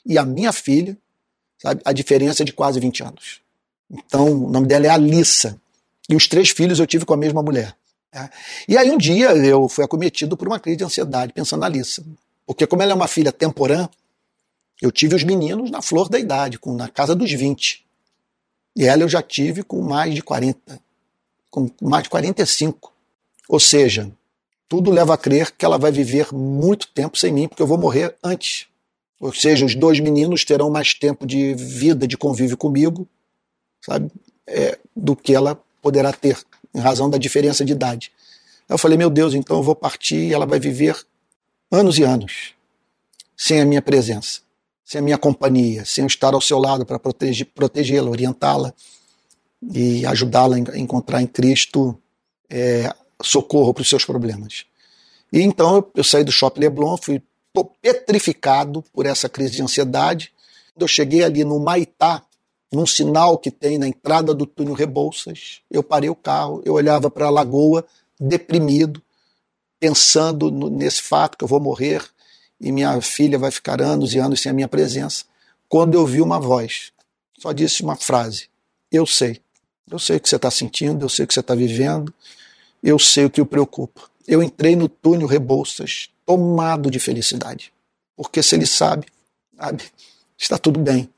e 0.05 0.19
a 0.19 0.25
minha 0.25 0.53
filha, 0.53 0.97
sabe, 1.59 1.81
a 1.85 1.93
diferença 1.93 2.43
é 2.43 2.47
de 2.47 2.53
quase 2.53 2.81
20 2.81 3.03
anos. 3.03 3.41
Então, 3.91 4.45
o 4.45 4.51
nome 4.51 4.67
dela 4.67 4.87
é 4.87 4.91
Alissa. 4.91 5.61
E 6.09 6.17
os 6.17 6.27
três 6.27 6.51
filhos 6.51 6.79
eu 6.79 6.87
tive 6.87 7.05
com 7.05 7.15
a 7.15 7.17
mesma 7.17 7.43
mulher. 7.43 7.77
Tá? 8.11 8.31
E 8.69 8.77
aí 8.77 8.91
um 8.91 8.99
dia 8.99 9.31
eu 9.37 9.69
fui 9.69 9.85
acometido 9.85 10.37
por 10.37 10.49
uma 10.49 10.59
crise 10.59 10.79
de 10.79 10.85
ansiedade, 10.85 11.33
pensando 11.33 11.61
na 11.61 11.67
Alissa. 11.67 12.05
Porque 12.47 12.67
como 12.67 12.83
ela 12.83 12.93
é 12.93 12.95
uma 12.95 13.07
filha 13.07 13.31
temporã, 13.31 13.89
eu 14.81 14.91
tive 14.91 15.15
os 15.15 15.23
meninos 15.23 15.71
na 15.71 15.83
flor 15.83 16.09
da 16.09 16.19
idade, 16.19 16.59
com, 16.59 16.75
na 16.75 16.89
casa 16.89 17.15
dos 17.15 17.31
20. 17.31 17.85
E 18.77 18.85
ela 18.85 19.03
eu 19.03 19.09
já 19.09 19.23
tive 19.23 19.63
com 19.63 19.83
mais 19.83 20.15
de 20.15 20.23
40, 20.23 20.81
com 21.51 21.71
mais 21.83 22.05
de 22.05 22.11
45. 22.11 22.93
Ou 23.49 23.61
seja, 23.61 24.11
tudo 24.71 24.89
leva 24.93 25.15
a 25.15 25.19
crer 25.19 25.51
que 25.51 25.65
ela 25.65 25.77
vai 25.77 25.91
viver 25.91 26.33
muito 26.33 26.87
tempo 26.93 27.19
sem 27.19 27.33
mim, 27.33 27.49
porque 27.49 27.61
eu 27.61 27.67
vou 27.67 27.77
morrer 27.77 28.17
antes. 28.23 28.69
Ou 29.21 29.35
seja, 29.35 29.67
os 29.67 29.75
dois 29.75 29.99
meninos 29.99 30.45
terão 30.45 30.71
mais 30.71 30.95
tempo 30.95 31.27
de 31.27 31.55
vida, 31.55 32.07
de 32.07 32.17
convívio 32.17 32.57
comigo, 32.57 33.05
sabe, 33.85 34.09
é, 34.47 34.79
do 34.95 35.17
que 35.17 35.35
ela 35.35 35.61
poderá 35.83 36.13
ter, 36.13 36.39
em 36.73 36.79
razão 36.79 37.11
da 37.11 37.19
diferença 37.19 37.65
de 37.65 37.73
idade. 37.73 38.13
Eu 38.69 38.79
falei, 38.79 38.97
meu 38.97 39.11
Deus, 39.11 39.35
então 39.35 39.57
eu 39.57 39.63
vou 39.65 39.75
partir 39.75 40.29
e 40.29 40.33
ela 40.33 40.47
vai 40.47 40.61
viver 40.61 40.97
anos 41.69 41.99
e 41.99 42.05
anos 42.05 42.55
sem 43.37 43.61
a 43.61 43.65
minha 43.65 43.83
presença, 43.83 44.41
sem 44.85 45.01
a 45.01 45.03
minha 45.03 45.19
companhia, 45.19 45.85
sem 45.85 46.03
eu 46.03 46.07
estar 46.07 46.33
ao 46.33 46.41
seu 46.41 46.61
lado 46.61 46.87
para 46.87 47.01
protegê-la, 47.01 48.09
orientá-la 48.09 48.73
e 49.75 50.07
ajudá-la 50.07 50.55
a 50.55 50.79
encontrar 50.79 51.21
em 51.21 51.27
Cristo 51.27 51.99
é, 52.49 52.95
socorro 53.23 53.75
para 53.75 53.83
os 53.83 53.89
seus 53.89 54.05
problemas. 54.05 54.65
E 55.33 55.41
então 55.41 55.77
eu, 55.77 55.91
eu 55.97 56.05
saí 56.05 56.25
do 56.25 56.33
Shopping 56.33 56.61
Leblon, 56.61 56.97
fui 56.97 57.23
petrificado 57.81 58.83
por 58.93 59.07
essa 59.07 59.29
crise 59.29 59.53
de 59.53 59.63
ansiedade. 59.63 60.33
Quando 60.75 60.83
eu 60.83 60.89
cheguei 60.89 61.23
ali 61.23 61.45
no 61.45 61.59
Maitá, 61.61 62.23
num 62.73 62.87
sinal 62.87 63.37
que 63.37 63.51
tem 63.51 63.79
na 63.79 63.89
entrada 63.89 64.33
do 64.33 64.47
túnel 64.47 64.75
Rebouças. 64.75 65.61
Eu 65.71 65.83
parei 65.83 66.09
o 66.09 66.15
carro, 66.15 66.63
eu 66.65 66.75
olhava 66.75 67.11
para 67.11 67.27
a 67.27 67.31
lagoa, 67.31 67.85
deprimido, 68.19 69.03
pensando 69.79 70.51
no, 70.51 70.71
nesse 70.71 71.03
fato 71.03 71.37
que 71.37 71.43
eu 71.43 71.49
vou 71.49 71.59
morrer 71.59 72.05
e 72.61 72.71
minha 72.71 73.01
filha 73.01 73.39
vai 73.39 73.51
ficar 73.51 73.81
anos 73.81 74.15
e 74.15 74.19
anos 74.19 74.41
sem 74.41 74.51
a 74.51 74.53
minha 74.53 74.69
presença. 74.69 75.25
Quando 75.69 75.95
eu 75.95 76.07
vi 76.07 76.21
uma 76.21 76.39
voz, 76.39 76.93
só 77.39 77.53
disse 77.53 77.83
uma 77.83 77.97
frase: 77.97 78.49
Eu 78.93 79.07
sei. 79.07 79.41
Eu 79.91 79.99
sei 79.99 80.19
o 80.19 80.21
que 80.21 80.29
você 80.29 80.37
está 80.37 80.51
sentindo, 80.51 81.05
eu 81.05 81.09
sei 81.09 81.25
o 81.25 81.29
que 81.29 81.35
você 81.35 81.41
está 81.41 81.55
vivendo, 81.55 82.15
eu 82.83 82.99
sei 82.99 83.25
o 83.25 83.31
que 83.31 83.41
o 83.41 83.47
preocupa. 83.47 84.03
Eu 84.27 84.43
entrei 84.43 84.77
no 84.77 84.89
túnel 84.89 85.27
Rebouças 85.27 86.11
tomado 86.25 86.91
de 86.91 86.99
felicidade. 86.99 87.73
Porque 88.17 88.43
se 88.43 88.55
ele 88.55 88.67
sabe, 88.67 89.07
sabe, 89.57 89.85
está 90.39 90.59
tudo 90.59 90.79
bem. 90.79 91.09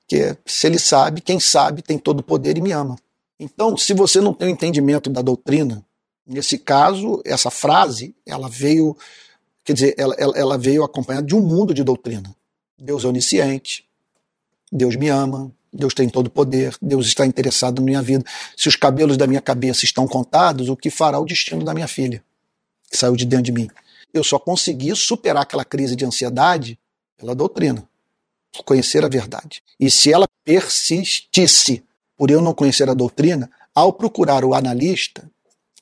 Porque 0.00 0.36
se 0.44 0.66
ele 0.66 0.78
sabe, 0.78 1.20
quem 1.20 1.40
sabe 1.40 1.82
tem 1.82 1.98
todo 1.98 2.20
o 2.20 2.22
poder 2.22 2.58
e 2.58 2.60
me 2.60 2.72
ama. 2.72 2.96
Então, 3.38 3.76
se 3.76 3.94
você 3.94 4.20
não 4.20 4.32
tem 4.32 4.48
o 4.48 4.50
entendimento 4.50 5.10
da 5.10 5.22
doutrina, 5.22 5.84
nesse 6.26 6.58
caso, 6.58 7.20
essa 7.24 7.50
frase, 7.50 8.14
ela 8.26 8.48
veio, 8.48 8.96
quer 9.64 9.72
dizer, 9.72 9.94
ela, 9.96 10.14
ela, 10.18 10.36
ela 10.36 10.58
veio 10.58 10.84
acompanhada 10.84 11.26
de 11.26 11.34
um 11.34 11.40
mundo 11.40 11.74
de 11.74 11.82
doutrina. 11.82 12.34
Deus 12.78 13.04
é 13.04 13.08
onisciente, 13.08 13.84
Deus 14.70 14.96
me 14.96 15.08
ama, 15.08 15.50
Deus 15.74 15.92
tem 15.92 16.08
todo 16.08 16.28
o 16.28 16.30
poder, 16.30 16.76
Deus 16.80 17.06
está 17.06 17.26
interessado 17.26 17.80
na 17.80 17.84
minha 17.84 18.00
vida. 18.00 18.24
Se 18.56 18.68
os 18.68 18.76
cabelos 18.76 19.16
da 19.16 19.26
minha 19.26 19.40
cabeça 19.40 19.84
estão 19.84 20.06
contados, 20.06 20.68
o 20.68 20.76
que 20.76 20.88
fará 20.88 21.18
o 21.18 21.24
destino 21.24 21.64
da 21.64 21.74
minha 21.74 21.88
filha, 21.88 22.22
que 22.88 22.96
saiu 22.96 23.16
de 23.16 23.26
dentro 23.26 23.46
de 23.46 23.52
mim? 23.52 23.68
Eu 24.12 24.22
só 24.22 24.38
consegui 24.38 24.94
superar 24.94 25.42
aquela 25.42 25.64
crise 25.64 25.96
de 25.96 26.04
ansiedade 26.04 26.78
pela 27.18 27.34
doutrina, 27.34 27.82
por 28.52 28.62
conhecer 28.62 29.04
a 29.04 29.08
verdade. 29.08 29.62
E 29.80 29.90
se 29.90 30.12
ela 30.12 30.28
persistisse 30.44 31.82
por 32.16 32.30
eu 32.30 32.40
não 32.40 32.54
conhecer 32.54 32.88
a 32.88 32.94
doutrina, 32.94 33.50
ao 33.74 33.92
procurar 33.92 34.44
o 34.44 34.54
analista, 34.54 35.28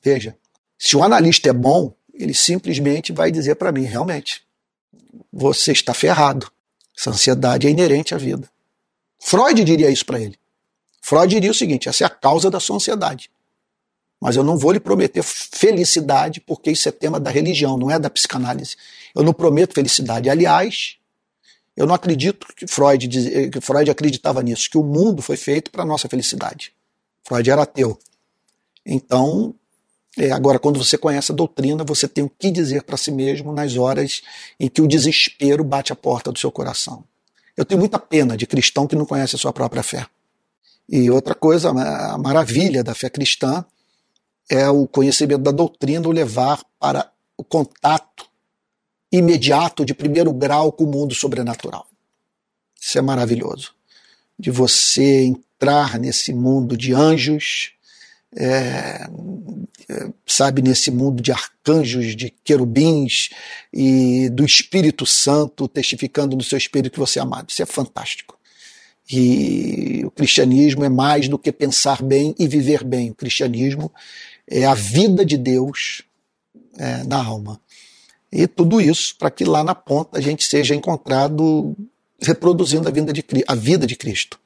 veja, 0.01 0.35
se 0.79 0.97
o 0.97 1.03
analista 1.03 1.49
é 1.49 1.53
bom, 1.53 1.93
ele 2.11 2.33
simplesmente 2.33 3.11
vai 3.13 3.31
dizer 3.31 3.55
para 3.55 3.71
mim, 3.71 3.83
realmente, 3.83 4.41
você 5.31 5.71
está 5.71 5.93
ferrado. 5.93 6.51
Essa 6.97 7.11
ansiedade 7.11 7.67
é 7.67 7.69
inerente 7.69 8.15
à 8.15 8.17
vida. 8.17 8.49
Freud 9.25 9.63
diria 9.63 9.89
isso 9.89 10.05
para 10.05 10.19
ele. 10.19 10.37
Freud 11.01 11.33
diria 11.33 11.49
o 11.49 11.53
seguinte: 11.53 11.87
essa 11.87 12.03
é 12.03 12.07
a 12.07 12.09
causa 12.09 12.51
da 12.51 12.59
sua 12.59 12.75
ansiedade. 12.75 13.31
Mas 14.19 14.35
eu 14.35 14.43
não 14.43 14.57
vou 14.57 14.71
lhe 14.71 14.79
prometer 14.79 15.23
felicidade, 15.23 16.41
porque 16.41 16.71
isso 16.71 16.87
é 16.87 16.91
tema 16.91 17.19
da 17.19 17.29
religião, 17.29 17.77
não 17.77 17.89
é 17.89 17.97
da 17.97 18.09
psicanálise. 18.09 18.75
Eu 19.15 19.23
não 19.23 19.33
prometo 19.33 19.73
felicidade. 19.73 20.29
Aliás, 20.29 20.97
eu 21.75 21.87
não 21.87 21.95
acredito 21.95 22.47
que 22.55 22.67
Freud, 22.67 23.07
que 23.49 23.61
Freud 23.61 23.89
acreditava 23.89 24.43
nisso, 24.43 24.69
que 24.69 24.77
o 24.77 24.83
mundo 24.83 25.21
foi 25.21 25.37
feito 25.37 25.71
para 25.71 25.85
nossa 25.85 26.07
felicidade. 26.09 26.73
Freud 27.25 27.49
era 27.49 27.63
ateu. 27.63 27.97
Então, 28.85 29.55
é, 30.17 30.31
agora, 30.31 30.59
quando 30.59 30.83
você 30.83 30.97
conhece 30.97 31.31
a 31.31 31.35
doutrina, 31.35 31.83
você 31.83 32.07
tem 32.07 32.23
o 32.23 32.29
que 32.29 32.51
dizer 32.51 32.83
para 32.83 32.97
si 32.97 33.11
mesmo 33.11 33.53
nas 33.53 33.77
horas 33.77 34.21
em 34.59 34.69
que 34.69 34.81
o 34.81 34.87
desespero 34.87 35.63
bate 35.63 35.91
a 35.93 35.95
porta 35.95 36.31
do 36.31 36.39
seu 36.39 36.51
coração. 36.51 37.03
Eu 37.55 37.65
tenho 37.65 37.79
muita 37.79 37.99
pena 37.99 38.35
de 38.35 38.47
cristão 38.47 38.87
que 38.87 38.95
não 38.95 39.05
conhece 39.05 39.35
a 39.35 39.39
sua 39.39 39.53
própria 39.53 39.83
fé. 39.83 40.07
E 40.89 41.09
outra 41.09 41.35
coisa, 41.35 41.69
a 41.69 42.17
maravilha 42.17 42.83
da 42.83 42.93
fé 42.93 43.09
cristã 43.09 43.65
é 44.49 44.67
o 44.69 44.87
conhecimento 44.87 45.41
da 45.41 45.51
doutrina, 45.51 46.07
o 46.07 46.11
levar 46.11 46.63
para 46.79 47.11
o 47.37 47.43
contato 47.43 48.25
imediato, 49.11 49.85
de 49.85 49.93
primeiro 49.93 50.33
grau, 50.33 50.71
com 50.71 50.83
o 50.85 50.91
mundo 50.91 51.13
sobrenatural. 51.13 51.87
Isso 52.79 52.97
é 52.97 53.01
maravilhoso. 53.01 53.73
De 54.37 54.49
você 54.49 55.25
entrar 55.25 55.99
nesse 55.99 56.33
mundo 56.33 56.75
de 56.75 56.93
anjos, 56.93 57.73
é, 58.35 59.07
sabe, 60.25 60.61
nesse 60.61 60.91
mundo 60.91 61.21
de 61.21 61.31
arcanjos, 61.31 62.15
de 62.15 62.33
querubins 62.43 63.29
e 63.71 64.29
do 64.29 64.45
Espírito 64.45 65.05
Santo 65.05 65.67
testificando 65.67 66.35
no 66.35 66.43
seu 66.43 66.57
espírito 66.57 66.93
que 66.93 66.99
você 66.99 67.19
é 67.19 67.21
amado. 67.21 67.49
Isso 67.49 67.61
é 67.61 67.65
fantástico. 67.65 68.37
E 69.09 70.01
o 70.05 70.11
cristianismo 70.11 70.83
é 70.83 70.89
mais 70.89 71.27
do 71.27 71.37
que 71.37 71.51
pensar 71.51 72.01
bem 72.01 72.33
e 72.39 72.47
viver 72.47 72.83
bem. 72.83 73.11
O 73.11 73.15
cristianismo 73.15 73.91
é 74.47 74.65
a 74.65 74.73
vida 74.73 75.25
de 75.25 75.37
Deus 75.37 76.03
é, 76.77 77.03
na 77.03 77.23
alma. 77.23 77.59
E 78.31 78.47
tudo 78.47 78.81
isso 78.81 79.15
para 79.17 79.29
que 79.29 79.43
lá 79.43 79.63
na 79.63 79.75
ponta 79.75 80.17
a 80.17 80.21
gente 80.21 80.45
seja 80.45 80.73
encontrado 80.73 81.75
reproduzindo 82.21 82.87
a 82.87 82.91
vida 82.91 83.11
de, 83.11 83.23
a 83.47 83.55
vida 83.55 83.85
de 83.85 83.95
Cristo 83.95 84.39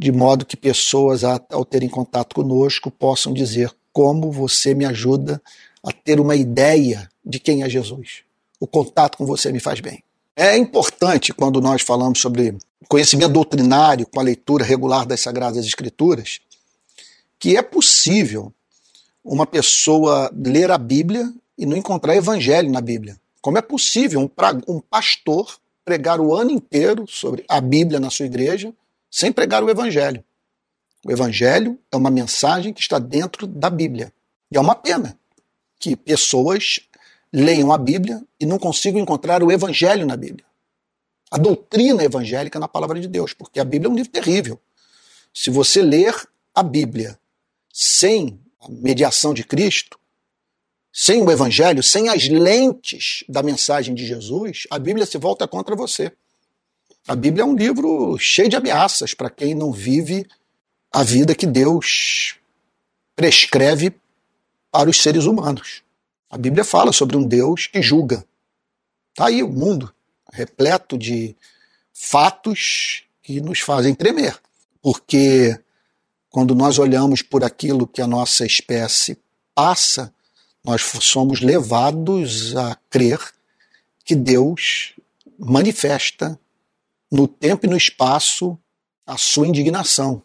de 0.00 0.10
modo 0.10 0.46
que 0.46 0.56
pessoas, 0.56 1.22
ao 1.24 1.62
terem 1.62 1.86
contato 1.86 2.34
conosco, 2.34 2.90
possam 2.90 3.34
dizer 3.34 3.70
como 3.92 4.30
você 4.30 4.74
me 4.74 4.84
ajuda 4.84 5.40
a 5.82 5.92
ter 5.92 6.20
uma 6.20 6.36
ideia 6.36 7.08
de 7.24 7.38
quem 7.38 7.62
é 7.62 7.68
Jesus. 7.68 8.22
O 8.58 8.66
contato 8.66 9.16
com 9.16 9.26
você 9.26 9.50
me 9.50 9.60
faz 9.60 9.80
bem. 9.80 10.02
É 10.36 10.56
importante 10.56 11.32
quando 11.32 11.60
nós 11.60 11.82
falamos 11.82 12.20
sobre 12.20 12.56
conhecimento 12.88 13.32
doutrinário 13.32 14.06
com 14.06 14.20
a 14.20 14.22
leitura 14.22 14.64
regular 14.64 15.06
das 15.06 15.20
Sagradas 15.20 15.66
Escrituras, 15.66 16.40
que 17.38 17.56
é 17.56 17.62
possível 17.62 18.52
uma 19.24 19.46
pessoa 19.46 20.30
ler 20.34 20.70
a 20.70 20.78
Bíblia 20.78 21.32
e 21.58 21.66
não 21.66 21.76
encontrar 21.76 22.16
evangelho 22.16 22.70
na 22.70 22.80
Bíblia. 22.80 23.18
Como 23.40 23.58
é 23.58 23.62
possível 23.62 24.20
um, 24.20 24.30
um 24.76 24.80
pastor 24.80 25.58
pregar 25.84 26.20
o 26.20 26.34
ano 26.34 26.50
inteiro 26.50 27.04
sobre 27.08 27.44
a 27.48 27.60
Bíblia 27.60 27.98
na 27.98 28.10
sua 28.10 28.26
igreja 28.26 28.72
sem 29.10 29.32
pregar 29.32 29.64
o 29.64 29.70
Evangelho. 29.70 30.22
O 31.04 31.10
Evangelho 31.10 31.78
é 31.90 31.96
uma 31.96 32.10
mensagem 32.10 32.72
que 32.72 32.80
está 32.80 32.98
dentro 32.98 33.46
da 33.46 33.70
Bíblia. 33.70 34.12
E 34.50 34.56
é 34.56 34.60
uma 34.60 34.74
pena 34.74 35.18
que 35.78 35.96
pessoas 35.96 36.80
leiam 37.32 37.72
a 37.72 37.78
Bíblia 37.78 38.22
e 38.38 38.44
não 38.44 38.58
consigam 38.58 39.00
encontrar 39.00 39.42
o 39.42 39.50
Evangelho 39.50 40.06
na 40.06 40.16
Bíblia. 40.16 40.44
A 41.30 41.38
doutrina 41.38 42.02
evangélica 42.02 42.58
na 42.58 42.68
palavra 42.68 43.00
de 43.00 43.06
Deus, 43.06 43.32
porque 43.32 43.60
a 43.60 43.64
Bíblia 43.64 43.88
é 43.88 43.92
um 43.92 43.96
livro 43.96 44.10
terrível. 44.10 44.60
Se 45.32 45.48
você 45.48 45.80
ler 45.80 46.14
a 46.54 46.62
Bíblia 46.62 47.18
sem 47.72 48.38
a 48.60 48.68
mediação 48.68 49.32
de 49.32 49.44
Cristo, 49.44 49.98
sem 50.92 51.22
o 51.22 51.30
Evangelho, 51.30 51.82
sem 51.82 52.08
as 52.08 52.28
lentes 52.28 53.24
da 53.28 53.42
mensagem 53.42 53.94
de 53.94 54.04
Jesus, 54.04 54.66
a 54.70 54.78
Bíblia 54.78 55.06
se 55.06 55.16
volta 55.18 55.46
contra 55.46 55.76
você. 55.76 56.12
A 57.06 57.14
Bíblia 57.14 57.42
é 57.42 57.46
um 57.46 57.54
livro 57.54 58.18
cheio 58.18 58.48
de 58.48 58.56
ameaças 58.56 59.14
para 59.14 59.30
quem 59.30 59.54
não 59.54 59.72
vive 59.72 60.26
a 60.92 61.02
vida 61.02 61.34
que 61.34 61.46
Deus 61.46 62.36
prescreve 63.14 63.94
para 64.70 64.90
os 64.90 65.00
seres 65.00 65.24
humanos. 65.24 65.82
A 66.28 66.38
Bíblia 66.38 66.64
fala 66.64 66.92
sobre 66.92 67.16
um 67.16 67.26
Deus 67.26 67.66
que 67.66 67.82
julga. 67.82 68.24
Está 69.10 69.26
aí 69.26 69.42
o 69.42 69.48
mundo, 69.48 69.92
repleto 70.32 70.96
de 70.96 71.36
fatos 71.92 73.04
que 73.22 73.40
nos 73.40 73.60
fazem 73.60 73.94
tremer. 73.94 74.40
Porque 74.80 75.58
quando 76.30 76.54
nós 76.54 76.78
olhamos 76.78 77.22
por 77.22 77.44
aquilo 77.44 77.86
que 77.86 78.00
a 78.00 78.06
nossa 78.06 78.46
espécie 78.46 79.18
passa, 79.54 80.12
nós 80.64 80.82
somos 80.82 81.40
levados 81.40 82.56
a 82.56 82.76
crer 82.88 83.18
que 84.04 84.14
Deus 84.14 84.94
manifesta 85.38 86.38
no 87.10 87.26
tempo 87.26 87.66
e 87.66 87.68
no 87.68 87.76
espaço 87.76 88.58
a 89.06 89.16
sua 89.16 89.46
indignação. 89.46 90.22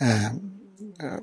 É, 0.00 0.32
é, 1.04 1.22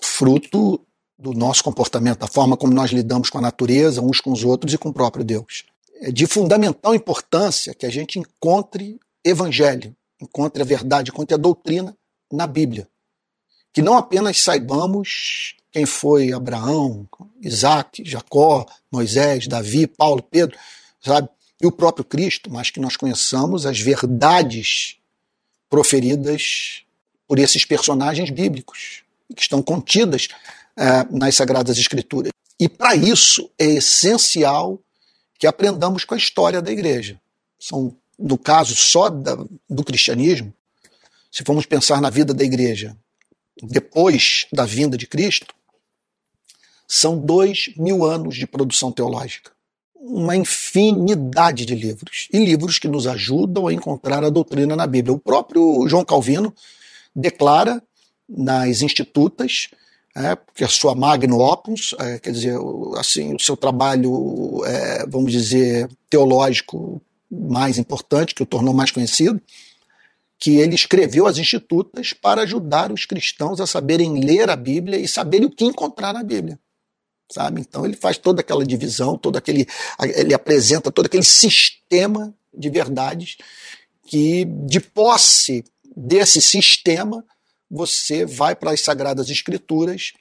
fruto 0.00 0.80
do 1.18 1.32
nosso 1.32 1.64
comportamento, 1.64 2.18
da 2.18 2.26
forma 2.26 2.56
como 2.56 2.74
nós 2.74 2.90
lidamos 2.90 3.30
com 3.30 3.38
a 3.38 3.40
natureza, 3.40 4.02
uns 4.02 4.20
com 4.20 4.32
os 4.32 4.44
outros 4.44 4.74
e 4.74 4.78
com 4.78 4.90
o 4.90 4.92
próprio 4.92 5.24
Deus. 5.24 5.64
É 6.00 6.10
de 6.10 6.26
fundamental 6.26 6.94
importância 6.94 7.74
que 7.74 7.86
a 7.86 7.90
gente 7.90 8.18
encontre 8.18 9.00
evangelho, 9.24 9.96
encontre 10.20 10.62
a 10.62 10.64
verdade, 10.64 11.10
encontre 11.10 11.34
a 11.34 11.38
doutrina 11.38 11.96
na 12.30 12.46
Bíblia. 12.46 12.86
Que 13.72 13.80
não 13.80 13.96
apenas 13.96 14.42
saibamos 14.42 15.56
quem 15.72 15.86
foi 15.86 16.32
Abraão, 16.32 17.08
Isaac, 17.40 18.02
Jacó, 18.04 18.66
Moisés, 18.90 19.46
Davi, 19.46 19.86
Paulo, 19.86 20.22
Pedro, 20.22 20.56
sabe? 21.00 21.28
e 21.60 21.66
o 21.66 21.72
próprio 21.72 22.04
Cristo, 22.04 22.50
mas 22.50 22.70
que 22.70 22.80
nós 22.80 22.96
conheçamos 22.96 23.64
as 23.64 23.80
verdades 23.80 24.98
proferidas 25.68 26.82
por 27.26 27.38
esses 27.38 27.64
personagens 27.64 28.30
bíblicos, 28.30 29.02
que 29.34 29.42
estão 29.42 29.62
contidas 29.62 30.28
é, 30.76 31.06
nas 31.10 31.34
Sagradas 31.34 31.78
Escrituras. 31.78 32.32
E 32.58 32.68
para 32.68 32.94
isso 32.94 33.50
é 33.58 33.66
essencial 33.66 34.80
que 35.38 35.46
aprendamos 35.46 36.04
com 36.04 36.14
a 36.14 36.18
história 36.18 36.62
da 36.62 36.70
igreja. 36.70 37.20
São, 37.58 37.94
no 38.18 38.38
caso 38.38 38.74
só 38.74 39.08
da, 39.08 39.36
do 39.68 39.84
cristianismo, 39.84 40.52
se 41.30 41.44
formos 41.44 41.66
pensar 41.66 42.00
na 42.00 42.08
vida 42.08 42.32
da 42.32 42.44
igreja 42.44 42.96
depois 43.62 44.46
da 44.52 44.64
vinda 44.64 44.96
de 44.96 45.06
Cristo, 45.06 45.54
são 46.86 47.18
dois 47.18 47.70
mil 47.76 48.04
anos 48.04 48.36
de 48.36 48.46
produção 48.46 48.92
teológica 48.92 49.56
uma 50.06 50.36
infinidade 50.36 51.64
de 51.64 51.74
livros, 51.74 52.28
e 52.32 52.38
livros 52.38 52.78
que 52.78 52.86
nos 52.86 53.06
ajudam 53.06 53.66
a 53.66 53.72
encontrar 53.72 54.22
a 54.22 54.30
doutrina 54.30 54.76
na 54.76 54.86
Bíblia. 54.86 55.12
O 55.12 55.18
próprio 55.18 55.86
João 55.88 56.04
Calvino 56.04 56.54
declara 57.16 57.82
nas 58.28 58.82
Institutas 58.82 59.68
é, 60.16 60.34
porque 60.34 60.64
a 60.64 60.68
sua 60.68 60.94
magno 60.94 61.40
opus, 61.40 61.94
é, 61.98 62.18
quer 62.18 62.30
dizer, 62.30 62.56
assim, 62.96 63.34
o 63.34 63.38
seu 63.38 63.54
trabalho, 63.54 64.64
é, 64.64 65.06
vamos 65.06 65.30
dizer, 65.30 65.90
teológico 66.08 67.02
mais 67.30 67.76
importante, 67.76 68.34
que 68.34 68.42
o 68.42 68.46
tornou 68.46 68.72
mais 68.72 68.90
conhecido, 68.90 69.38
que 70.38 70.56
ele 70.56 70.74
escreveu 70.74 71.26
as 71.26 71.36
institutas 71.36 72.14
para 72.14 72.42
ajudar 72.42 72.90
os 72.90 73.04
cristãos 73.04 73.60
a 73.60 73.66
saberem 73.66 74.24
ler 74.24 74.48
a 74.48 74.56
Bíblia 74.56 74.98
e 74.98 75.06
saberem 75.06 75.46
o 75.46 75.50
que 75.50 75.66
encontrar 75.66 76.14
na 76.14 76.22
Bíblia. 76.22 76.58
Sabe? 77.30 77.60
Então 77.60 77.84
ele 77.84 77.96
faz 77.96 78.16
toda 78.16 78.40
aquela 78.40 78.64
divisão, 78.64 79.18
todo 79.18 79.36
aquele, 79.36 79.66
ele 80.14 80.32
apresenta 80.32 80.90
todo 80.90 81.06
aquele 81.06 81.24
sistema 81.24 82.32
de 82.56 82.70
verdades 82.70 83.36
que, 84.06 84.46
de 84.46 84.80
posse 84.80 85.62
desse 85.96 86.42
sistema, 86.42 87.24
você 87.70 88.26
vai 88.26 88.54
para 88.54 88.72
as 88.72 88.80
Sagradas 88.80 89.30
Escrituras 89.30 90.12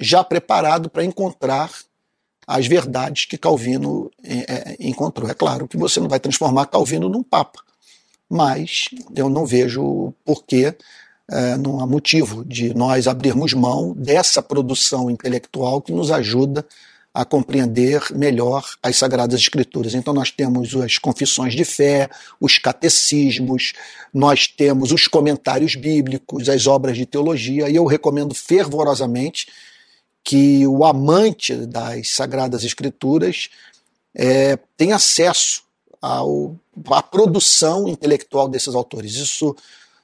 já 0.00 0.24
preparado 0.24 0.88
para 0.88 1.04
encontrar 1.04 1.70
as 2.46 2.66
verdades 2.66 3.26
que 3.26 3.36
Calvino 3.36 4.10
é, 4.22 4.72
é, 4.72 4.76
encontrou. 4.80 5.28
É 5.28 5.34
claro 5.34 5.68
que 5.68 5.76
você 5.76 6.00
não 6.00 6.08
vai 6.08 6.18
transformar 6.18 6.66
Calvino 6.66 7.08
num 7.08 7.22
papa, 7.22 7.60
mas 8.28 8.86
eu 9.14 9.28
não 9.28 9.44
vejo 9.44 10.14
porquê, 10.24 10.74
é, 11.30 11.56
não 11.58 11.80
há 11.80 11.86
motivo 11.86 12.44
de 12.44 12.72
nós 12.72 13.06
abrirmos 13.06 13.52
mão 13.52 13.92
dessa 13.92 14.40
produção 14.40 15.10
intelectual 15.10 15.82
que 15.82 15.92
nos 15.92 16.10
ajuda 16.10 16.60
a 16.60 16.64
compreender 17.24 18.02
melhor 18.12 18.64
as 18.82 18.96
Sagradas 18.96 19.40
Escrituras. 19.40 19.94
Então, 19.94 20.14
nós 20.14 20.30
temos 20.30 20.74
as 20.76 20.98
confissões 20.98 21.54
de 21.54 21.64
fé, 21.64 22.08
os 22.40 22.58
catecismos, 22.58 23.72
nós 24.12 24.46
temos 24.46 24.92
os 24.92 25.08
comentários 25.08 25.74
bíblicos, 25.74 26.48
as 26.48 26.66
obras 26.66 26.96
de 26.96 27.06
teologia, 27.06 27.68
e 27.68 27.76
eu 27.76 27.84
recomendo 27.84 28.34
fervorosamente 28.34 29.48
que 30.22 30.66
o 30.66 30.84
amante 30.84 31.54
das 31.54 32.10
Sagradas 32.10 32.62
Escrituras 32.62 33.48
é, 34.14 34.58
tenha 34.76 34.96
acesso 34.96 35.62
ao, 36.00 36.56
à 36.90 37.02
produção 37.02 37.88
intelectual 37.88 38.48
desses 38.48 38.74
autores. 38.74 39.14
Isso, 39.14 39.56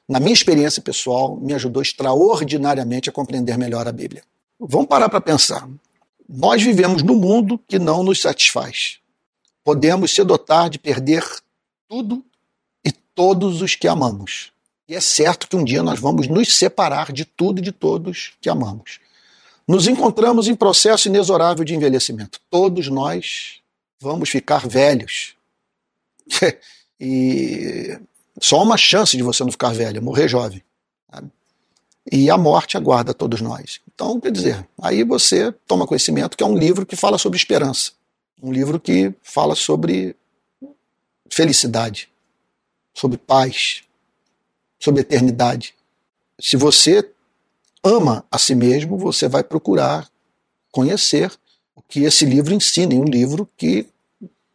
na 0.09 0.19
minha 0.19 0.33
experiência 0.33 0.83
pessoal, 0.83 1.37
me 1.37 1.55
ajudou 1.55 1.83
extraordinariamente 1.83 3.09
a 3.09 3.13
compreender 3.13 3.59
melhor 3.59 3.87
a 3.87 3.93
Bíblia. 3.93 4.23
Vamos 4.59 4.87
parar 4.87 5.09
para 5.09 5.21
pensar. 5.21 5.69
Nós 6.29 6.63
vivemos 6.63 7.03
num 7.03 7.17
mundo 7.17 7.59
que 7.69 7.79
não 7.79 8.03
nos 8.03 8.21
satisfaz. 8.21 8.99
Podemos 9.63 10.15
se 10.15 10.23
dotar 10.25 10.69
de 10.69 10.79
perder 10.79 11.25
tudo 11.89 12.25
e 12.85 12.91
todos 12.91 13.63
os 13.63 13.75
que 13.75 13.89
amamos. 13.89 14.53
E 14.89 14.95
é 14.95 15.01
certo 15.01 15.49
que 15.49 15.57
um 15.57 15.65
dia 15.65 15.83
nós 15.83 15.99
vamos 15.99 16.29
nos 16.29 16.57
separar 16.57 17.13
de 17.13 17.25
tudo 17.25 17.59
e 17.59 17.63
de 17.63 17.73
todos 17.73 18.33
que 18.41 18.51
amamos. 18.51 19.01
Nos 19.67 19.87
encontramos 19.87 20.47
em 20.47 20.55
processo 20.55 21.09
inexorável 21.09 21.65
de 21.65 21.75
envelhecimento. 21.75 22.39
Todos 22.51 22.89
nós 22.89 23.61
vamos 23.99 24.29
ficar 24.29 24.69
velhos. 24.69 25.35
e 27.01 27.99
só 28.41 28.63
uma 28.63 28.77
chance 28.77 29.17
de 29.17 29.23
você 29.23 29.43
não 29.43 29.51
ficar 29.51 29.73
velho, 29.73 30.03
morrer 30.03 30.29
jovem. 30.29 30.63
E 32.13 32.29
a 32.29 32.37
morte 32.37 32.77
aguarda 32.77 33.15
todos 33.15 33.41
nós. 33.41 33.81
Então, 33.95 34.19
quer 34.21 34.33
dizer, 34.33 34.69
aí 34.81 35.05
você 35.05 35.53
toma 35.67 35.87
conhecimento 35.87 36.37
que 36.37 36.43
é 36.43 36.47
um 36.47 36.59
livro 36.59 36.85
que 36.85 36.97
fala 36.97 37.17
sobre 37.17 37.37
esperança. 37.37 37.93
Um 38.43 38.53
livro 38.53 38.81
que 38.81 39.15
fala 39.23 39.55
sobre 39.55 40.17
felicidade, 41.31 42.09
sobre 42.93 43.17
paz, 43.17 43.85
sobre 44.81 45.03
eternidade. 45.03 45.75
Se 46.41 46.57
você 46.57 47.09
ama 47.83 48.25
a 48.31 48.37
si 48.37 48.55
mesmo, 48.55 48.99
você 48.99 49.29
vai 49.29 49.45
procurar 49.45 50.11
conhecer 50.73 51.33
o 51.77 51.81
que 51.81 52.03
esse 52.03 52.25
livro 52.25 52.53
ensina. 52.53 52.95
E 52.95 52.99
um 52.99 53.05
livro 53.05 53.49
que 53.57 53.87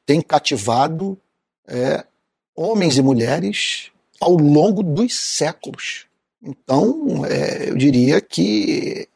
tem 0.06 0.22
cativado 0.22 1.18
é, 1.66 2.06
homens 2.54 2.98
e 2.98 3.02
mulheres 3.02 3.90
ao 4.20 4.36
longo 4.36 4.84
dos 4.84 5.16
séculos. 5.16 6.06
Então, 6.44 7.26
é, 7.26 7.70
eu 7.70 7.78
diria 7.78 8.20
que 8.20 9.08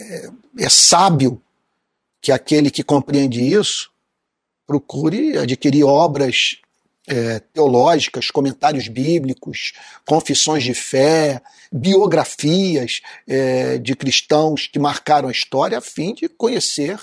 é, 0.00 0.30
é 0.58 0.68
sábio 0.68 1.40
que 2.20 2.32
aquele 2.32 2.70
que 2.70 2.82
compreende 2.82 3.40
isso 3.40 3.90
procure 4.66 5.38
adquirir 5.38 5.84
obras 5.84 6.58
é, 7.06 7.40
teológicas, 7.40 8.30
comentários 8.30 8.86
bíblicos, 8.86 9.72
confissões 10.04 10.62
de 10.62 10.74
fé, 10.74 11.40
biografias 11.72 13.00
é, 13.26 13.78
de 13.78 13.96
cristãos 13.96 14.66
que 14.66 14.78
marcaram 14.78 15.28
a 15.28 15.32
história, 15.32 15.78
a 15.78 15.80
fim 15.80 16.14
de 16.14 16.28
conhecer 16.28 17.00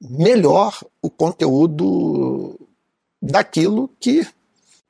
melhor 0.00 0.78
o 1.00 1.10
conteúdo 1.10 2.58
daquilo 3.20 3.90
que 3.98 4.26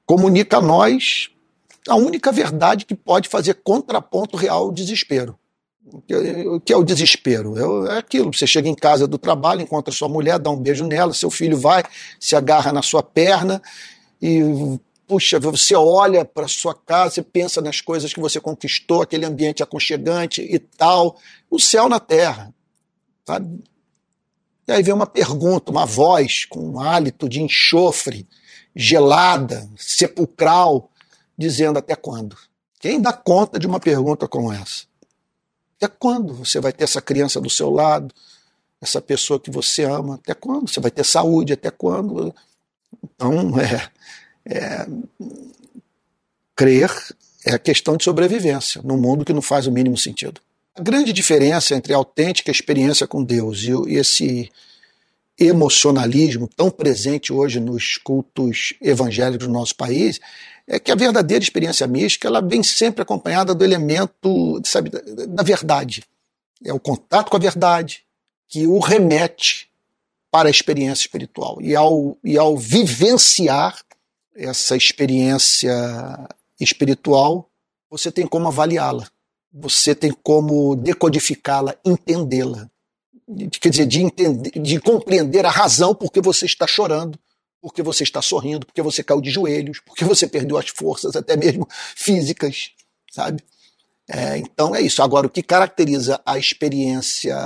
comunica 0.05 0.59
a 0.59 0.63
nós 0.63 1.31
a 1.89 1.97
única 1.97 2.31
verdade 2.31 2.85
que 2.85 2.95
pode 2.95 3.29
fazer 3.29 3.55
contraponto 3.55 4.37
real 4.37 4.65
ao 4.65 4.73
desespero. 4.73 5.39
O 5.93 6.61
que 6.61 6.73
é 6.73 6.77
o 6.77 6.85
desespero? 6.85 7.87
É 7.89 7.99
aquilo. 7.99 8.33
Você 8.33 8.47
chega 8.47 8.69
em 8.69 8.75
casa 8.75 9.07
do 9.07 9.19
trabalho, 9.19 9.61
encontra 9.61 9.93
sua 9.93 10.09
mulher, 10.09 10.39
dá 10.39 10.51
um 10.51 10.57
beijo 10.57 10.87
nela, 10.87 11.15
seu 11.15 11.31
filho 11.31 11.57
vai, 11.57 11.83
se 12.21 12.37
agarra 12.37 12.73
na 12.73 12.83
sua 12.83 13.03
perna 13.03 13.63
e, 14.21 14.43
puxa, 15.07 15.39
você 15.39 15.75
olha 15.75 16.25
para 16.25 16.49
sua 16.49 16.75
casa, 16.75 17.15
você 17.15 17.23
pensa 17.23 17.61
nas 17.61 17.81
coisas 17.81 18.13
que 18.13 18.21
você 18.21 18.41
conquistou, 18.41 19.03
aquele 19.03 19.25
ambiente 19.25 19.63
aconchegante 19.63 20.43
e 20.43 20.59
tal. 20.59 21.17
O 21.51 21.59
céu 21.59 21.89
na 21.89 22.01
terra. 22.01 22.53
Sabe? 23.27 23.65
E 24.67 24.73
aí 24.73 24.83
vem 24.83 24.93
uma 24.93 25.07
pergunta, 25.07 25.71
uma 25.71 25.87
voz 25.87 26.45
com 26.45 26.61
um 26.61 26.81
hálito 26.81 27.27
de 27.29 27.43
enxofre, 27.43 28.29
gelada, 28.77 29.67
sepulcral 29.77 30.91
dizendo 31.37 31.79
até 31.79 31.97
quando. 31.97 32.37
Quem 32.79 33.01
dá 33.01 33.13
conta 33.13 33.59
de 33.59 33.67
uma 33.67 33.81
pergunta 33.81 34.29
como 34.29 34.53
essa? 34.53 34.88
Até 35.81 35.89
quando 35.99 36.35
você 36.35 36.61
vai 36.61 36.73
ter 36.73 36.85
essa 36.85 37.01
criança 37.01 37.41
do 37.41 37.49
seu 37.49 37.71
lado, 37.71 38.13
essa 38.81 39.01
pessoa 39.01 39.41
que 39.41 39.51
você 39.51 39.85
ama? 39.85 40.17
Até 40.17 40.35
quando? 40.35 40.69
Você 40.69 40.81
vai 40.81 40.91
ter 40.91 41.05
saúde? 41.05 41.53
Até 41.53 41.71
quando? 41.71 42.35
Então, 43.03 43.55
é, 43.61 43.91
é 44.45 44.87
crer 46.55 46.91
é 47.47 47.55
a 47.55 47.59
questão 47.59 47.97
de 47.97 48.05
sobrevivência 48.05 48.83
num 48.85 48.99
mundo 48.99 49.25
que 49.25 49.33
não 49.33 49.41
faz 49.41 49.67
o 49.67 49.73
mínimo 49.73 49.97
sentido. 49.97 50.41
A 50.75 50.83
grande 50.83 51.13
diferença 51.13 51.75
entre 51.75 51.95
a 51.95 51.97
autêntica 51.97 52.51
experiência 52.51 53.07
com 53.07 53.23
Deus 53.23 53.63
e 53.63 53.95
esse 53.95 54.51
emocionalismo 55.39 56.49
tão 56.49 56.69
presente 56.69 57.33
hoje 57.33 57.61
nos 57.61 57.97
cultos 57.97 58.75
evangélicos 58.83 59.47
do 59.47 59.53
nosso 59.53 59.75
país 59.77 60.21
é 60.69 60.79
que 60.79 60.93
a 60.93 60.95
verdadeira 60.95 61.43
experiência 61.43 61.87
mística 61.87 62.29
ela 62.29 62.43
vem 62.43 62.63
sempre 62.63 63.01
acompanhada 63.01 63.55
do 63.55 63.65
elemento 63.65 64.61
sabe, 64.65 64.91
da 64.91 65.43
verdade. 65.43 66.05
É 66.63 66.73
o 66.73 66.79
contato 66.79 67.31
com 67.31 67.37
a 67.37 67.41
verdade 67.41 68.05
que 68.47 68.67
o 68.67 68.79
remete 68.79 69.71
para 70.31 70.49
a 70.49 70.51
experiência 70.51 71.03
espiritual. 71.03 71.59
E 71.63 71.75
ao, 71.75 72.19
e 72.23 72.37
ao 72.37 72.57
vivenciar 72.57 73.81
essa 74.37 74.77
experiência 74.77 75.73
espiritual, 76.61 77.49
você 77.91 78.13
tem 78.13 78.27
como 78.27 78.49
avaliá-la, 78.49 79.09
você 79.51 79.95
tem 79.95 80.13
como 80.23 80.77
decodificá-la, 80.77 81.75
entendê-la. 81.85 82.71
Quer 83.61 83.71
dizer, 83.71 83.87
de, 83.87 84.03
entender, 84.03 84.51
de 84.51 84.81
compreender 84.81 85.47
a 85.47 85.51
razão 85.51 85.95
por 85.95 86.13
que 86.13 86.21
você 86.21 86.45
está 86.45 86.67
chorando, 86.67 87.19
porque 87.61 87.83
você 87.83 88.03
está 88.03 88.23
sorrindo, 88.23 88.67
porque 88.67 88.83
você 88.83 89.03
caiu 89.03 89.21
de 89.21 89.31
joelhos, 89.31 89.81
porque 89.81 90.05
você 90.05 90.27
perdeu 90.27 90.57
as 90.57 90.69
forças, 90.69 91.17
até 91.17 91.37
mesmo 91.37 91.67
físicas, 91.95 92.71
sabe? 93.11 93.43
É, 94.09 94.39
então 94.39 94.75
é 94.75 94.81
isso. 94.81 95.03
Agora, 95.03 95.27
o 95.27 95.31
que 95.31 95.43
caracteriza 95.43 96.21
a 96.25 96.39
experiência 96.39 97.37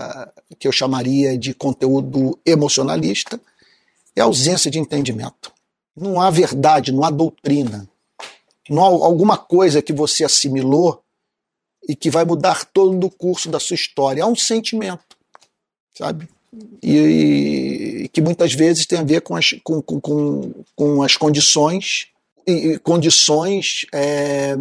que 0.58 0.68
eu 0.68 0.72
chamaria 0.72 1.36
de 1.36 1.52
conteúdo 1.54 2.38
emocionalista 2.46 3.40
é 4.14 4.20
a 4.20 4.24
ausência 4.24 4.70
de 4.70 4.78
entendimento. 4.78 5.52
Não 5.96 6.20
há 6.20 6.30
verdade, 6.30 6.92
não 6.92 7.02
há 7.02 7.10
doutrina, 7.10 7.88
não 8.68 8.82
há 8.82 8.86
alguma 8.86 9.36
coisa 9.36 9.82
que 9.82 9.92
você 9.92 10.24
assimilou 10.24 11.02
e 11.88 11.96
que 11.96 12.10
vai 12.10 12.24
mudar 12.24 12.64
todo 12.66 13.06
o 13.06 13.10
curso 13.10 13.50
da 13.50 13.58
sua 13.58 13.74
história. 13.74 14.22
Há 14.22 14.26
um 14.26 14.36
sentimento, 14.36 15.16
sabe? 15.92 16.28
E, 16.82 18.02
e, 18.04 18.08
que 18.08 18.20
muitas 18.20 18.52
vezes 18.52 18.84
tem 18.84 18.98
a 18.98 19.04
ver 19.04 19.22
com 19.22 19.34
as, 19.34 19.54
com, 19.64 19.80
com, 19.80 20.52
com 20.76 21.02
as 21.02 21.16
condições 21.16 22.08
e 22.46 22.78
condições 22.78 23.86
é, 23.92 24.54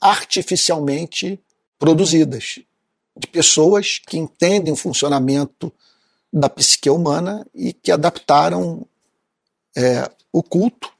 artificialmente 0.00 1.38
produzidas 1.78 2.58
de 3.16 3.26
pessoas 3.26 4.00
que 4.06 4.18
entendem 4.18 4.72
o 4.72 4.76
funcionamento 4.76 5.72
da 6.32 6.48
psique 6.48 6.90
humana 6.90 7.46
e 7.54 7.72
que 7.72 7.92
adaptaram 7.92 8.86
é, 9.76 10.10
o 10.32 10.42
culto 10.42 10.90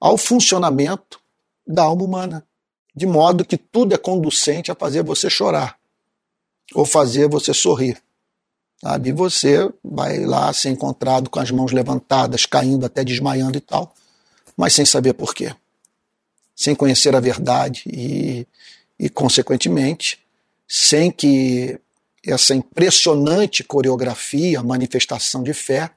ao 0.00 0.16
funcionamento 0.16 1.20
da 1.66 1.82
alma 1.82 2.04
humana, 2.04 2.46
de 2.94 3.06
modo 3.06 3.44
que 3.44 3.56
tudo 3.56 3.94
é 3.94 3.98
conducente 3.98 4.70
a 4.70 4.74
fazer 4.74 5.02
você 5.02 5.28
chorar 5.28 5.78
ou 6.74 6.86
fazer 6.86 7.28
você 7.28 7.52
sorrir 7.52 8.00
sabe? 8.82 9.10
E 9.10 9.12
você 9.12 9.70
vai 9.84 10.24
lá 10.24 10.52
ser 10.52 10.70
encontrado 10.70 11.28
com 11.28 11.38
as 11.38 11.50
mãos 11.50 11.72
levantadas, 11.72 12.46
caindo 12.46 12.86
até 12.86 13.04
desmaiando 13.04 13.58
e 13.58 13.60
tal, 13.60 13.94
mas 14.56 14.72
sem 14.72 14.84
saber 14.84 15.12
por 15.14 15.34
quê. 15.34 15.54
Sem 16.54 16.74
conhecer 16.74 17.14
a 17.14 17.20
verdade 17.20 17.82
e, 17.86 18.46
e 18.98 19.08
consequentemente, 19.08 20.18
sem 20.68 21.10
que 21.10 21.78
essa 22.24 22.54
impressionante 22.54 23.64
coreografia, 23.64 24.62
manifestação 24.62 25.42
de 25.42 25.54
fé, 25.54 25.90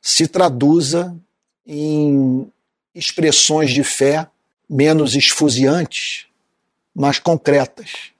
se 0.00 0.26
traduza 0.26 1.16
em 1.64 2.50
expressões 2.94 3.70
de 3.70 3.84
fé 3.84 4.26
menos 4.68 5.14
esfuziantes, 5.14 6.26
mas 6.94 7.18
concretas, 7.18 8.11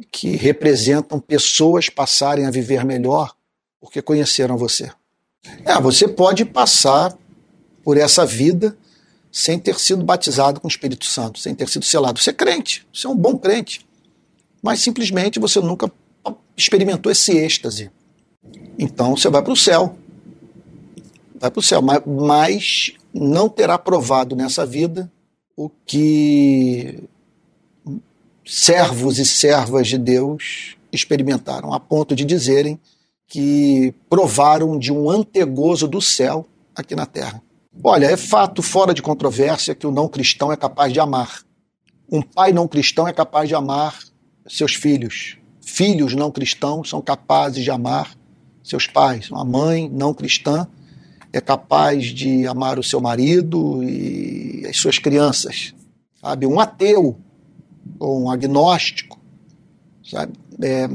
que 0.00 0.36
representam 0.36 1.20
pessoas 1.20 1.88
passarem 1.88 2.46
a 2.46 2.50
viver 2.50 2.84
melhor 2.84 3.34
porque 3.80 4.02
conheceram 4.02 4.56
você. 4.56 4.90
É, 5.64 5.80
você 5.80 6.08
pode 6.08 6.44
passar 6.44 7.16
por 7.82 7.96
essa 7.96 8.26
vida 8.26 8.76
sem 9.30 9.58
ter 9.58 9.78
sido 9.78 10.04
batizado 10.04 10.60
com 10.60 10.66
o 10.66 10.70
Espírito 10.70 11.06
Santo, 11.06 11.38
sem 11.38 11.54
ter 11.54 11.68
sido 11.68 11.84
selado. 11.84 12.18
Você 12.18 12.30
é 12.30 12.32
crente, 12.32 12.86
você 12.92 13.06
é 13.06 13.10
um 13.10 13.16
bom 13.16 13.36
crente, 13.36 13.86
mas 14.62 14.80
simplesmente 14.80 15.38
você 15.38 15.60
nunca 15.60 15.90
experimentou 16.56 17.10
esse 17.10 17.36
êxtase. 17.36 17.90
Então 18.78 19.16
você 19.16 19.28
vai 19.28 19.42
para 19.42 19.52
o 19.52 19.56
céu. 19.56 19.96
Vai 21.40 21.50
para 21.50 21.60
o 21.60 21.62
céu, 21.62 21.80
mas, 21.80 22.02
mas 22.04 22.92
não 23.14 23.48
terá 23.48 23.78
provado 23.78 24.34
nessa 24.34 24.66
vida 24.66 25.10
o 25.56 25.68
que 25.68 27.04
servos 28.48 29.18
e 29.18 29.26
servas 29.26 29.86
de 29.86 29.98
Deus 29.98 30.74
experimentaram, 30.90 31.74
a 31.74 31.78
ponto 31.78 32.16
de 32.16 32.24
dizerem 32.24 32.80
que 33.26 33.92
provaram 34.08 34.78
de 34.78 34.90
um 34.90 35.10
antegozo 35.10 35.86
do 35.86 36.00
céu 36.00 36.46
aqui 36.74 36.96
na 36.96 37.04
terra. 37.04 37.42
Olha, 37.84 38.06
é 38.06 38.16
fato 38.16 38.62
fora 38.62 38.94
de 38.94 39.02
controvérsia 39.02 39.74
que 39.74 39.86
o 39.86 39.90
não 39.90 40.08
cristão 40.08 40.50
é 40.50 40.56
capaz 40.56 40.94
de 40.94 40.98
amar. 40.98 41.42
Um 42.10 42.22
pai 42.22 42.50
não 42.54 42.66
cristão 42.66 43.06
é 43.06 43.12
capaz 43.12 43.50
de 43.50 43.54
amar 43.54 43.98
seus 44.48 44.74
filhos. 44.74 45.36
Filhos 45.60 46.14
não 46.14 46.30
cristãos 46.30 46.88
são 46.88 47.02
capazes 47.02 47.62
de 47.62 47.70
amar 47.70 48.16
seus 48.64 48.86
pais. 48.86 49.30
Uma 49.30 49.44
mãe 49.44 49.90
não 49.92 50.14
cristã 50.14 50.66
é 51.34 51.40
capaz 51.40 52.06
de 52.06 52.46
amar 52.46 52.78
o 52.78 52.82
seu 52.82 52.98
marido 52.98 53.82
e 53.84 54.64
as 54.66 54.78
suas 54.78 54.98
crianças. 54.98 55.74
Sabe? 56.18 56.46
Um 56.46 56.58
ateu 56.58 57.18
ou 57.98 58.22
um 58.22 58.30
agnóstico 58.30 59.18
sabe? 60.08 60.32
É, 60.62 60.88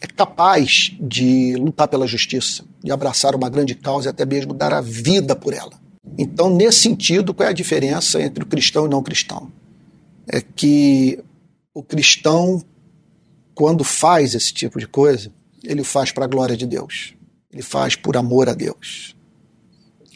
é 0.00 0.06
capaz 0.06 0.92
de 1.00 1.56
lutar 1.56 1.88
pela 1.88 2.06
justiça, 2.06 2.64
de 2.82 2.92
abraçar 2.92 3.34
uma 3.34 3.48
grande 3.48 3.74
causa 3.74 4.08
e 4.08 4.10
até 4.10 4.24
mesmo 4.24 4.52
dar 4.52 4.72
a 4.72 4.80
vida 4.80 5.34
por 5.34 5.52
ela. 5.52 5.72
Então, 6.16 6.54
nesse 6.54 6.80
sentido, 6.80 7.34
qual 7.34 7.48
é 7.48 7.50
a 7.50 7.54
diferença 7.54 8.20
entre 8.20 8.44
o 8.44 8.46
cristão 8.46 8.84
e 8.84 8.86
o 8.86 8.90
não 8.90 9.02
cristão? 9.02 9.50
É 10.26 10.40
que 10.40 11.22
o 11.74 11.82
cristão, 11.82 12.62
quando 13.54 13.82
faz 13.82 14.34
esse 14.34 14.52
tipo 14.52 14.78
de 14.78 14.86
coisa, 14.86 15.32
ele 15.64 15.82
faz 15.82 16.12
para 16.12 16.24
a 16.24 16.28
glória 16.28 16.56
de 16.56 16.66
Deus. 16.66 17.14
Ele 17.52 17.62
faz 17.62 17.96
por 17.96 18.16
amor 18.16 18.48
a 18.48 18.54
Deus. 18.54 19.16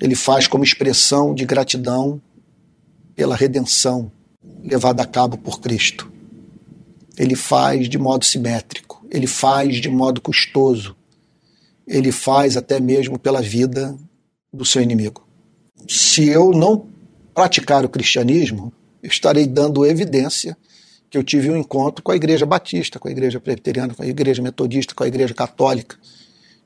Ele 0.00 0.14
faz 0.14 0.46
como 0.46 0.64
expressão 0.64 1.34
de 1.34 1.44
gratidão 1.44 2.20
pela 3.14 3.36
redenção 3.36 4.10
levada 4.62 5.02
a 5.02 5.06
cabo 5.06 5.36
por 5.36 5.60
Cristo. 5.60 6.11
Ele 7.16 7.36
faz 7.36 7.88
de 7.88 7.98
modo 7.98 8.24
simétrico, 8.24 9.04
ele 9.10 9.26
faz 9.26 9.76
de 9.76 9.88
modo 9.88 10.20
custoso, 10.20 10.96
ele 11.86 12.10
faz 12.10 12.56
até 12.56 12.80
mesmo 12.80 13.18
pela 13.18 13.42
vida 13.42 13.96
do 14.52 14.64
seu 14.64 14.80
inimigo. 14.82 15.26
Se 15.88 16.28
eu 16.28 16.50
não 16.50 16.86
praticar 17.34 17.84
o 17.84 17.88
cristianismo, 17.88 18.72
eu 19.02 19.08
estarei 19.08 19.46
dando 19.46 19.84
evidência 19.84 20.56
que 21.10 21.18
eu 21.18 21.22
tive 21.22 21.50
um 21.50 21.56
encontro 21.56 22.02
com 22.02 22.12
a 22.12 22.16
igreja 22.16 22.46
batista, 22.46 22.98
com 22.98 23.08
a 23.08 23.10
igreja 23.10 23.38
presbiteriana, 23.38 23.94
com 23.94 24.02
a 24.02 24.06
igreja 24.06 24.42
metodista, 24.42 24.94
com 24.94 25.04
a 25.04 25.06
igreja 25.06 25.34
católica. 25.34 25.96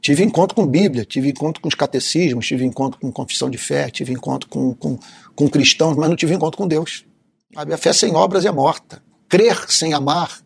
Tive 0.01 0.23
encontro 0.23 0.55
com 0.55 0.65
Bíblia, 0.65 1.05
tive 1.05 1.31
encontro 1.31 1.61
com 1.61 1.69
os 1.69 1.75
catecismos, 1.75 2.47
tive 2.47 2.65
encontro 2.65 3.01
com 3.01 3.11
confissão 3.11 3.51
de 3.51 3.59
fé, 3.59 3.91
tive 3.91 4.13
encontro 4.13 4.49
com, 4.49 4.73
com, 4.75 4.99
com 5.35 5.49
cristãos, 5.49 5.97
mas 5.97 6.09
não 6.09 6.15
tive 6.15 6.35
encontro 6.35 6.59
com 6.59 6.69
Deus. 6.69 7.05
A 7.57 7.77
fé 7.77 7.93
sem 7.93 8.15
obras 8.15 8.45
é 8.45 8.53
morta. 8.53 9.03
Crer 9.29 9.71
sem 9.71 9.93
amar 9.93 10.41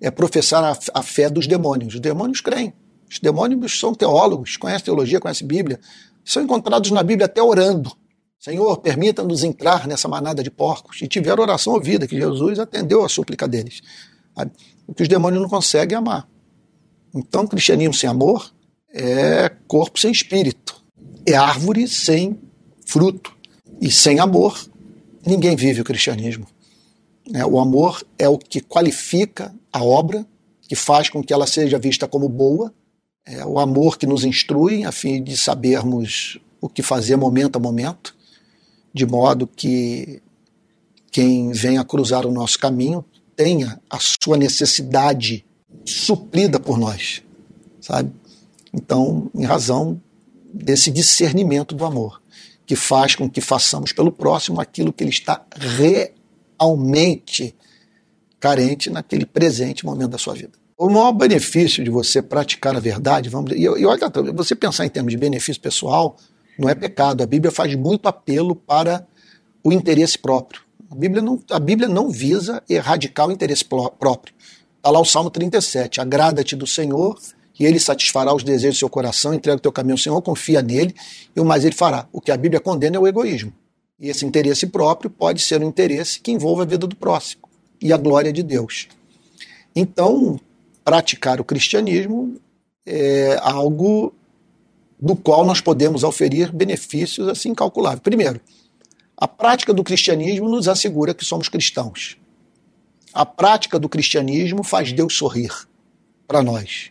é 0.00 0.10
professar 0.10 0.64
a, 0.64 0.78
a 0.94 1.02
fé 1.02 1.30
dos 1.30 1.46
demônios. 1.46 1.94
Os 1.94 2.00
demônios 2.00 2.40
creem. 2.40 2.72
Os 3.10 3.18
demônios 3.18 3.78
são 3.78 3.94
teólogos, 3.94 4.56
conhecem 4.56 4.84
teologia, 4.84 5.20
conhecem 5.20 5.46
Bíblia. 5.46 5.80
São 6.24 6.42
encontrados 6.42 6.90
na 6.90 7.02
Bíblia 7.02 7.26
até 7.26 7.42
orando. 7.42 7.92
Senhor, 8.38 8.76
permita-nos 8.78 9.42
entrar 9.42 9.86
nessa 9.86 10.08
manada 10.08 10.42
de 10.42 10.50
porcos. 10.50 11.00
E 11.02 11.08
tiveram 11.08 11.42
oração 11.42 11.72
ouvida, 11.72 12.06
que 12.06 12.16
Jesus 12.16 12.58
atendeu 12.58 13.04
a 13.04 13.08
súplica 13.08 13.48
deles. 13.48 13.80
O 14.86 14.94
que 14.94 15.02
os 15.02 15.08
demônios 15.08 15.42
não 15.42 15.48
conseguem 15.48 15.94
é 15.94 15.98
amar. 15.98 16.28
Então, 17.14 17.46
cristianismo 17.46 17.94
sem 17.94 18.08
amor 18.08 18.52
é 18.92 19.50
corpo 19.66 19.98
sem 19.98 20.10
espírito. 20.10 20.82
É 21.24 21.34
árvore 21.34 21.88
sem 21.88 22.38
fruto. 22.84 23.34
E 23.80 23.90
sem 23.90 24.20
amor, 24.20 24.58
ninguém 25.24 25.56
vive 25.56 25.80
o 25.80 25.84
cristianismo. 25.84 26.46
É, 27.34 27.44
o 27.44 27.58
amor 27.58 28.04
é 28.18 28.28
o 28.28 28.38
que 28.38 28.60
qualifica 28.60 29.54
a 29.72 29.82
obra, 29.82 30.26
que 30.62 30.76
faz 30.76 31.08
com 31.08 31.22
que 31.22 31.32
ela 31.32 31.46
seja 31.46 31.78
vista 31.78 32.06
como 32.06 32.28
boa. 32.28 32.72
É 33.24 33.44
o 33.44 33.58
amor 33.58 33.98
que 33.98 34.06
nos 34.06 34.24
instrui 34.24 34.84
a 34.84 34.92
fim 34.92 35.22
de 35.22 35.36
sabermos 35.36 36.38
o 36.60 36.68
que 36.68 36.82
fazer 36.82 37.16
momento 37.16 37.56
a 37.56 37.60
momento, 37.60 38.14
de 38.94 39.04
modo 39.04 39.46
que 39.46 40.22
quem 41.10 41.50
venha 41.52 41.84
cruzar 41.84 42.24
o 42.26 42.32
nosso 42.32 42.58
caminho 42.58 43.04
tenha 43.34 43.80
a 43.90 43.98
sua 44.00 44.36
necessidade 44.36 45.44
suprida 45.84 46.58
por 46.58 46.78
nós, 46.78 47.22
sabe? 47.80 48.12
Então, 48.72 49.30
em 49.34 49.44
razão 49.44 50.00
desse 50.52 50.90
discernimento 50.90 51.74
do 51.74 51.84
amor, 51.84 52.22
que 52.64 52.76
faz 52.76 53.14
com 53.14 53.28
que 53.28 53.40
façamos 53.40 53.92
pelo 53.92 54.10
próximo 54.10 54.60
aquilo 54.60 54.92
que 54.92 55.04
ele 55.04 55.10
está 55.10 55.44
realmente 55.54 56.15
carente 58.38 58.90
naquele 58.90 59.26
presente 59.26 59.84
momento 59.84 60.10
da 60.10 60.18
sua 60.18 60.34
vida. 60.34 60.52
O 60.78 60.90
maior 60.90 61.12
benefício 61.12 61.82
de 61.82 61.90
você 61.90 62.20
praticar 62.20 62.76
a 62.76 62.80
verdade, 62.80 63.30
vamos 63.30 63.52
e, 63.52 63.62
e 63.62 63.86
olha, 63.86 64.10
você 64.34 64.54
pensar 64.54 64.84
em 64.84 64.90
termos 64.90 65.10
de 65.10 65.16
benefício 65.16 65.60
pessoal, 65.60 66.16
não 66.58 66.68
é 66.68 66.74
pecado. 66.74 67.22
A 67.22 67.26
Bíblia 67.26 67.50
faz 67.50 67.74
muito 67.74 68.06
apelo 68.06 68.54
para 68.54 69.06
o 69.64 69.72
interesse 69.72 70.18
próprio. 70.18 70.60
A 70.90 70.94
Bíblia 70.94 71.22
não, 71.22 71.42
a 71.50 71.58
Bíblia 71.58 71.88
não 71.88 72.10
visa 72.10 72.62
erradicar 72.68 73.26
o 73.26 73.32
interesse 73.32 73.64
próprio. 73.64 74.34
Está 74.76 74.90
lá 74.90 75.00
o 75.00 75.04
Salmo 75.04 75.30
37. 75.30 76.00
Agrada-te 76.00 76.54
do 76.54 76.66
Senhor 76.66 77.18
e 77.58 77.64
ele 77.64 77.80
satisfará 77.80 78.34
os 78.34 78.44
desejos 78.44 78.76
do 78.76 78.80
seu 78.80 78.90
coração, 78.90 79.32
entrega 79.32 79.56
o 79.56 79.60
teu 79.60 79.72
caminho 79.72 79.94
ao 79.94 79.98
Senhor, 79.98 80.20
confia 80.22 80.60
nele 80.60 80.94
e 81.34 81.40
o 81.40 81.44
mais 81.44 81.64
ele 81.64 81.74
fará. 81.74 82.06
O 82.12 82.20
que 82.20 82.30
a 82.30 82.36
Bíblia 82.36 82.60
condena 82.60 82.96
é 82.96 83.00
o 83.00 83.06
egoísmo. 83.06 83.52
E 83.98 84.08
esse 84.08 84.26
interesse 84.26 84.66
próprio 84.66 85.08
pode 85.08 85.40
ser 85.40 85.62
um 85.62 85.68
interesse 85.68 86.20
que 86.20 86.30
envolva 86.30 86.62
a 86.62 86.66
vida 86.66 86.86
do 86.86 86.96
próximo 86.96 87.48
e 87.80 87.92
a 87.92 87.96
glória 87.96 88.32
de 88.32 88.42
Deus. 88.42 88.88
Então, 89.74 90.38
praticar 90.84 91.40
o 91.40 91.44
cristianismo 91.44 92.36
é 92.84 93.38
algo 93.42 94.14
do 95.00 95.16
qual 95.16 95.44
nós 95.44 95.60
podemos 95.60 96.04
oferir 96.04 96.52
benefícios 96.52 97.28
assim 97.28 97.50
incalculáveis. 97.50 98.02
Primeiro, 98.02 98.40
a 99.16 99.26
prática 99.26 99.72
do 99.72 99.82
cristianismo 99.82 100.48
nos 100.48 100.68
assegura 100.68 101.14
que 101.14 101.24
somos 101.24 101.48
cristãos. 101.48 102.16
A 103.12 103.24
prática 103.24 103.78
do 103.78 103.88
cristianismo 103.88 104.62
faz 104.62 104.92
Deus 104.92 105.16
sorrir 105.16 105.52
para 106.28 106.42
nós. 106.42 106.90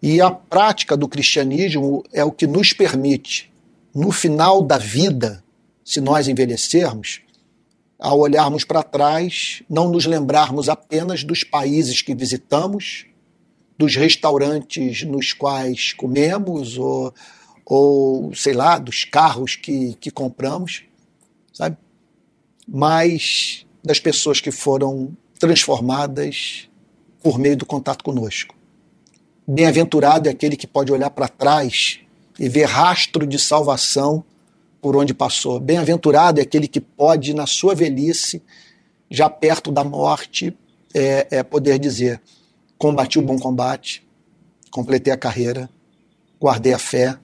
E 0.00 0.20
a 0.20 0.30
prática 0.30 0.96
do 0.96 1.08
cristianismo 1.08 2.04
é 2.12 2.22
o 2.22 2.30
que 2.30 2.46
nos 2.46 2.72
permite, 2.72 3.52
no 3.92 4.12
final 4.12 4.62
da 4.62 4.78
vida, 4.78 5.42
se 5.88 6.02
nós 6.02 6.28
envelhecermos, 6.28 7.22
ao 7.98 8.20
olharmos 8.20 8.62
para 8.62 8.82
trás, 8.82 9.62
não 9.70 9.88
nos 9.88 10.04
lembrarmos 10.04 10.68
apenas 10.68 11.24
dos 11.24 11.42
países 11.42 12.02
que 12.02 12.14
visitamos, 12.14 13.06
dos 13.78 13.96
restaurantes 13.96 15.02
nos 15.04 15.32
quais 15.32 15.94
comemos, 15.94 16.76
ou, 16.76 17.14
ou 17.64 18.34
sei 18.34 18.52
lá, 18.52 18.78
dos 18.78 19.06
carros 19.06 19.56
que, 19.56 19.94
que 19.94 20.10
compramos, 20.10 20.82
sabe? 21.54 21.78
Mas 22.68 23.64
das 23.82 23.98
pessoas 23.98 24.42
que 24.42 24.50
foram 24.50 25.16
transformadas 25.38 26.68
por 27.22 27.38
meio 27.38 27.56
do 27.56 27.64
contato 27.64 28.04
conosco. 28.04 28.54
Bem-aventurado 29.46 30.28
é 30.28 30.32
aquele 30.32 30.54
que 30.54 30.66
pode 30.66 30.92
olhar 30.92 31.08
para 31.08 31.28
trás 31.28 31.98
e 32.38 32.46
ver 32.46 32.66
rastro 32.66 33.26
de 33.26 33.38
salvação 33.38 34.22
por 34.80 34.96
onde 34.96 35.12
passou. 35.12 35.58
Bem-aventurado 35.58 36.40
é 36.40 36.42
aquele 36.42 36.68
que 36.68 36.80
pode, 36.80 37.34
na 37.34 37.46
sua 37.46 37.74
velhice, 37.74 38.42
já 39.10 39.28
perto 39.28 39.70
da 39.70 39.82
morte, 39.82 40.56
é, 40.94 41.26
é 41.30 41.42
poder 41.42 41.78
dizer: 41.78 42.20
combati 42.76 43.18
o 43.18 43.22
bom 43.22 43.38
combate, 43.38 44.06
completei 44.70 45.12
a 45.12 45.16
carreira, 45.16 45.68
guardei 46.40 46.72
a 46.72 46.78
fé, 46.78 47.18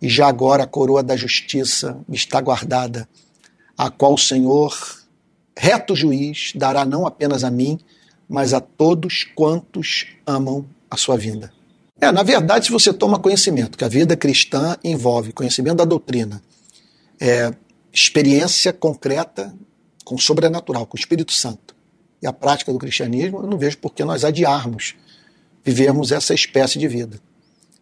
e 0.00 0.08
já 0.08 0.26
agora 0.26 0.64
a 0.64 0.66
coroa 0.66 1.02
da 1.02 1.16
justiça 1.16 1.98
me 2.08 2.16
está 2.16 2.40
guardada, 2.40 3.08
a 3.76 3.90
qual 3.90 4.14
o 4.14 4.18
Senhor, 4.18 4.76
reto 5.56 5.96
juiz, 5.96 6.52
dará 6.54 6.84
não 6.84 7.06
apenas 7.06 7.44
a 7.44 7.50
mim, 7.50 7.78
mas 8.28 8.52
a 8.52 8.60
todos 8.60 9.24
quantos 9.34 10.06
amam 10.26 10.66
a 10.90 10.96
sua 10.96 11.16
vinda. 11.16 11.52
É, 12.00 12.10
na 12.10 12.22
verdade, 12.22 12.66
se 12.66 12.72
você 12.72 12.92
toma 12.92 13.18
conhecimento, 13.18 13.78
que 13.78 13.84
a 13.84 13.88
vida 13.88 14.16
cristã 14.16 14.76
envolve 14.82 15.32
conhecimento 15.32 15.76
da 15.76 15.84
doutrina, 15.84 16.42
é, 17.20 17.52
experiência 17.92 18.72
concreta 18.72 19.54
com 20.04 20.16
o 20.16 20.20
sobrenatural, 20.20 20.86
com 20.86 20.96
o 20.96 21.00
Espírito 21.00 21.32
Santo, 21.32 21.74
e 22.20 22.26
a 22.26 22.32
prática 22.32 22.72
do 22.72 22.78
cristianismo, 22.78 23.38
eu 23.38 23.46
não 23.46 23.58
vejo 23.58 23.78
por 23.78 23.92
que 23.92 24.04
nós 24.04 24.24
adiarmos 24.24 24.94
vivermos 25.64 26.12
essa 26.12 26.34
espécie 26.34 26.78
de 26.78 26.88
vida. 26.88 27.20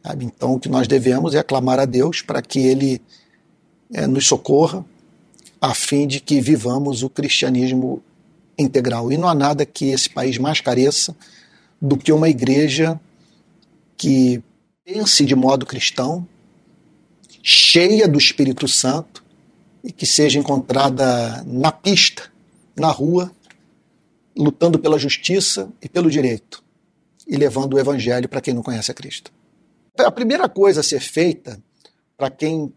Sabe? 0.02 0.24
Então, 0.24 0.54
o 0.54 0.60
que 0.60 0.68
nós 0.68 0.86
devemos 0.88 1.34
é 1.34 1.42
clamar 1.42 1.78
a 1.78 1.84
Deus 1.84 2.22
para 2.22 2.42
que 2.42 2.60
Ele 2.60 3.00
é, 3.92 4.06
nos 4.06 4.26
socorra, 4.26 4.84
a 5.60 5.74
fim 5.74 6.06
de 6.08 6.18
que 6.18 6.40
vivamos 6.40 7.02
o 7.04 7.08
cristianismo 7.08 8.02
integral. 8.58 9.12
E 9.12 9.16
não 9.16 9.28
há 9.28 9.34
nada 9.34 9.64
que 9.64 9.90
esse 9.90 10.10
país 10.10 10.38
mais 10.38 10.60
careça 10.60 11.16
do 11.80 11.96
que 11.96 12.12
uma 12.12 12.28
igreja 12.28 13.00
que 13.96 14.42
pense 14.84 15.24
de 15.24 15.36
modo 15.36 15.64
cristão, 15.64 16.26
cheia 17.42 18.08
do 18.08 18.18
Espírito 18.18 18.66
Santo 18.66 19.21
e 19.82 19.92
que 19.92 20.06
seja 20.06 20.38
encontrada 20.38 21.42
na 21.44 21.72
pista, 21.72 22.30
na 22.76 22.88
rua, 22.88 23.30
lutando 24.36 24.78
pela 24.78 24.98
justiça 24.98 25.70
e 25.82 25.88
pelo 25.88 26.10
direito 26.10 26.62
e 27.26 27.36
levando 27.36 27.74
o 27.74 27.78
evangelho 27.78 28.28
para 28.28 28.40
quem 28.40 28.54
não 28.54 28.62
conhece 28.62 28.90
a 28.90 28.94
Cristo. 28.94 29.32
A 29.98 30.10
primeira 30.10 30.48
coisa 30.48 30.80
a 30.80 30.82
ser 30.82 31.00
feita 31.00 31.62
para 32.16 32.30
quem 32.30 32.72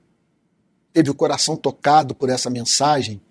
teve 0.94 1.10
o 1.10 1.14
coração 1.14 1.56
tocado 1.56 2.16
por 2.16 2.30
essa 2.30 2.50
mensagem, 2.50 3.22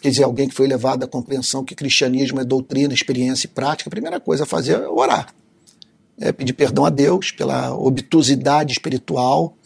quer 0.00 0.10
dizer, 0.10 0.24
alguém 0.24 0.48
que 0.48 0.54
foi 0.54 0.66
levado 0.66 1.04
à 1.04 1.06
compreensão 1.06 1.64
que 1.64 1.74
cristianismo 1.74 2.40
é 2.40 2.44
doutrina, 2.44 2.94
experiência 2.94 3.46
e 3.46 3.50
prática, 3.50 3.88
a 3.88 3.90
primeira 3.90 4.20
coisa 4.20 4.44
a 4.44 4.46
fazer 4.46 4.80
é 4.80 4.88
orar. 4.88 5.34
É 6.18 6.32
pedir 6.32 6.52
perdão 6.52 6.84
a 6.84 6.90
Deus 6.90 7.30
pela 7.30 7.74
obtusidade 7.74 8.72
espiritual, 8.72 9.56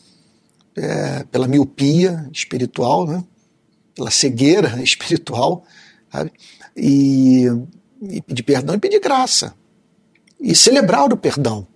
é, 0.77 1.25
pela 1.25 1.49
miopia 1.49 2.29
espiritual, 2.33 3.07
né? 3.07 3.25
pela 3.95 4.11
cegueira 4.11 4.81
espiritual, 4.83 5.65
sabe? 6.11 6.33
E, 6.77 7.47
e 8.03 8.21
pedir 8.21 8.43
perdão 8.43 8.75
e 8.75 8.79
pedir 8.79 9.01
graça. 9.01 9.55
E 10.41 10.55
celebrar 10.55 11.13
o 11.13 11.17
perdão 11.17 11.67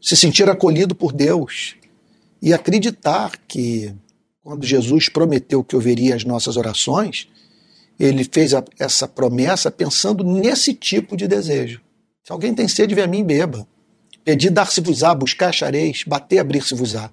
se 0.00 0.16
sentir 0.16 0.48
acolhido 0.48 0.94
por 0.94 1.12
Deus 1.12 1.76
e 2.40 2.54
acreditar 2.54 3.32
que, 3.46 3.94
quando 4.42 4.64
Jesus 4.64 5.08
prometeu 5.08 5.62
que 5.62 5.76
ouviria 5.76 6.16
as 6.16 6.24
nossas 6.24 6.56
orações, 6.56 7.28
ele 7.98 8.24
fez 8.24 8.54
a, 8.54 8.64
essa 8.78 9.06
promessa 9.06 9.70
pensando 9.70 10.24
nesse 10.24 10.72
tipo 10.72 11.16
de 11.16 11.28
desejo. 11.28 11.82
Se 12.24 12.32
alguém 12.32 12.54
tem 12.54 12.66
sede, 12.66 12.94
vem 12.94 13.04
a 13.04 13.06
mim 13.06 13.22
beba. 13.22 13.66
Pedir, 14.24 14.50
dar-se-vos-á, 14.50 15.14
buscar, 15.14 15.48
achareis, 15.48 16.04
bater, 16.06 16.38
abrir-se-vos-á. 16.38 17.10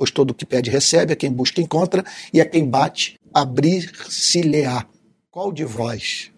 Pois 0.00 0.10
todo 0.10 0.30
o 0.30 0.34
que 0.34 0.46
pede, 0.46 0.70
recebe, 0.70 1.12
a 1.12 1.16
quem 1.16 1.30
busca, 1.30 1.60
encontra, 1.60 2.02
e 2.32 2.40
a 2.40 2.46
quem 2.46 2.66
bate, 2.66 3.20
abrir-se-lhe-á. 3.34 4.86
Qual 5.30 5.52
de 5.52 5.62
vós? 5.62 6.30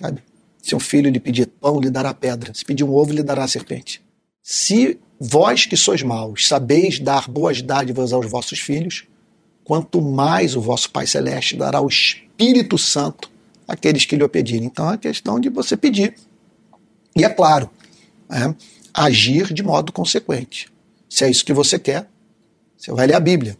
Sabe? 0.00 0.20
Se 0.60 0.74
um 0.74 0.80
filho 0.80 1.08
lhe 1.08 1.20
pedir 1.20 1.46
pão, 1.46 1.78
lhe 1.78 1.90
dará 1.90 2.12
pedra. 2.12 2.52
Se 2.52 2.64
pedir 2.64 2.82
um 2.82 2.92
ovo, 2.92 3.12
lhe 3.12 3.22
dará 3.22 3.46
serpente. 3.46 4.02
Se 4.42 4.98
vós 5.20 5.64
que 5.64 5.76
sois 5.76 6.02
maus 6.02 6.48
sabeis 6.48 6.98
dar 6.98 7.30
boas 7.30 7.62
dádivas 7.62 8.12
aos 8.12 8.28
vossos 8.28 8.58
filhos, 8.58 9.04
quanto 9.62 10.02
mais 10.02 10.56
o 10.56 10.60
vosso 10.60 10.90
Pai 10.90 11.06
Celeste 11.06 11.54
dará 11.54 11.80
o 11.80 11.86
Espírito 11.86 12.76
Santo 12.76 13.30
àqueles 13.68 14.04
que 14.04 14.16
lhe 14.16 14.24
o 14.24 14.28
pedirem. 14.28 14.66
Então 14.66 14.92
é 14.92 14.98
questão 14.98 15.38
de 15.38 15.48
você 15.50 15.76
pedir. 15.76 16.16
E 17.14 17.24
é 17.24 17.28
claro, 17.28 17.70
é, 18.28 18.52
agir 18.92 19.54
de 19.54 19.62
modo 19.62 19.92
consequente. 19.92 20.66
Se 21.08 21.24
é 21.24 21.30
isso 21.30 21.44
que 21.44 21.52
você 21.52 21.78
quer, 21.78 22.08
você 22.76 22.92
vai 22.92 23.06
ler 23.06 23.14
a 23.14 23.20
Bíblia. 23.20 23.56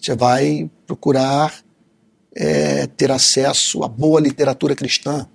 Você 0.00 0.14
vai 0.14 0.70
procurar 0.86 1.54
é, 2.34 2.86
ter 2.86 3.10
acesso 3.10 3.82
à 3.82 3.88
boa 3.88 4.20
literatura 4.20 4.74
cristã. 4.74 5.26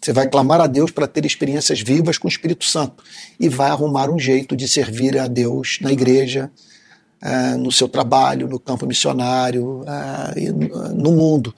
Você 0.00 0.12
vai 0.12 0.28
clamar 0.28 0.60
a 0.60 0.66
Deus 0.66 0.90
para 0.90 1.06
ter 1.06 1.24
experiências 1.24 1.80
vivas 1.80 2.18
com 2.18 2.28
o 2.28 2.30
Espírito 2.30 2.64
Santo 2.64 3.02
e 3.40 3.48
vai 3.48 3.70
arrumar 3.70 4.10
um 4.10 4.18
jeito 4.18 4.56
de 4.56 4.68
servir 4.68 5.18
a 5.18 5.26
Deus 5.26 5.78
na 5.80 5.90
igreja, 5.90 6.50
é, 7.20 7.56
no 7.56 7.72
seu 7.72 7.88
trabalho, 7.88 8.46
no 8.46 8.60
campo 8.60 8.86
missionário, 8.86 9.84
é, 9.86 10.50
no 10.92 11.12
mundo 11.12 11.54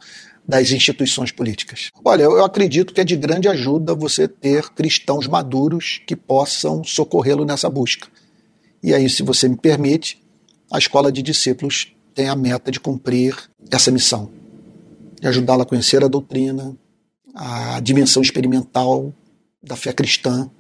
das 0.46 0.70
instituições 0.70 1.30
políticas. 1.30 1.90
Olha, 2.02 2.22
eu 2.22 2.42
acredito 2.42 2.94
que 2.94 3.02
é 3.02 3.04
de 3.04 3.16
grande 3.16 3.48
ajuda 3.48 3.94
você 3.94 4.26
ter 4.26 4.70
cristãos 4.70 5.26
maduros 5.26 6.00
que 6.06 6.16
possam 6.16 6.82
socorrê-lo 6.82 7.44
nessa 7.44 7.68
busca. 7.68 8.08
E 8.82 8.94
aí, 8.94 9.10
se 9.10 9.22
você 9.22 9.46
me 9.46 9.56
permite, 9.56 10.22
a 10.70 10.78
escola 10.78 11.10
de 11.10 11.22
discípulos 11.22 11.94
tem 12.14 12.28
a 12.28 12.36
meta 12.36 12.70
de 12.70 12.80
cumprir 12.80 13.36
essa 13.70 13.90
missão, 13.90 14.30
de 15.20 15.26
ajudá-la 15.28 15.62
a 15.62 15.66
conhecer 15.66 16.04
a 16.04 16.08
doutrina, 16.08 16.76
a 17.34 17.80
dimensão 17.80 18.22
experimental 18.22 19.12
da 19.62 19.76
fé 19.76 19.92
cristã 19.92 20.50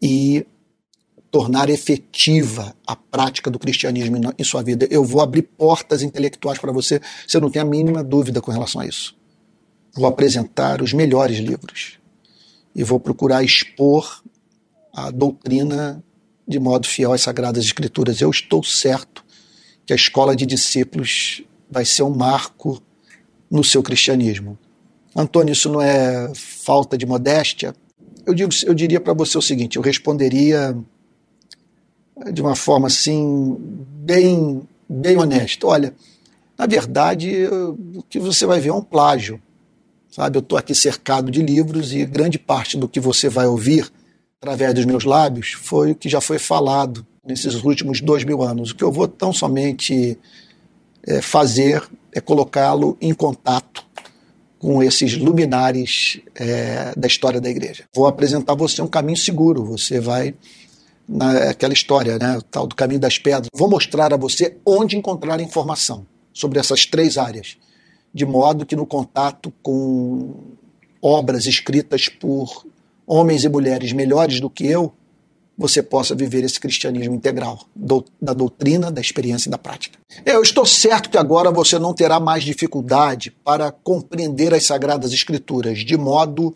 e 0.00 0.46
tornar 1.30 1.68
efetiva 1.68 2.74
a 2.86 2.94
prática 2.94 3.50
do 3.50 3.58
cristianismo 3.58 4.16
em 4.38 4.44
sua 4.44 4.62
vida. 4.62 4.86
Eu 4.90 5.04
vou 5.04 5.20
abrir 5.20 5.42
portas 5.42 6.02
intelectuais 6.02 6.58
para 6.58 6.72
você, 6.72 7.00
você 7.26 7.40
não 7.40 7.50
tem 7.50 7.60
a 7.60 7.64
mínima 7.64 8.02
dúvida 8.02 8.40
com 8.40 8.50
relação 8.50 8.80
a 8.80 8.86
isso. 8.86 9.16
Vou 9.94 10.06
apresentar 10.06 10.82
os 10.82 10.92
melhores 10.92 11.38
livros 11.38 11.98
e 12.74 12.84
vou 12.84 13.00
procurar 13.00 13.42
expor 13.42 14.22
a 14.92 15.10
doutrina 15.10 16.02
de 16.46 16.58
modo 16.58 16.86
fiel 16.86 17.12
às 17.12 17.22
Sagradas 17.22 17.64
Escrituras. 17.64 18.20
Eu 18.20 18.30
estou 18.30 18.62
certo 18.62 19.24
que 19.84 19.92
a 19.92 19.96
escola 19.96 20.36
de 20.36 20.46
discípulos 20.46 21.42
vai 21.70 21.84
ser 21.84 22.02
um 22.02 22.14
marco 22.14 22.80
no 23.50 23.64
seu 23.64 23.82
cristianismo. 23.82 24.58
Antônio, 25.14 25.52
isso 25.52 25.70
não 25.70 25.80
é 25.80 26.30
falta 26.34 26.96
de 26.96 27.06
modéstia? 27.06 27.74
Eu, 28.24 28.34
digo, 28.34 28.50
eu 28.64 28.74
diria 28.74 29.00
para 29.00 29.14
você 29.14 29.38
o 29.38 29.42
seguinte: 29.42 29.76
eu 29.76 29.82
responderia 29.82 30.76
de 32.32 32.40
uma 32.42 32.54
forma 32.54 32.86
assim, 32.86 33.56
bem, 33.58 34.62
bem 34.88 35.16
honesta. 35.16 35.66
Olha, 35.66 35.94
na 36.58 36.66
verdade, 36.66 37.46
o 37.94 38.02
que 38.02 38.18
você 38.18 38.46
vai 38.46 38.60
ver 38.60 38.70
é 38.70 38.74
um 38.74 38.82
plágio. 38.82 39.40
Sabe, 40.10 40.38
eu 40.38 40.40
estou 40.40 40.56
aqui 40.56 40.74
cercado 40.74 41.30
de 41.30 41.42
livros 41.42 41.92
e 41.92 42.04
grande 42.06 42.38
parte 42.38 42.76
do 42.76 42.88
que 42.88 42.98
você 42.98 43.28
vai 43.28 43.46
ouvir 43.46 43.90
através 44.40 44.74
dos 44.74 44.84
meus 44.84 45.04
lábios 45.04 45.52
foi 45.52 45.92
o 45.92 45.94
que 45.94 46.08
já 46.08 46.20
foi 46.20 46.38
falado 46.38 47.06
nesses 47.24 47.62
últimos 47.62 48.00
dois 48.00 48.24
mil 48.24 48.42
anos. 48.42 48.70
O 48.70 48.74
que 48.76 48.84
eu 48.84 48.92
vou 48.92 49.08
tão 49.08 49.32
somente 49.32 50.18
é, 51.06 51.20
fazer 51.20 51.82
é 52.12 52.20
colocá-lo 52.20 52.96
em 53.00 53.12
contato 53.12 53.84
com 54.58 54.82
esses 54.82 55.16
luminares 55.16 56.20
é, 56.34 56.92
da 56.96 57.06
história 57.06 57.40
da 57.40 57.50
igreja. 57.50 57.84
Vou 57.94 58.06
apresentar 58.06 58.52
a 58.52 58.56
você 58.56 58.80
um 58.80 58.86
caminho 58.86 59.18
seguro. 59.18 59.64
Você 59.64 60.00
vai 60.00 60.34
naquela 61.08 61.72
história, 61.72 62.18
né, 62.18 62.38
o 62.38 62.42
tal 62.42 62.66
do 62.66 62.74
caminho 62.74 63.00
das 63.00 63.18
pedras. 63.18 63.48
Vou 63.54 63.70
mostrar 63.70 64.12
a 64.12 64.16
você 64.16 64.56
onde 64.64 64.96
encontrar 64.96 65.40
informação 65.40 66.06
sobre 66.32 66.58
essas 66.58 66.84
três 66.84 67.16
áreas, 67.16 67.56
de 68.12 68.26
modo 68.26 68.66
que 68.66 68.74
no 68.74 68.84
contato 68.84 69.52
com 69.62 70.34
obras 71.00 71.46
escritas 71.46 72.08
por 72.08 72.65
homens 73.06 73.44
e 73.44 73.48
mulheres 73.48 73.92
melhores 73.92 74.40
do 74.40 74.50
que 74.50 74.66
eu, 74.66 74.92
você 75.56 75.82
possa 75.82 76.14
viver 76.14 76.44
esse 76.44 76.60
cristianismo 76.60 77.14
integral, 77.14 77.66
do, 77.74 78.04
da 78.20 78.34
doutrina, 78.34 78.90
da 78.90 79.00
experiência 79.00 79.48
e 79.48 79.50
da 79.50 79.56
prática. 79.56 79.98
Eu 80.24 80.42
estou 80.42 80.66
certo 80.66 81.08
que 81.08 81.16
agora 81.16 81.50
você 81.50 81.78
não 81.78 81.94
terá 81.94 82.20
mais 82.20 82.44
dificuldade 82.44 83.30
para 83.30 83.70
compreender 83.72 84.52
as 84.52 84.64
Sagradas 84.64 85.12
Escrituras, 85.12 85.78
de 85.78 85.96
modo 85.96 86.54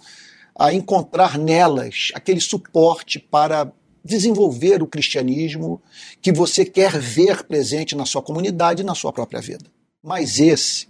a 0.59 0.75
encontrar 0.75 1.39
nelas 1.39 2.11
aquele 2.15 2.41
suporte 2.41 3.19
para 3.19 3.73
desenvolver 4.05 4.83
o 4.83 4.87
cristianismo 4.87 5.81
que 6.21 6.33
você 6.33 6.65
quer 6.65 6.99
ver 6.99 7.45
presente 7.45 7.95
na 7.95 8.05
sua 8.05 8.23
comunidade 8.23 8.83
e 8.83 8.85
na 8.85 8.95
sua 8.95 9.13
própria 9.13 9.41
vida. 9.41 9.65
Mas 10.03 10.39
esse 10.39 10.89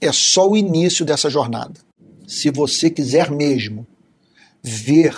é 0.00 0.12
só 0.12 0.48
o 0.48 0.56
início 0.56 1.04
dessa 1.04 1.28
jornada. 1.28 1.80
Se 2.26 2.50
você 2.50 2.88
quiser 2.88 3.30
mesmo 3.30 3.86
ver 4.62 5.16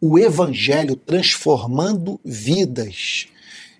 o 0.00 0.18
Evangelho 0.18 0.96
transformando 0.96 2.18
vidas 2.24 3.26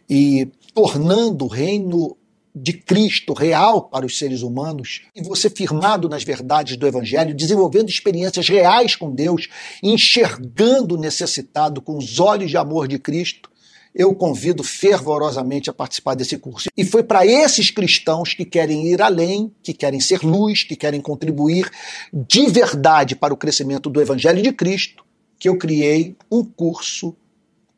e 0.09 0.49
tornando 0.75 1.45
o 1.45 1.49
reino 1.49 2.17
de 2.55 2.73
Cristo 2.73 3.33
real 3.33 3.83
para 3.83 4.05
os 4.05 4.19
seres 4.19 4.43
humanos, 4.43 5.03
e 5.15 5.23
você 5.23 5.49
firmado 5.49 6.09
nas 6.09 6.25
verdades 6.25 6.77
do 6.77 6.87
Evangelho, 6.87 7.35
desenvolvendo 7.35 7.89
experiências 7.89 8.49
reais 8.49 8.97
com 8.97 9.15
Deus, 9.15 9.49
enxergando 9.83 10.97
o 10.97 11.01
necessitado 11.01 11.81
com 11.81 11.97
os 11.97 12.19
olhos 12.19 12.51
de 12.51 12.57
amor 12.57 12.89
de 12.89 12.99
Cristo, 12.99 13.50
eu 13.95 14.15
convido 14.15 14.63
fervorosamente 14.63 15.69
a 15.69 15.73
participar 15.73 16.15
desse 16.15 16.39
curso. 16.39 16.69
E 16.77 16.85
foi 16.85 17.03
para 17.03 17.27
esses 17.27 17.71
cristãos 17.71 18.35
que 18.35 18.45
querem 18.45 18.87
ir 18.87 19.03
além, 19.03 19.53
que 19.63 19.75
querem 19.75 20.01
ser 20.01 20.23
luz, 20.23 20.63
que 20.63 20.77
querem 20.77 21.01
contribuir 21.01 21.71
de 22.13 22.47
verdade 22.47 23.17
para 23.17 23.35
o 23.35 23.37
crescimento 23.37 23.91
do 23.91 24.01
Evangelho 24.01 24.43
de 24.43 24.53
Cristo, 24.53 25.05
que 25.39 25.49
eu 25.49 25.57
criei 25.57 26.17
um 26.31 26.45
curso 26.45 27.17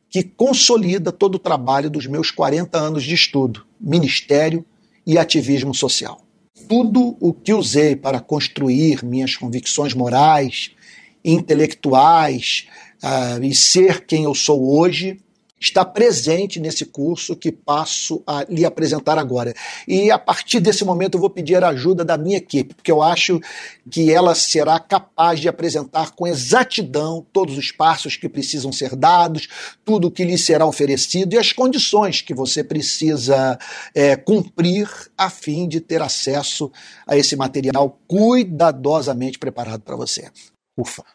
que 0.09 0.21
consolida 0.21 1.11
todo 1.11 1.35
o 1.35 1.39
trabalho 1.39 1.89
dos 1.89 2.05
meus 2.05 2.29
40 2.29 2.77
anos 2.77 3.03
de 3.03 3.15
estudo, 3.15 3.65
ministério 3.81 4.63
e 5.07 5.17
ativismo 5.17 5.73
social. 5.73 6.21
Tudo 6.69 7.17
o 7.19 7.33
que 7.33 7.51
usei 7.51 7.95
para 7.95 8.19
construir 8.19 9.03
minhas 9.03 9.35
convicções 9.35 9.95
morais, 9.95 10.71
intelectuais 11.25 12.67
uh, 13.01 13.43
e 13.43 13.55
ser 13.55 14.05
quem 14.05 14.25
eu 14.25 14.35
sou 14.35 14.77
hoje 14.77 15.19
está 15.63 15.85
presente 15.85 16.59
nesse 16.59 16.85
curso 16.85 17.37
que 17.37 17.51
passo 17.51 18.21
a 18.27 18.43
lhe 18.49 18.65
apresentar 18.65 19.17
agora. 19.17 19.53
E 19.87 20.11
a 20.11 20.19
partir 20.19 20.59
desse 20.59 20.83
momento 20.83 21.15
eu 21.15 21.21
vou 21.21 21.29
pedir 21.29 21.63
a 21.63 21.69
ajuda 21.69 22.03
da 22.03 22.17
minha 22.17 22.37
equipe, 22.37 22.75
porque 22.75 22.91
eu 22.91 23.01
acho 23.01 23.39
que 23.89 24.11
ela 24.11 24.35
será 24.35 24.77
capaz 24.77 25.39
de 25.39 25.47
apresentar 25.47 26.11
com 26.11 26.27
exatidão 26.27 27.25
todos 27.31 27.57
os 27.57 27.71
passos 27.71 28.17
que 28.17 28.27
precisam 28.27 28.73
ser 28.73 28.93
dados, 28.95 29.47
tudo 29.85 30.07
o 30.07 30.11
que 30.11 30.25
lhe 30.25 30.37
será 30.37 30.65
oferecido 30.65 31.33
e 31.33 31.37
as 31.37 31.53
condições 31.53 32.21
que 32.21 32.33
você 32.33 32.61
precisa 32.61 33.57
é, 33.95 34.17
cumprir 34.17 34.89
a 35.17 35.29
fim 35.29 35.67
de 35.67 35.79
ter 35.79 36.01
acesso 36.01 36.69
a 37.07 37.15
esse 37.15 37.37
material 37.37 38.01
cuidadosamente 38.05 39.39
preparado 39.39 39.81
para 39.81 39.95
você. 39.95 40.29
Ufa, 40.77 41.05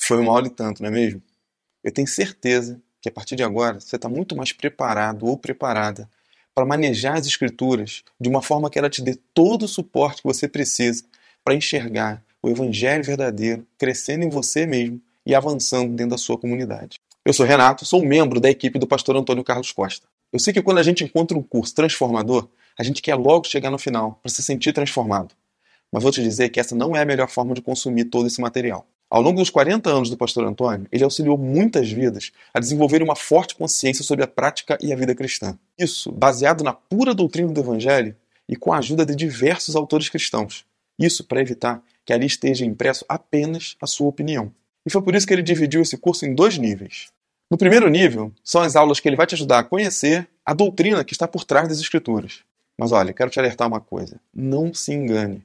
foi 0.00 0.18
uma 0.20 0.32
aula 0.32 0.46
e 0.46 0.50
tanto, 0.50 0.82
não 0.82 0.88
é 0.88 0.92
mesmo? 0.92 1.22
Eu 1.82 1.92
tenho 1.92 2.08
certeza 2.08 2.80
que 3.04 3.08
a 3.10 3.12
partir 3.12 3.36
de 3.36 3.42
agora 3.42 3.78
você 3.78 3.96
está 3.96 4.08
muito 4.08 4.34
mais 4.34 4.50
preparado 4.50 5.26
ou 5.26 5.36
preparada 5.36 6.08
para 6.54 6.64
manejar 6.64 7.18
as 7.18 7.26
escrituras 7.26 8.02
de 8.18 8.30
uma 8.30 8.40
forma 8.40 8.70
que 8.70 8.78
ela 8.78 8.88
te 8.88 9.02
dê 9.02 9.14
todo 9.34 9.64
o 9.64 9.68
suporte 9.68 10.22
que 10.22 10.28
você 10.28 10.48
precisa 10.48 11.04
para 11.44 11.54
enxergar 11.54 12.22
o 12.42 12.48
evangelho 12.48 13.04
verdadeiro 13.04 13.66
crescendo 13.76 14.24
em 14.24 14.30
você 14.30 14.64
mesmo 14.64 15.02
e 15.26 15.34
avançando 15.34 15.94
dentro 15.94 16.12
da 16.12 16.18
sua 16.18 16.38
comunidade. 16.38 16.98
Eu 17.26 17.34
sou 17.34 17.44
Renato, 17.44 17.84
sou 17.84 18.02
membro 18.02 18.40
da 18.40 18.48
equipe 18.48 18.78
do 18.78 18.86
pastor 18.86 19.14
Antônio 19.16 19.44
Carlos 19.44 19.70
Costa. 19.70 20.06
Eu 20.32 20.38
sei 20.38 20.54
que 20.54 20.62
quando 20.62 20.78
a 20.78 20.82
gente 20.82 21.04
encontra 21.04 21.36
um 21.36 21.42
curso 21.42 21.74
transformador, 21.74 22.48
a 22.78 22.82
gente 22.82 23.02
quer 23.02 23.16
logo 23.16 23.46
chegar 23.46 23.70
no 23.70 23.78
final 23.78 24.18
para 24.22 24.32
se 24.32 24.42
sentir 24.42 24.72
transformado. 24.72 25.34
Mas 25.92 26.02
vou 26.02 26.10
te 26.10 26.22
dizer 26.22 26.48
que 26.48 26.58
essa 26.58 26.74
não 26.74 26.96
é 26.96 27.02
a 27.02 27.04
melhor 27.04 27.28
forma 27.28 27.52
de 27.52 27.60
consumir 27.60 28.06
todo 28.06 28.26
esse 28.26 28.40
material. 28.40 28.86
Ao 29.14 29.22
longo 29.22 29.38
dos 29.38 29.48
40 29.48 29.88
anos 29.88 30.10
do 30.10 30.16
pastor 30.16 30.44
Antônio, 30.44 30.88
ele 30.90 31.04
auxiliou 31.04 31.38
muitas 31.38 31.88
vidas 31.88 32.32
a 32.52 32.58
desenvolverem 32.58 33.06
uma 33.06 33.14
forte 33.14 33.54
consciência 33.54 34.02
sobre 34.02 34.24
a 34.24 34.26
prática 34.26 34.76
e 34.82 34.92
a 34.92 34.96
vida 34.96 35.14
cristã. 35.14 35.56
Isso 35.78 36.10
baseado 36.10 36.64
na 36.64 36.72
pura 36.72 37.14
doutrina 37.14 37.52
do 37.52 37.60
Evangelho 37.60 38.16
e 38.48 38.56
com 38.56 38.72
a 38.72 38.78
ajuda 38.78 39.06
de 39.06 39.14
diversos 39.14 39.76
autores 39.76 40.08
cristãos. 40.08 40.64
Isso 40.98 41.22
para 41.22 41.40
evitar 41.40 41.80
que 42.04 42.12
ali 42.12 42.26
esteja 42.26 42.66
impresso 42.66 43.04
apenas 43.08 43.76
a 43.80 43.86
sua 43.86 44.08
opinião. 44.08 44.52
E 44.84 44.90
foi 44.90 45.00
por 45.00 45.14
isso 45.14 45.28
que 45.28 45.32
ele 45.32 45.44
dividiu 45.44 45.80
esse 45.80 45.96
curso 45.96 46.26
em 46.26 46.34
dois 46.34 46.58
níveis. 46.58 47.06
No 47.48 47.56
primeiro 47.56 47.88
nível, 47.88 48.32
são 48.42 48.62
as 48.62 48.74
aulas 48.74 48.98
que 48.98 49.08
ele 49.08 49.14
vai 49.14 49.28
te 49.28 49.36
ajudar 49.36 49.60
a 49.60 49.64
conhecer 49.64 50.28
a 50.44 50.52
doutrina 50.52 51.04
que 51.04 51.12
está 51.12 51.28
por 51.28 51.44
trás 51.44 51.68
das 51.68 51.78
Escrituras. 51.78 52.40
Mas 52.76 52.90
olha, 52.90 53.12
quero 53.12 53.30
te 53.30 53.38
alertar 53.38 53.68
uma 53.68 53.80
coisa: 53.80 54.20
não 54.34 54.74
se 54.74 54.92
engane. 54.92 55.40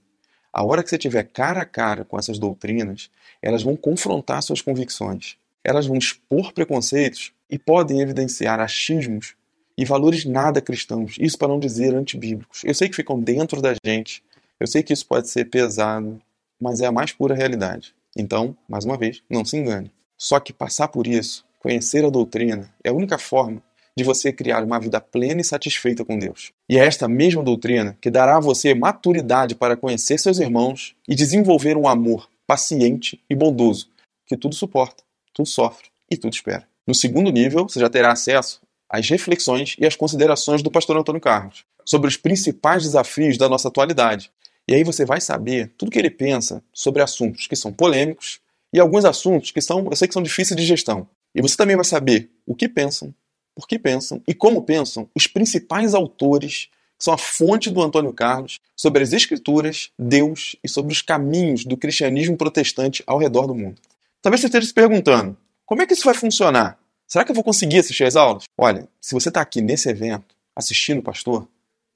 A 0.51 0.63
hora 0.63 0.83
que 0.83 0.89
você 0.89 0.97
tiver 0.97 1.23
cara 1.23 1.61
a 1.61 1.65
cara 1.65 2.03
com 2.03 2.17
essas 2.17 2.39
doutrinas, 2.39 3.09
elas 3.41 3.63
vão 3.63 3.75
confrontar 3.75 4.41
suas 4.41 4.61
convicções. 4.61 5.37
Elas 5.63 5.85
vão 5.85 5.97
expor 5.97 6.53
preconceitos 6.53 7.31
e 7.49 7.57
podem 7.57 8.01
evidenciar 8.01 8.59
achismos 8.59 9.35
e 9.77 9.85
valores 9.85 10.25
nada 10.25 10.61
cristãos, 10.61 11.15
isso 11.19 11.37
para 11.37 11.47
não 11.47 11.59
dizer 11.59 11.95
antibíblicos. 11.95 12.63
Eu 12.65 12.73
sei 12.73 12.89
que 12.89 12.95
ficam 12.95 13.19
dentro 13.21 13.61
da 13.61 13.73
gente, 13.85 14.23
eu 14.59 14.67
sei 14.67 14.83
que 14.83 14.91
isso 14.91 15.05
pode 15.05 15.29
ser 15.29 15.45
pesado, 15.45 16.21
mas 16.59 16.81
é 16.81 16.85
a 16.85 16.91
mais 16.91 17.13
pura 17.13 17.33
realidade. 17.33 17.95
Então, 18.17 18.57
mais 18.67 18.83
uma 18.83 18.97
vez, 18.97 19.23
não 19.29 19.45
se 19.45 19.55
engane. 19.55 19.91
Só 20.17 20.39
que 20.39 20.51
passar 20.51 20.89
por 20.89 21.07
isso, 21.07 21.45
conhecer 21.59 22.03
a 22.03 22.09
doutrina, 22.09 22.73
é 22.83 22.89
a 22.89 22.93
única 22.93 23.17
forma 23.17 23.63
de 23.99 24.03
você 24.05 24.31
criar 24.31 24.63
uma 24.63 24.79
vida 24.79 25.01
plena 25.01 25.41
e 25.41 25.43
satisfeita 25.43 26.05
com 26.05 26.17
Deus. 26.17 26.53
E 26.69 26.77
é 26.77 26.85
esta 26.85 27.05
mesma 27.05 27.43
doutrina 27.43 27.97
que 28.01 28.09
dará 28.09 28.37
a 28.37 28.39
você 28.39 28.73
maturidade 28.73 29.55
para 29.55 29.75
conhecer 29.75 30.17
seus 30.17 30.39
irmãos 30.39 30.95
e 31.05 31.13
desenvolver 31.13 31.75
um 31.75 31.85
amor 31.85 32.29
paciente 32.47 33.21
e 33.29 33.35
bondoso, 33.35 33.89
que 34.25 34.37
tudo 34.37 34.55
suporta, 34.55 35.03
tudo 35.33 35.47
sofre 35.47 35.89
e 36.09 36.15
tudo 36.15 36.33
espera. 36.33 36.65
No 36.87 36.95
segundo 36.95 37.29
nível, 37.29 37.67
você 37.67 37.79
já 37.79 37.89
terá 37.89 38.13
acesso 38.13 38.61
às 38.89 39.07
reflexões 39.09 39.75
e 39.77 39.85
às 39.85 39.97
considerações 39.97 40.63
do 40.63 40.71
pastor 40.71 40.95
Antônio 40.95 41.21
Carlos 41.21 41.65
sobre 41.85 42.07
os 42.07 42.15
principais 42.15 42.83
desafios 42.83 43.37
da 43.37 43.49
nossa 43.49 43.67
atualidade. 43.67 44.31
E 44.65 44.73
aí 44.73 44.83
você 44.83 45.03
vai 45.03 45.19
saber 45.19 45.73
tudo 45.77 45.89
o 45.89 45.91
que 45.91 45.99
ele 45.99 46.09
pensa 46.09 46.63
sobre 46.73 47.01
assuntos 47.01 47.47
que 47.47 47.55
são 47.55 47.73
polêmicos 47.73 48.39
e 48.71 48.79
alguns 48.79 49.03
assuntos 49.03 49.51
que 49.51 49.59
são, 49.59 49.85
eu 49.89 49.95
sei 49.95 50.07
que 50.07 50.13
são 50.13 50.23
difíceis 50.23 50.57
de 50.57 50.65
gestão. 50.65 51.05
E 51.35 51.41
você 51.41 51.55
também 51.55 51.75
vai 51.75 51.85
saber 51.85 52.29
o 52.45 52.55
que 52.55 52.67
pensam, 52.67 53.13
por 53.59 53.67
que 53.67 53.77
pensam 53.77 54.21
e 54.25 54.33
como 54.33 54.61
pensam 54.61 55.09
os 55.13 55.27
principais 55.27 55.93
autores 55.93 56.69
que 56.97 57.03
são 57.03 57.13
a 57.13 57.17
fonte 57.17 57.69
do 57.69 57.81
Antônio 57.81 58.13
Carlos 58.13 58.59
sobre 58.75 59.03
as 59.03 59.11
Escrituras, 59.11 59.91
Deus 59.99 60.55
e 60.63 60.69
sobre 60.69 60.93
os 60.93 61.01
caminhos 61.01 61.65
do 61.65 61.75
cristianismo 61.75 62.37
protestante 62.37 63.03
ao 63.05 63.17
redor 63.17 63.47
do 63.47 63.55
mundo. 63.55 63.81
Talvez 64.21 64.39
você 64.39 64.47
esteja 64.47 64.67
se 64.67 64.73
perguntando: 64.73 65.35
como 65.65 65.81
é 65.81 65.85
que 65.85 65.93
isso 65.93 66.05
vai 66.05 66.13
funcionar? 66.13 66.79
Será 67.05 67.25
que 67.25 67.31
eu 67.31 67.35
vou 67.35 67.43
conseguir 67.43 67.79
assistir 67.79 68.05
às 68.05 68.15
aulas? 68.15 68.43
Olha, 68.57 68.87
se 69.01 69.13
você 69.13 69.27
está 69.29 69.41
aqui 69.41 69.61
nesse 69.61 69.89
evento 69.89 70.35
assistindo 70.55 70.99
o 70.99 71.03
pastor, 71.03 71.47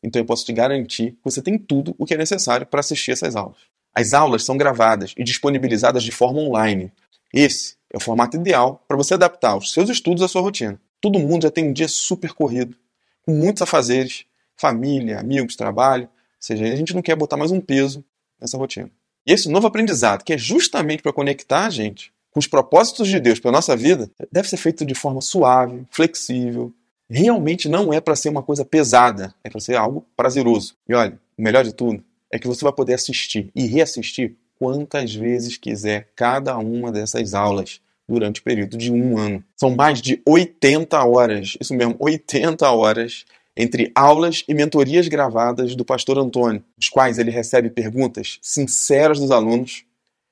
então 0.03 0.21
eu 0.21 0.25
posso 0.25 0.45
te 0.45 0.51
garantir 0.51 1.11
que 1.11 1.19
você 1.23 1.41
tem 1.41 1.57
tudo 1.57 1.95
o 1.97 2.05
que 2.05 2.13
é 2.13 2.17
necessário 2.17 2.65
para 2.65 2.81
assistir 2.81 3.11
essas 3.11 3.35
aulas. 3.37 3.57
As 3.95 4.13
aulas 4.13 4.43
são 4.43 4.57
gravadas 4.57 5.13
e 5.17 5.23
disponibilizadas 5.23 6.03
de 6.03 6.11
forma 6.11 6.39
online. 6.39 6.91
Esse 7.33 7.75
é 7.93 7.97
o 7.97 8.01
formato 8.01 8.35
ideal 8.35 8.83
para 8.87 8.97
você 8.97 9.13
adaptar 9.13 9.55
os 9.55 9.71
seus 9.71 9.89
estudos 9.89 10.23
à 10.23 10.27
sua 10.27 10.41
rotina. 10.41 10.79
Todo 11.03 11.19
mundo 11.19 11.43
já 11.43 11.51
tem 11.51 11.67
um 11.67 11.73
dia 11.73 11.89
super 11.89 12.31
corrido, 12.31 12.77
com 13.25 13.33
muitos 13.33 13.61
afazeres, 13.61 14.23
família, 14.55 15.19
amigos, 15.19 15.57
trabalho. 15.57 16.05
Ou 16.05 16.09
seja, 16.39 16.63
a 16.63 16.75
gente 16.77 16.95
não 16.95 17.01
quer 17.01 17.13
botar 17.13 17.35
mais 17.35 17.51
um 17.51 17.59
peso 17.59 18.01
nessa 18.39 18.57
rotina. 18.57 18.89
E 19.27 19.33
esse 19.33 19.49
novo 19.49 19.67
aprendizado, 19.67 20.23
que 20.23 20.31
é 20.31 20.37
justamente 20.37 21.03
para 21.03 21.11
conectar 21.11 21.65
a 21.65 21.69
gente 21.69 22.13
com 22.31 22.39
os 22.39 22.47
propósitos 22.47 23.09
de 23.09 23.19
Deus 23.19 23.37
para 23.37 23.49
a 23.49 23.51
nossa 23.51 23.75
vida, 23.75 24.09
deve 24.31 24.47
ser 24.47 24.55
feito 24.55 24.85
de 24.85 24.95
forma 24.95 25.19
suave, 25.19 25.85
flexível. 25.91 26.73
Realmente 27.09 27.67
não 27.67 27.91
é 27.91 27.99
para 27.99 28.15
ser 28.15 28.29
uma 28.29 28.41
coisa 28.41 28.63
pesada, 28.63 29.35
é 29.43 29.49
para 29.49 29.59
ser 29.59 29.75
algo 29.75 30.07
prazeroso. 30.15 30.77
E 30.87 30.93
olha, 30.93 31.19
o 31.37 31.43
melhor 31.43 31.65
de 31.65 31.73
tudo 31.73 32.01
é 32.31 32.39
que 32.39 32.47
você 32.47 32.63
vai 32.63 32.71
poder 32.71 32.93
assistir 32.93 33.51
e 33.53 33.67
reassistir 33.67 34.37
quantas 34.57 35.13
vezes 35.13 35.57
quiser 35.57 36.13
cada 36.15 36.57
uma 36.57 36.93
dessas 36.93 37.33
aulas 37.33 37.81
durante 38.13 38.39
o 38.39 38.43
período 38.43 38.77
de 38.77 38.91
um 38.91 39.17
ano. 39.17 39.43
São 39.55 39.75
mais 39.75 40.01
de 40.01 40.21
80 40.25 41.03
horas, 41.03 41.57
isso 41.59 41.73
mesmo, 41.73 41.95
80 41.99 42.69
horas 42.69 43.25
entre 43.55 43.91
aulas 43.93 44.43
e 44.47 44.53
mentorias 44.53 45.07
gravadas 45.07 45.75
do 45.75 45.85
pastor 45.85 46.17
Antônio, 46.17 46.63
os 46.77 46.89
quais 46.89 47.19
ele 47.19 47.29
recebe 47.29 47.69
perguntas 47.69 48.39
sinceras 48.41 49.19
dos 49.19 49.31
alunos, 49.31 49.83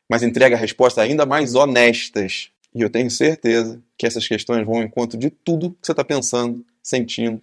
mas 0.10 0.24
entrega 0.24 0.56
respostas 0.56 1.04
ainda 1.04 1.26
mais 1.26 1.54
honestas. 1.54 2.50
E 2.74 2.82
eu 2.82 2.90
tenho 2.90 3.12
certeza 3.12 3.82
que 3.98 4.08
essas 4.08 4.28
questões 4.28 4.66
vão 4.66 4.78
ao 4.78 4.84
encontro 4.84 5.18
de 5.18 5.30
tudo 5.30 5.72
que 5.72 5.86
você 5.86 5.92
está 5.92 6.04
pensando, 6.04 6.66
sentindo, 6.82 7.40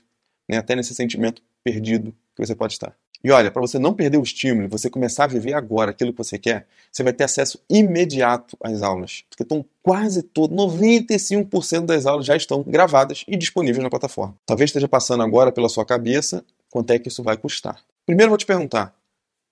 né? 0.49 0.59
até 0.59 0.75
nesse 0.75 0.95
sentimento 0.95 1.43
perdido 1.63 2.13
que 2.35 2.45
você 2.45 2.55
pode 2.55 2.73
estar. 2.73 2.97
E 3.23 3.31
olha, 3.33 3.51
para 3.51 3.61
você 3.61 3.79
não 3.79 3.93
perder 3.93 4.17
o 4.17 4.23
estímulo, 4.23 4.69
você 4.69 4.89
começar 4.89 5.25
a 5.25 5.27
viver 5.27 5.53
agora 5.53 5.91
aquilo 5.91 6.13
que 6.13 6.19
você 6.19 6.39
quer, 6.39 6.69
você 6.91 7.03
vai 7.03 7.13
ter 7.13 7.25
acesso 7.25 7.61
imediato 7.69 8.57
às 8.63 8.81
aulas. 8.81 9.25
Porque 9.29 9.43
estão 9.43 9.65
quase 9.83 10.23
todo, 10.23 10.55
95% 10.55 11.85
das 11.85 12.07
aulas 12.07 12.25
já 12.25 12.37
estão 12.37 12.63
gravadas 12.63 13.25
e 13.27 13.37
disponíveis 13.37 13.83
na 13.83 13.91
plataforma. 13.91 14.37
Talvez 14.47 14.69
esteja 14.69 14.87
passando 14.87 15.23
agora 15.23 15.51
pela 15.51 15.69
sua 15.69 15.85
cabeça 15.85 16.45
quanto 16.71 16.93
é 16.93 16.99
que 16.99 17.09
isso 17.09 17.23
vai 17.23 17.37
custar. 17.37 17.83
Primeiro 18.07 18.31
vou 18.31 18.39
te 18.39 18.47
perguntar, 18.47 18.95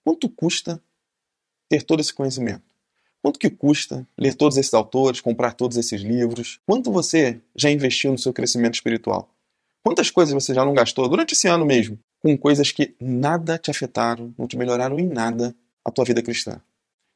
quanto 0.05 0.29
custa 0.29 0.81
ter 1.69 1.83
todo 1.83 2.01
esse 2.01 2.15
conhecimento? 2.15 2.63
Quanto 3.21 3.41
que 3.41 3.51
custa 3.51 4.07
ler 4.17 4.35
todos 4.35 4.57
esses 4.57 4.73
autores, 4.73 5.21
comprar 5.21 5.55
todos 5.55 5.77
esses 5.77 6.01
livros? 6.01 6.61
Quanto 6.65 6.93
você 6.93 7.41
já 7.57 7.69
investiu 7.69 8.13
no 8.13 8.19
seu 8.19 8.33
crescimento 8.33 8.75
espiritual? 8.75 9.29
Quantas 9.83 10.11
coisas 10.11 10.33
você 10.33 10.55
já 10.55 10.65
não 10.65 10.73
gastou 10.73 11.09
durante 11.09 11.33
esse 11.33 11.49
ano 11.49 11.67
mesmo 11.67 11.99
com 12.23 12.37
coisas 12.37 12.73
que 12.73 12.95
nada 13.01 13.59
te 13.59 13.71
afetaram, 13.71 14.35
não 14.39 14.47
te 14.47 14.57
melhoraram 14.57 14.99
em 14.99 15.07
nada 15.07 15.55
a 15.85 15.91
tua 15.91 16.05
vida 16.05 16.23
cristã? 16.23 16.61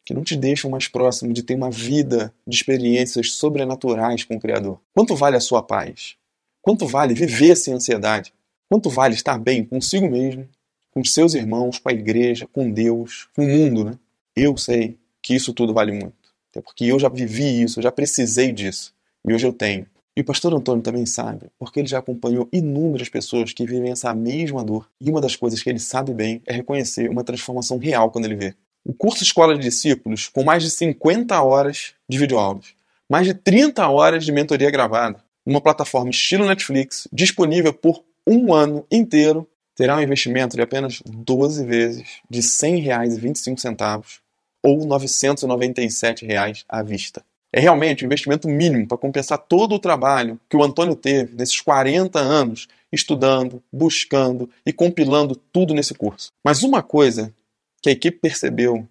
Que 0.04 0.14
não 0.14 0.24
te 0.24 0.36
deixam 0.36 0.70
mais 0.70 0.88
próximo 0.88 1.32
de 1.32 1.42
ter 1.42 1.54
uma 1.54 1.70
vida 1.70 2.32
de 2.46 2.56
experiências 2.56 3.32
sobrenaturais 3.32 4.24
com 4.24 4.36
o 4.36 4.40
Criador? 4.40 4.80
Quanto 4.94 5.14
vale 5.14 5.36
a 5.36 5.40
sua 5.40 5.62
paz? 5.62 6.16
Quanto 6.62 6.86
vale 6.86 7.14
viver 7.14 7.56
sem 7.56 7.74
ansiedade? 7.74 8.32
Quanto 8.68 8.88
vale 8.88 9.14
estar 9.14 9.38
bem 9.38 9.64
consigo 9.64 10.08
mesmo, 10.08 10.48
com 10.92 11.04
seus 11.04 11.34
irmãos, 11.34 11.78
com 11.78 11.88
a 11.88 11.92
igreja, 11.92 12.46
com 12.46 12.70
Deus, 12.70 13.28
com 13.34 13.44
o 13.44 13.48
mundo, 13.48 13.84
né? 13.84 13.98
Eu 14.34 14.56
sei 14.56 14.98
que 15.22 15.34
isso 15.34 15.52
tudo 15.52 15.74
vale 15.74 15.92
muito. 15.92 16.14
Até 16.50 16.60
porque 16.60 16.84
eu 16.84 16.98
já 16.98 17.08
vivi 17.08 17.62
isso, 17.62 17.78
eu 17.78 17.82
já 17.82 17.92
precisei 17.92 18.52
disso. 18.52 18.94
E 19.26 19.32
hoje 19.32 19.46
eu 19.46 19.52
tenho. 19.52 19.86
E 20.20 20.22
o 20.22 20.24
pastor 20.26 20.52
Antônio 20.52 20.82
também 20.82 21.06
sabe, 21.06 21.46
porque 21.58 21.80
ele 21.80 21.88
já 21.88 21.98
acompanhou 21.98 22.46
inúmeras 22.52 23.08
pessoas 23.08 23.54
que 23.54 23.64
vivem 23.64 23.90
essa 23.90 24.12
mesma 24.12 24.62
dor. 24.62 24.86
E 25.00 25.08
uma 25.08 25.18
das 25.18 25.34
coisas 25.34 25.62
que 25.62 25.70
ele 25.70 25.78
sabe 25.78 26.12
bem 26.12 26.42
é 26.44 26.52
reconhecer 26.52 27.08
uma 27.08 27.24
transformação 27.24 27.78
real 27.78 28.10
quando 28.10 28.26
ele 28.26 28.36
vê. 28.36 28.54
O 28.84 28.92
curso 28.92 29.22
Escola 29.22 29.54
de 29.54 29.62
Discípulos, 29.62 30.28
com 30.28 30.44
mais 30.44 30.62
de 30.62 30.68
50 30.68 31.40
horas 31.40 31.94
de 32.06 32.18
videoaulas, 32.18 32.74
mais 33.08 33.26
de 33.26 33.32
30 33.32 33.88
horas 33.88 34.22
de 34.22 34.30
mentoria 34.30 34.70
gravada, 34.70 35.24
uma 35.46 35.58
plataforma 35.58 36.10
estilo 36.10 36.44
Netflix, 36.44 37.08
disponível 37.10 37.72
por 37.72 38.04
um 38.26 38.52
ano 38.52 38.84
inteiro, 38.92 39.48
terá 39.74 39.96
um 39.96 40.02
investimento 40.02 40.54
de 40.54 40.60
apenas 40.60 41.00
12 41.06 41.64
vezes 41.64 42.20
de 42.28 42.40
R$ 42.40 42.46
100,25 42.46 44.18
ou 44.62 44.84
997 44.84 46.26
reais 46.26 46.62
à 46.68 46.82
vista. 46.82 47.24
É 47.52 47.60
realmente 47.60 48.04
um 48.04 48.06
investimento 48.06 48.48
mínimo 48.48 48.86
para 48.86 48.98
compensar 48.98 49.38
todo 49.38 49.74
o 49.74 49.78
trabalho 49.78 50.38
que 50.48 50.56
o 50.56 50.62
Antônio 50.62 50.94
teve 50.94 51.34
nesses 51.34 51.60
40 51.60 52.18
anos 52.18 52.68
estudando, 52.92 53.62
buscando 53.72 54.48
e 54.64 54.72
compilando 54.72 55.34
tudo 55.34 55.74
nesse 55.74 55.94
curso. 55.94 56.30
Mas 56.44 56.62
uma 56.62 56.82
coisa 56.82 57.32
que 57.82 57.88
a 57.88 57.92
equipe 57.92 58.18
percebeu 58.18 58.86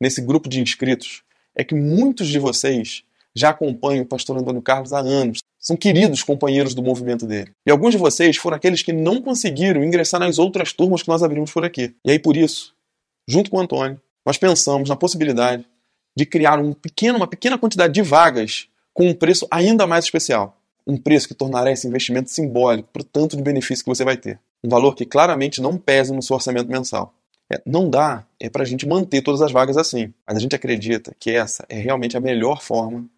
nesse 0.00 0.20
grupo 0.20 0.48
de 0.48 0.60
inscritos 0.60 1.22
é 1.54 1.64
que 1.64 1.74
muitos 1.74 2.28
de 2.28 2.38
vocês 2.38 3.02
já 3.34 3.50
acompanham 3.50 4.04
o 4.04 4.06
pastor 4.06 4.36
Antônio 4.36 4.62
Carlos 4.62 4.92
há 4.92 5.00
anos. 5.00 5.38
São 5.58 5.76
queridos 5.76 6.22
companheiros 6.22 6.74
do 6.74 6.82
movimento 6.82 7.26
dele. 7.26 7.50
E 7.66 7.70
alguns 7.70 7.92
de 7.92 7.98
vocês 7.98 8.36
foram 8.36 8.56
aqueles 8.56 8.82
que 8.82 8.92
não 8.92 9.20
conseguiram 9.20 9.84
ingressar 9.84 10.20
nas 10.20 10.38
outras 10.38 10.72
turmas 10.72 11.02
que 11.02 11.08
nós 11.08 11.22
abrimos 11.22 11.52
por 11.52 11.64
aqui. 11.64 11.94
E 12.04 12.12
aí, 12.12 12.18
por 12.18 12.36
isso, 12.36 12.74
junto 13.26 13.50
com 13.50 13.58
o 13.58 13.60
Antônio, 13.60 14.00
nós 14.24 14.38
pensamos 14.38 14.88
na 14.88 14.96
possibilidade 14.96 15.66
de 16.18 16.26
criar 16.26 16.58
um 16.58 16.72
pequeno, 16.72 17.16
uma 17.16 17.28
pequena 17.28 17.56
quantidade 17.56 17.94
de 17.94 18.02
vagas 18.02 18.66
com 18.92 19.06
um 19.06 19.14
preço 19.14 19.46
ainda 19.52 19.86
mais 19.86 20.04
especial. 20.04 20.60
Um 20.84 20.96
preço 20.96 21.28
que 21.28 21.34
tornará 21.34 21.70
esse 21.70 21.86
investimento 21.86 22.28
simbólico 22.28 22.88
para 22.92 23.02
o 23.02 23.04
tanto 23.04 23.36
de 23.36 23.42
benefício 23.42 23.84
que 23.84 23.88
você 23.88 24.04
vai 24.04 24.16
ter. 24.16 24.40
Um 24.64 24.68
valor 24.68 24.96
que 24.96 25.06
claramente 25.06 25.62
não 25.62 25.78
pesa 25.78 26.12
no 26.12 26.20
seu 26.20 26.34
orçamento 26.34 26.68
mensal. 26.68 27.14
É, 27.48 27.62
não 27.64 27.88
dá 27.88 28.26
é 28.40 28.50
para 28.50 28.64
a 28.64 28.66
gente 28.66 28.84
manter 28.84 29.22
todas 29.22 29.40
as 29.40 29.52
vagas 29.52 29.76
assim, 29.76 30.12
mas 30.26 30.36
a 30.36 30.40
gente 30.40 30.56
acredita 30.56 31.14
que 31.20 31.30
essa 31.30 31.64
é 31.68 31.78
realmente 31.78 32.16
a 32.16 32.20
melhor 32.20 32.60
forma 32.60 33.08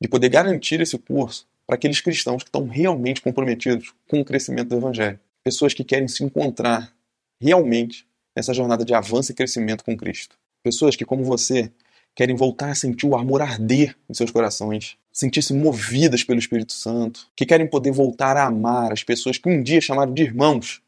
de 0.00 0.08
poder 0.08 0.28
garantir 0.28 0.80
esse 0.80 0.98
curso 0.98 1.46
para 1.64 1.76
aqueles 1.76 2.00
cristãos 2.00 2.42
que 2.42 2.48
estão 2.48 2.66
realmente 2.66 3.22
comprometidos 3.22 3.94
com 4.08 4.20
o 4.20 4.24
crescimento 4.24 4.70
do 4.70 4.78
Evangelho. 4.78 5.20
Pessoas 5.44 5.72
que 5.72 5.84
querem 5.84 6.08
se 6.08 6.24
encontrar 6.24 6.92
realmente 7.40 8.04
nessa 8.34 8.52
jornada 8.52 8.84
de 8.84 8.94
avanço 8.94 9.30
e 9.30 9.34
crescimento 9.34 9.84
com 9.84 9.96
Cristo. 9.96 10.36
Pessoas 10.64 10.96
que, 10.96 11.04
como 11.04 11.22
você, 11.22 11.70
querem 12.14 12.36
voltar 12.36 12.70
a 12.70 12.74
sentir 12.74 13.06
o 13.06 13.16
amor 13.16 13.42
arder 13.42 13.96
em 14.08 14.14
seus 14.14 14.30
corações, 14.30 14.96
sentir-se 15.12 15.54
movidas 15.54 16.24
pelo 16.24 16.38
Espírito 16.38 16.72
Santo, 16.72 17.26
que 17.34 17.46
querem 17.46 17.66
poder 17.66 17.92
voltar 17.92 18.36
a 18.36 18.46
amar 18.46 18.92
as 18.92 19.02
pessoas 19.02 19.38
que 19.38 19.48
um 19.48 19.62
dia 19.62 19.80
chamaram 19.80 20.12
de 20.12 20.22
irmãos, 20.22 20.82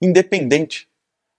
independente 0.00 0.88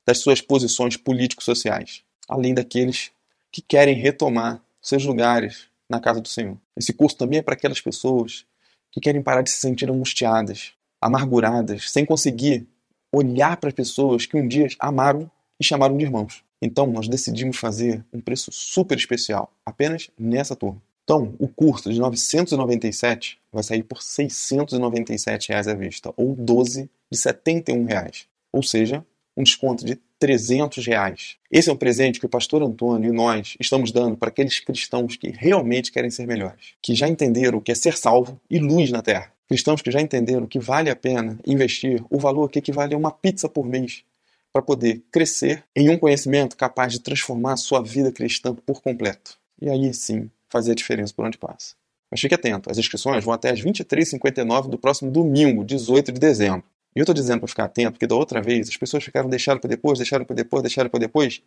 das 0.05 0.19
suas 0.19 0.41
posições 0.41 0.97
político-sociais, 0.97 2.03
além 2.27 2.53
daqueles 2.53 3.11
que 3.51 3.61
querem 3.61 3.95
retomar 3.95 4.61
seus 4.81 5.05
lugares 5.05 5.67
na 5.89 5.99
casa 5.99 6.19
do 6.19 6.27
Senhor. 6.27 6.57
Esse 6.75 6.93
curso 6.93 7.17
também 7.17 7.39
é 7.39 7.41
para 7.41 7.53
aquelas 7.53 7.79
pessoas 7.79 8.45
que 8.91 8.99
querem 8.99 9.21
parar 9.21 9.41
de 9.41 9.51
se 9.51 9.57
sentir 9.57 9.89
angustiadas, 9.89 10.73
amarguradas, 11.01 11.89
sem 11.89 12.05
conseguir 12.05 12.67
olhar 13.13 13.57
para 13.57 13.69
as 13.69 13.75
pessoas 13.75 14.25
que 14.25 14.37
um 14.37 14.47
dia 14.47 14.67
amaram 14.79 15.29
e 15.59 15.63
chamaram 15.63 15.97
de 15.97 16.03
irmãos. 16.03 16.43
Então, 16.65 16.87
nós 16.87 17.09
decidimos 17.09 17.57
fazer 17.57 18.05
um 18.13 18.21
preço 18.21 18.49
super 18.49 18.97
especial, 18.97 19.51
apenas 19.65 20.09
nessa 20.17 20.55
turma. 20.55 20.81
Então, 21.03 21.35
o 21.37 21.49
curso 21.49 21.91
de 21.91 21.99
997 21.99 23.37
vai 23.51 23.61
sair 23.61 23.83
por 23.83 24.01
697 24.01 25.49
reais 25.49 25.67
à 25.67 25.73
vista, 25.73 26.13
ou 26.15 26.33
12 26.33 26.89
de 27.11 27.17
71 27.17 27.83
reais. 27.83 28.27
Ou 28.49 28.63
seja, 28.63 29.05
um 29.35 29.43
desconto 29.43 29.83
de 29.83 29.99
300 30.17 30.85
reais. 30.85 31.35
Esse 31.51 31.69
é 31.69 31.73
um 31.73 31.75
presente 31.75 32.17
que 32.17 32.25
o 32.25 32.29
pastor 32.29 32.63
Antônio 32.63 33.09
e 33.09 33.13
nós 33.13 33.57
estamos 33.59 33.91
dando 33.91 34.15
para 34.15 34.29
aqueles 34.29 34.61
cristãos 34.61 35.17
que 35.17 35.31
realmente 35.31 35.91
querem 35.91 36.09
ser 36.09 36.25
melhores, 36.25 36.75
que 36.81 36.95
já 36.95 37.09
entenderam 37.09 37.57
o 37.57 37.61
que 37.61 37.73
é 37.73 37.75
ser 37.75 37.97
salvo 37.97 38.39
e 38.49 38.57
luz 38.57 38.89
na 38.89 39.01
terra. 39.01 39.33
Cristãos 39.49 39.81
que 39.81 39.91
já 39.91 39.99
entenderam 39.99 40.47
que 40.47 40.59
vale 40.59 40.89
a 40.89 40.95
pena 40.95 41.37
investir 41.45 42.01
o 42.09 42.17
valor 42.17 42.49
que 42.49 42.59
equivale 42.59 42.95
a 42.95 42.97
uma 42.97 43.11
pizza 43.11 43.49
por 43.49 43.65
mês 43.65 44.05
para 44.53 44.61
poder 44.61 45.03
crescer 45.11 45.63
em 45.75 45.89
um 45.89 45.97
conhecimento 45.97 46.55
capaz 46.55 46.93
de 46.93 46.99
transformar 46.99 47.53
a 47.53 47.57
sua 47.57 47.81
vida 47.81 48.11
cristã 48.11 48.53
por 48.53 48.81
completo. 48.81 49.37
E 49.59 49.67
aí 49.67 49.91
sim 49.93 50.29
fazer 50.47 50.73
a 50.73 50.75
diferença 50.75 51.11
por 51.13 51.25
onde 51.25 51.39
passa. 51.39 51.75
Mas 52.11 52.21
fique 52.21 52.35
atento, 52.35 52.69
as 52.69 52.77
inscrições 52.77 53.25
vão 53.25 53.33
até 53.33 53.49
as 53.49 53.59
23h59 53.59 54.69
do 54.69 54.77
próximo 54.77 55.09
domingo, 55.09 55.65
18 55.65 56.11
de 56.11 56.19
dezembro. 56.19 56.63
E 56.95 56.99
eu 56.99 57.03
estou 57.03 57.15
dizendo 57.15 57.39
para 57.39 57.47
ficar 57.47 57.63
atento, 57.63 57.93
porque 57.93 58.05
da 58.05 58.15
outra 58.15 58.39
vez 58.39 58.69
as 58.69 58.77
pessoas 58.77 59.03
ficaram 59.03 59.27
deixaram 59.27 59.59
para 59.59 59.67
depois, 59.67 59.97
deixaram 59.97 60.23
para 60.23 60.35
depois, 60.35 60.61
deixaram 60.61 60.89
para 60.91 60.99
depois, 60.99 61.41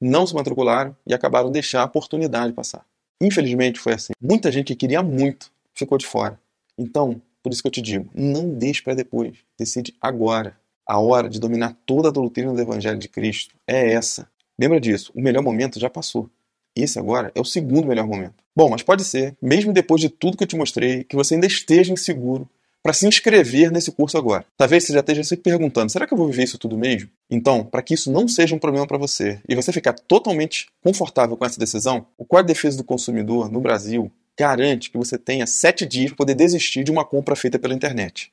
não 0.00 0.26
se 0.26 0.34
matricularam 0.34 0.96
e 1.06 1.14
acabaram 1.14 1.46
de 1.46 1.52
deixar 1.52 1.82
a 1.82 1.84
oportunidade 1.84 2.52
passar. 2.52 2.84
Infelizmente 3.22 3.78
foi 3.78 3.92
assim. 3.92 4.12
Muita 4.20 4.50
gente 4.50 4.66
que 4.68 4.74
queria 4.74 5.00
muito 5.00 5.52
ficou 5.72 5.96
de 5.96 6.06
fora. 6.06 6.40
Então, 6.76 7.22
por 7.40 7.52
isso 7.52 7.62
que 7.62 7.68
eu 7.68 7.72
te 7.72 7.80
digo, 7.80 8.10
não 8.12 8.48
deixe 8.48 8.82
para 8.82 8.94
depois. 8.94 9.38
Decide 9.56 9.94
agora. 10.00 10.58
A 10.90 10.98
hora 10.98 11.28
de 11.28 11.38
dominar 11.38 11.76
toda 11.86 12.08
a 12.08 12.10
doutrina 12.10 12.52
do 12.52 12.60
Evangelho 12.60 12.98
de 12.98 13.06
Cristo 13.06 13.54
é 13.64 13.92
essa. 13.92 14.26
Lembra 14.58 14.80
disso, 14.80 15.12
o 15.14 15.22
melhor 15.22 15.40
momento 15.40 15.78
já 15.78 15.88
passou. 15.88 16.28
Esse 16.74 16.98
agora 16.98 17.30
é 17.32 17.40
o 17.40 17.44
segundo 17.44 17.86
melhor 17.86 18.08
momento. 18.08 18.34
Bom, 18.56 18.68
mas 18.68 18.82
pode 18.82 19.04
ser, 19.04 19.36
mesmo 19.40 19.72
depois 19.72 20.00
de 20.00 20.08
tudo 20.08 20.36
que 20.36 20.42
eu 20.42 20.48
te 20.48 20.56
mostrei, 20.56 21.04
que 21.04 21.14
você 21.14 21.34
ainda 21.34 21.46
esteja 21.46 21.92
inseguro 21.92 22.50
para 22.82 22.92
se 22.92 23.06
inscrever 23.06 23.70
nesse 23.70 23.92
curso 23.92 24.18
agora. 24.18 24.44
Talvez 24.56 24.82
você 24.82 24.92
já 24.92 24.98
esteja 24.98 25.22
se 25.22 25.36
perguntando: 25.36 25.92
será 25.92 26.08
que 26.08 26.12
eu 26.12 26.18
vou 26.18 26.26
viver 26.26 26.42
isso 26.42 26.58
tudo 26.58 26.76
mesmo? 26.76 27.08
Então, 27.30 27.64
para 27.64 27.82
que 27.82 27.94
isso 27.94 28.10
não 28.10 28.26
seja 28.26 28.56
um 28.56 28.58
problema 28.58 28.84
para 28.84 28.98
você 28.98 29.40
e 29.48 29.54
você 29.54 29.70
ficar 29.72 29.92
totalmente 29.92 30.66
confortável 30.82 31.36
com 31.36 31.44
essa 31.44 31.60
decisão, 31.60 32.04
o 32.18 32.24
Código 32.24 32.48
de 32.48 32.54
Defesa 32.54 32.76
do 32.76 32.82
Consumidor 32.82 33.48
no 33.48 33.60
Brasil 33.60 34.10
garante 34.36 34.90
que 34.90 34.98
você 34.98 35.16
tenha 35.16 35.46
sete 35.46 35.86
dias 35.86 36.08
para 36.08 36.16
poder 36.16 36.34
desistir 36.34 36.82
de 36.82 36.90
uma 36.90 37.04
compra 37.04 37.36
feita 37.36 37.60
pela 37.60 37.74
internet 37.74 38.32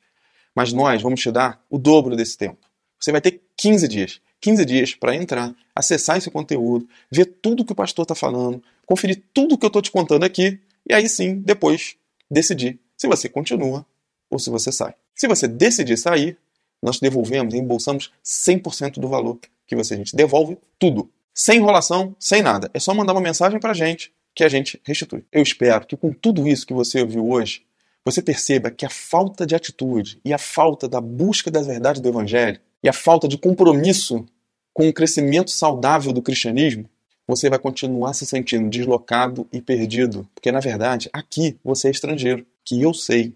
mas 0.58 0.74
nós 0.74 1.04
vamos 1.04 1.22
te 1.22 1.32
dar 1.32 1.64
o 1.70 1.78
dobro 1.78 2.16
desse 2.16 2.36
tempo. 2.36 2.58
Você 3.00 3.12
vai 3.12 3.22
ter 3.22 3.44
15 3.56 3.88
dias. 3.88 4.20
15 4.42 4.66
dias 4.66 4.96
para 4.96 5.16
entrar, 5.16 5.54
acessar 5.76 6.18
esse 6.18 6.32
conteúdo, 6.32 6.90
ver 7.12 7.26
tudo 7.26 7.64
que 7.64 7.74
o 7.74 7.76
pastor 7.76 8.02
está 8.02 8.16
falando, 8.16 8.60
conferir 8.84 9.22
tudo 9.32 9.56
que 9.56 9.64
eu 9.64 9.68
estou 9.68 9.84
te 9.84 9.92
contando 9.92 10.24
aqui, 10.24 10.60
e 10.90 10.96
aí 10.96 11.08
sim, 11.08 11.36
depois, 11.46 11.96
decidir 12.30 12.80
se 12.98 13.08
você 13.08 13.30
continua 13.30 13.86
ou 14.32 14.40
se 14.40 14.50
você 14.50 14.72
sai. 14.72 14.96
Se 15.14 15.28
você 15.28 15.48
decidir 15.48 15.96
sair, 15.96 16.36
nós 16.82 17.00
devolvemos, 17.00 17.54
embolsamos 17.54 18.12
100% 18.26 19.00
do 19.00 19.08
valor 19.08 19.38
que 19.68 19.76
você 19.76 19.94
a 19.94 19.98
gente 19.98 20.16
devolve 20.16 20.58
tudo. 20.80 21.08
Sem 21.36 21.60
enrolação, 21.60 22.16
sem 22.20 22.42
nada. 22.42 22.68
É 22.74 22.80
só 22.80 22.96
mandar 22.96 23.14
uma 23.14 23.22
mensagem 23.22 23.60
para 23.60 23.72
a 23.72 23.76
gente 23.76 24.12
que 24.34 24.44
a 24.44 24.50
gente 24.50 24.82
restitui. 24.84 25.24
Eu 25.32 25.44
espero 25.44 25.86
que 25.86 25.96
com 25.96 26.12
tudo 26.12 26.48
isso 26.48 26.66
que 26.66 26.74
você 26.74 27.02
ouviu 27.02 27.30
hoje, 27.30 27.62
você 28.08 28.22
perceba 28.22 28.72
que 28.72 28.86
a 28.86 28.90
falta 28.90 29.46
de 29.46 29.54
atitude 29.54 30.22
e 30.24 30.32
a 30.32 30.38
falta 30.38 30.88
da 30.88 31.02
busca 31.02 31.52
das 31.52 31.68
verdades 31.68 32.02
do 32.02 32.08
Evangelho 32.08 32.58
e 32.82 32.88
a 32.88 32.94
falta 32.94 33.28
de 33.28 33.38
compromisso 33.38 34.26
com 34.74 34.88
o 34.88 34.94
crescimento 34.94 35.52
saudável 35.52 36.14
do 36.14 36.22
cristianismo, 36.22 36.90
você 37.28 37.50
vai 37.50 37.60
continuar 37.60 38.14
se 38.14 38.26
sentindo 38.26 38.70
deslocado 38.70 39.46
e 39.52 39.62
perdido, 39.62 40.26
porque 40.34 40.54
na 40.54 40.62
verdade 40.62 41.10
aqui 41.12 41.60
você 41.62 41.90
é 41.90 41.92
estrangeiro. 41.92 42.48
Que 42.64 42.82
eu 42.82 42.94
sei 42.94 43.36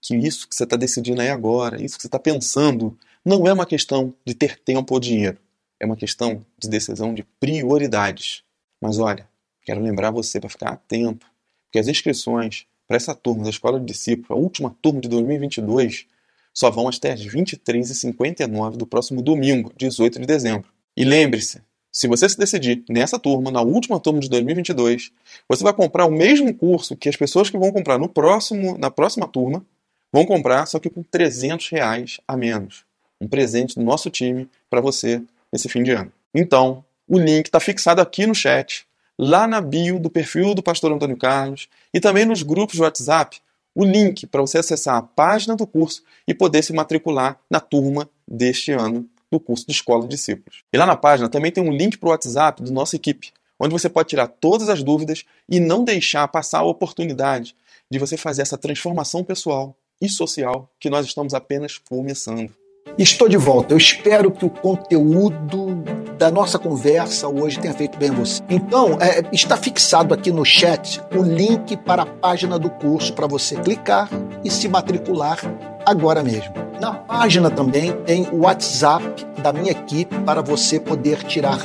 que 0.00 0.16
isso 0.16 0.48
que 0.48 0.54
você 0.54 0.64
está 0.64 0.76
decidindo 0.76 1.20
aí 1.20 1.28
agora, 1.28 1.76
isso 1.76 1.96
que 1.96 2.00
você 2.02 2.08
está 2.08 2.18
pensando, 2.18 2.98
não 3.22 3.46
é 3.46 3.52
uma 3.52 3.66
questão 3.66 4.14
de 4.24 4.34
ter 4.34 4.58
tempo 4.58 4.94
ou 4.94 5.00
dinheiro, 5.00 5.36
é 5.78 5.84
uma 5.84 5.96
questão 5.96 6.42
de 6.58 6.66
decisão 6.66 7.12
de 7.12 7.24
prioridades. 7.38 8.42
Mas 8.80 8.98
olha, 8.98 9.28
quero 9.62 9.82
lembrar 9.82 10.10
você 10.10 10.40
para 10.40 10.48
ficar 10.48 10.70
atento, 10.70 11.26
porque 11.66 11.78
as 11.78 11.88
inscrições 11.88 12.66
para 12.86 12.96
essa 12.96 13.14
turma 13.14 13.44
da 13.44 13.50
Escola 13.50 13.78
de 13.78 13.86
Discípulos, 13.86 14.30
a 14.30 14.34
última 14.34 14.74
turma 14.82 15.00
de 15.00 15.08
2022, 15.08 16.06
só 16.52 16.70
vão 16.70 16.88
até 16.88 17.12
as 17.12 17.20
23h59 17.20 18.76
do 18.76 18.86
próximo 18.86 19.22
domingo, 19.22 19.72
18 19.76 20.20
de 20.20 20.26
dezembro. 20.26 20.68
E 20.96 21.04
lembre-se, 21.04 21.62
se 21.90 22.08
você 22.08 22.28
se 22.28 22.38
decidir 22.38 22.82
nessa 22.88 23.18
turma, 23.18 23.50
na 23.50 23.60
última 23.60 24.00
turma 24.00 24.20
de 24.20 24.28
2022, 24.28 25.12
você 25.48 25.62
vai 25.62 25.72
comprar 25.72 26.06
o 26.06 26.10
mesmo 26.10 26.52
curso 26.54 26.96
que 26.96 27.08
as 27.08 27.16
pessoas 27.16 27.50
que 27.50 27.58
vão 27.58 27.70
comprar 27.70 27.98
no 27.98 28.08
próximo, 28.08 28.78
na 28.78 28.90
próxima 28.90 29.28
turma 29.28 29.64
vão 30.12 30.24
comprar, 30.24 30.66
só 30.66 30.78
que 30.78 30.90
com 30.90 31.02
300 31.02 31.68
reais 31.68 32.20
a 32.26 32.36
menos. 32.36 32.84
Um 33.20 33.28
presente 33.28 33.74
do 33.74 33.84
nosso 33.84 34.10
time 34.10 34.48
para 34.68 34.80
você 34.80 35.22
nesse 35.52 35.68
fim 35.68 35.82
de 35.82 35.90
ano. 35.90 36.12
Então, 36.34 36.84
o 37.06 37.18
link 37.18 37.46
está 37.46 37.60
fixado 37.60 38.00
aqui 38.00 38.26
no 38.26 38.34
chat 38.34 38.86
lá 39.18 39.46
na 39.46 39.60
bio 39.60 39.98
do 39.98 40.10
perfil 40.10 40.54
do 40.54 40.62
pastor 40.62 40.92
Antônio 40.92 41.16
Carlos 41.16 41.68
e 41.92 42.00
também 42.00 42.24
nos 42.24 42.42
grupos 42.42 42.76
de 42.76 42.82
WhatsApp 42.82 43.40
o 43.74 43.84
link 43.84 44.26
para 44.26 44.40
você 44.40 44.58
acessar 44.58 44.96
a 44.96 45.02
página 45.02 45.56
do 45.56 45.66
curso 45.66 46.02
e 46.26 46.34
poder 46.34 46.62
se 46.62 46.72
matricular 46.72 47.38
na 47.50 47.60
turma 47.60 48.08
deste 48.26 48.72
ano 48.72 49.08
do 49.30 49.40
curso 49.40 49.66
de 49.66 49.72
Escola 49.72 50.02
de 50.02 50.08
Discípulos. 50.08 50.62
E 50.72 50.76
lá 50.76 50.84
na 50.84 50.96
página 50.96 51.28
também 51.28 51.50
tem 51.50 51.66
um 51.66 51.72
link 51.72 51.96
para 51.96 52.08
o 52.08 52.10
WhatsApp 52.10 52.62
da 52.62 52.70
nossa 52.70 52.96
equipe, 52.96 53.32
onde 53.58 53.72
você 53.72 53.88
pode 53.88 54.10
tirar 54.10 54.28
todas 54.28 54.68
as 54.68 54.82
dúvidas 54.82 55.24
e 55.48 55.58
não 55.58 55.84
deixar 55.84 56.28
passar 56.28 56.58
a 56.58 56.66
oportunidade 56.66 57.56
de 57.90 57.98
você 57.98 58.16
fazer 58.16 58.42
essa 58.42 58.58
transformação 58.58 59.24
pessoal 59.24 59.74
e 60.00 60.08
social 60.08 60.68
que 60.78 60.90
nós 60.90 61.06
estamos 61.06 61.32
apenas 61.32 61.78
começando. 61.78 62.52
Estou 62.98 63.28
de 63.28 63.36
volta. 63.36 63.72
Eu 63.72 63.78
espero 63.78 64.30
que 64.30 64.44
o 64.44 64.50
conteúdo 64.50 65.82
da 66.18 66.30
nossa 66.30 66.58
conversa 66.58 67.26
hoje 67.26 67.58
tenha 67.58 67.72
feito 67.72 67.98
bem 67.98 68.10
a 68.10 68.12
você. 68.12 68.42
Então, 68.48 68.98
é, 69.00 69.22
está 69.32 69.56
fixado 69.56 70.12
aqui 70.12 70.30
no 70.30 70.44
chat 70.44 71.00
o 71.16 71.22
link 71.22 71.76
para 71.78 72.02
a 72.02 72.06
página 72.06 72.58
do 72.58 72.68
curso 72.68 73.12
para 73.14 73.26
você 73.26 73.56
clicar 73.56 74.08
e 74.44 74.50
se 74.50 74.68
matricular 74.68 75.38
agora 75.86 76.22
mesmo. 76.22 76.52
Na 76.80 76.92
página 76.92 77.50
também 77.50 77.92
tem 78.04 78.28
o 78.30 78.40
WhatsApp 78.42 79.04
da 79.42 79.52
minha 79.52 79.72
equipe 79.72 80.18
para 80.20 80.42
você 80.42 80.78
poder 80.78 81.24
tirar 81.24 81.58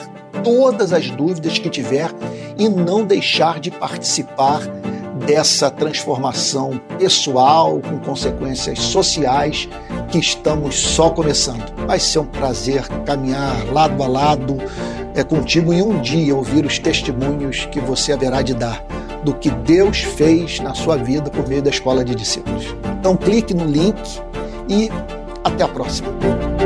todas 0.43 0.93
as 0.93 1.09
dúvidas 1.11 1.59
que 1.59 1.69
tiver 1.69 2.09
e 2.57 2.69
não 2.69 3.03
deixar 3.03 3.59
de 3.59 3.69
participar 3.69 4.61
dessa 5.25 5.69
transformação 5.69 6.79
pessoal 6.97 7.79
com 7.79 7.97
consequências 7.99 8.79
sociais 8.79 9.67
que 10.09 10.17
estamos 10.17 10.75
só 10.75 11.09
começando. 11.09 11.73
Vai 11.85 11.99
ser 11.99 12.19
um 12.19 12.25
prazer 12.25 12.87
caminhar 13.05 13.71
lado 13.71 14.01
a 14.03 14.07
lado 14.07 14.57
é, 15.15 15.23
contigo 15.23 15.73
e 15.73 15.81
um 15.81 15.99
dia 16.01 16.35
ouvir 16.35 16.65
os 16.65 16.79
testemunhos 16.79 17.65
que 17.71 17.79
você 17.79 18.13
haverá 18.13 18.41
de 18.41 18.53
dar 18.53 18.83
do 19.23 19.33
que 19.33 19.49
Deus 19.49 19.99
fez 19.99 20.59
na 20.59 20.73
sua 20.73 20.95
vida 20.95 21.29
por 21.29 21.47
meio 21.47 21.61
da 21.61 21.69
escola 21.69 22.03
de 22.05 22.15
discípulos. 22.15 22.75
Então 22.99 23.17
clique 23.17 23.53
no 23.53 23.65
link 23.65 24.21
e 24.69 24.89
até 25.43 25.63
a 25.63 25.67
próxima. 25.67 26.56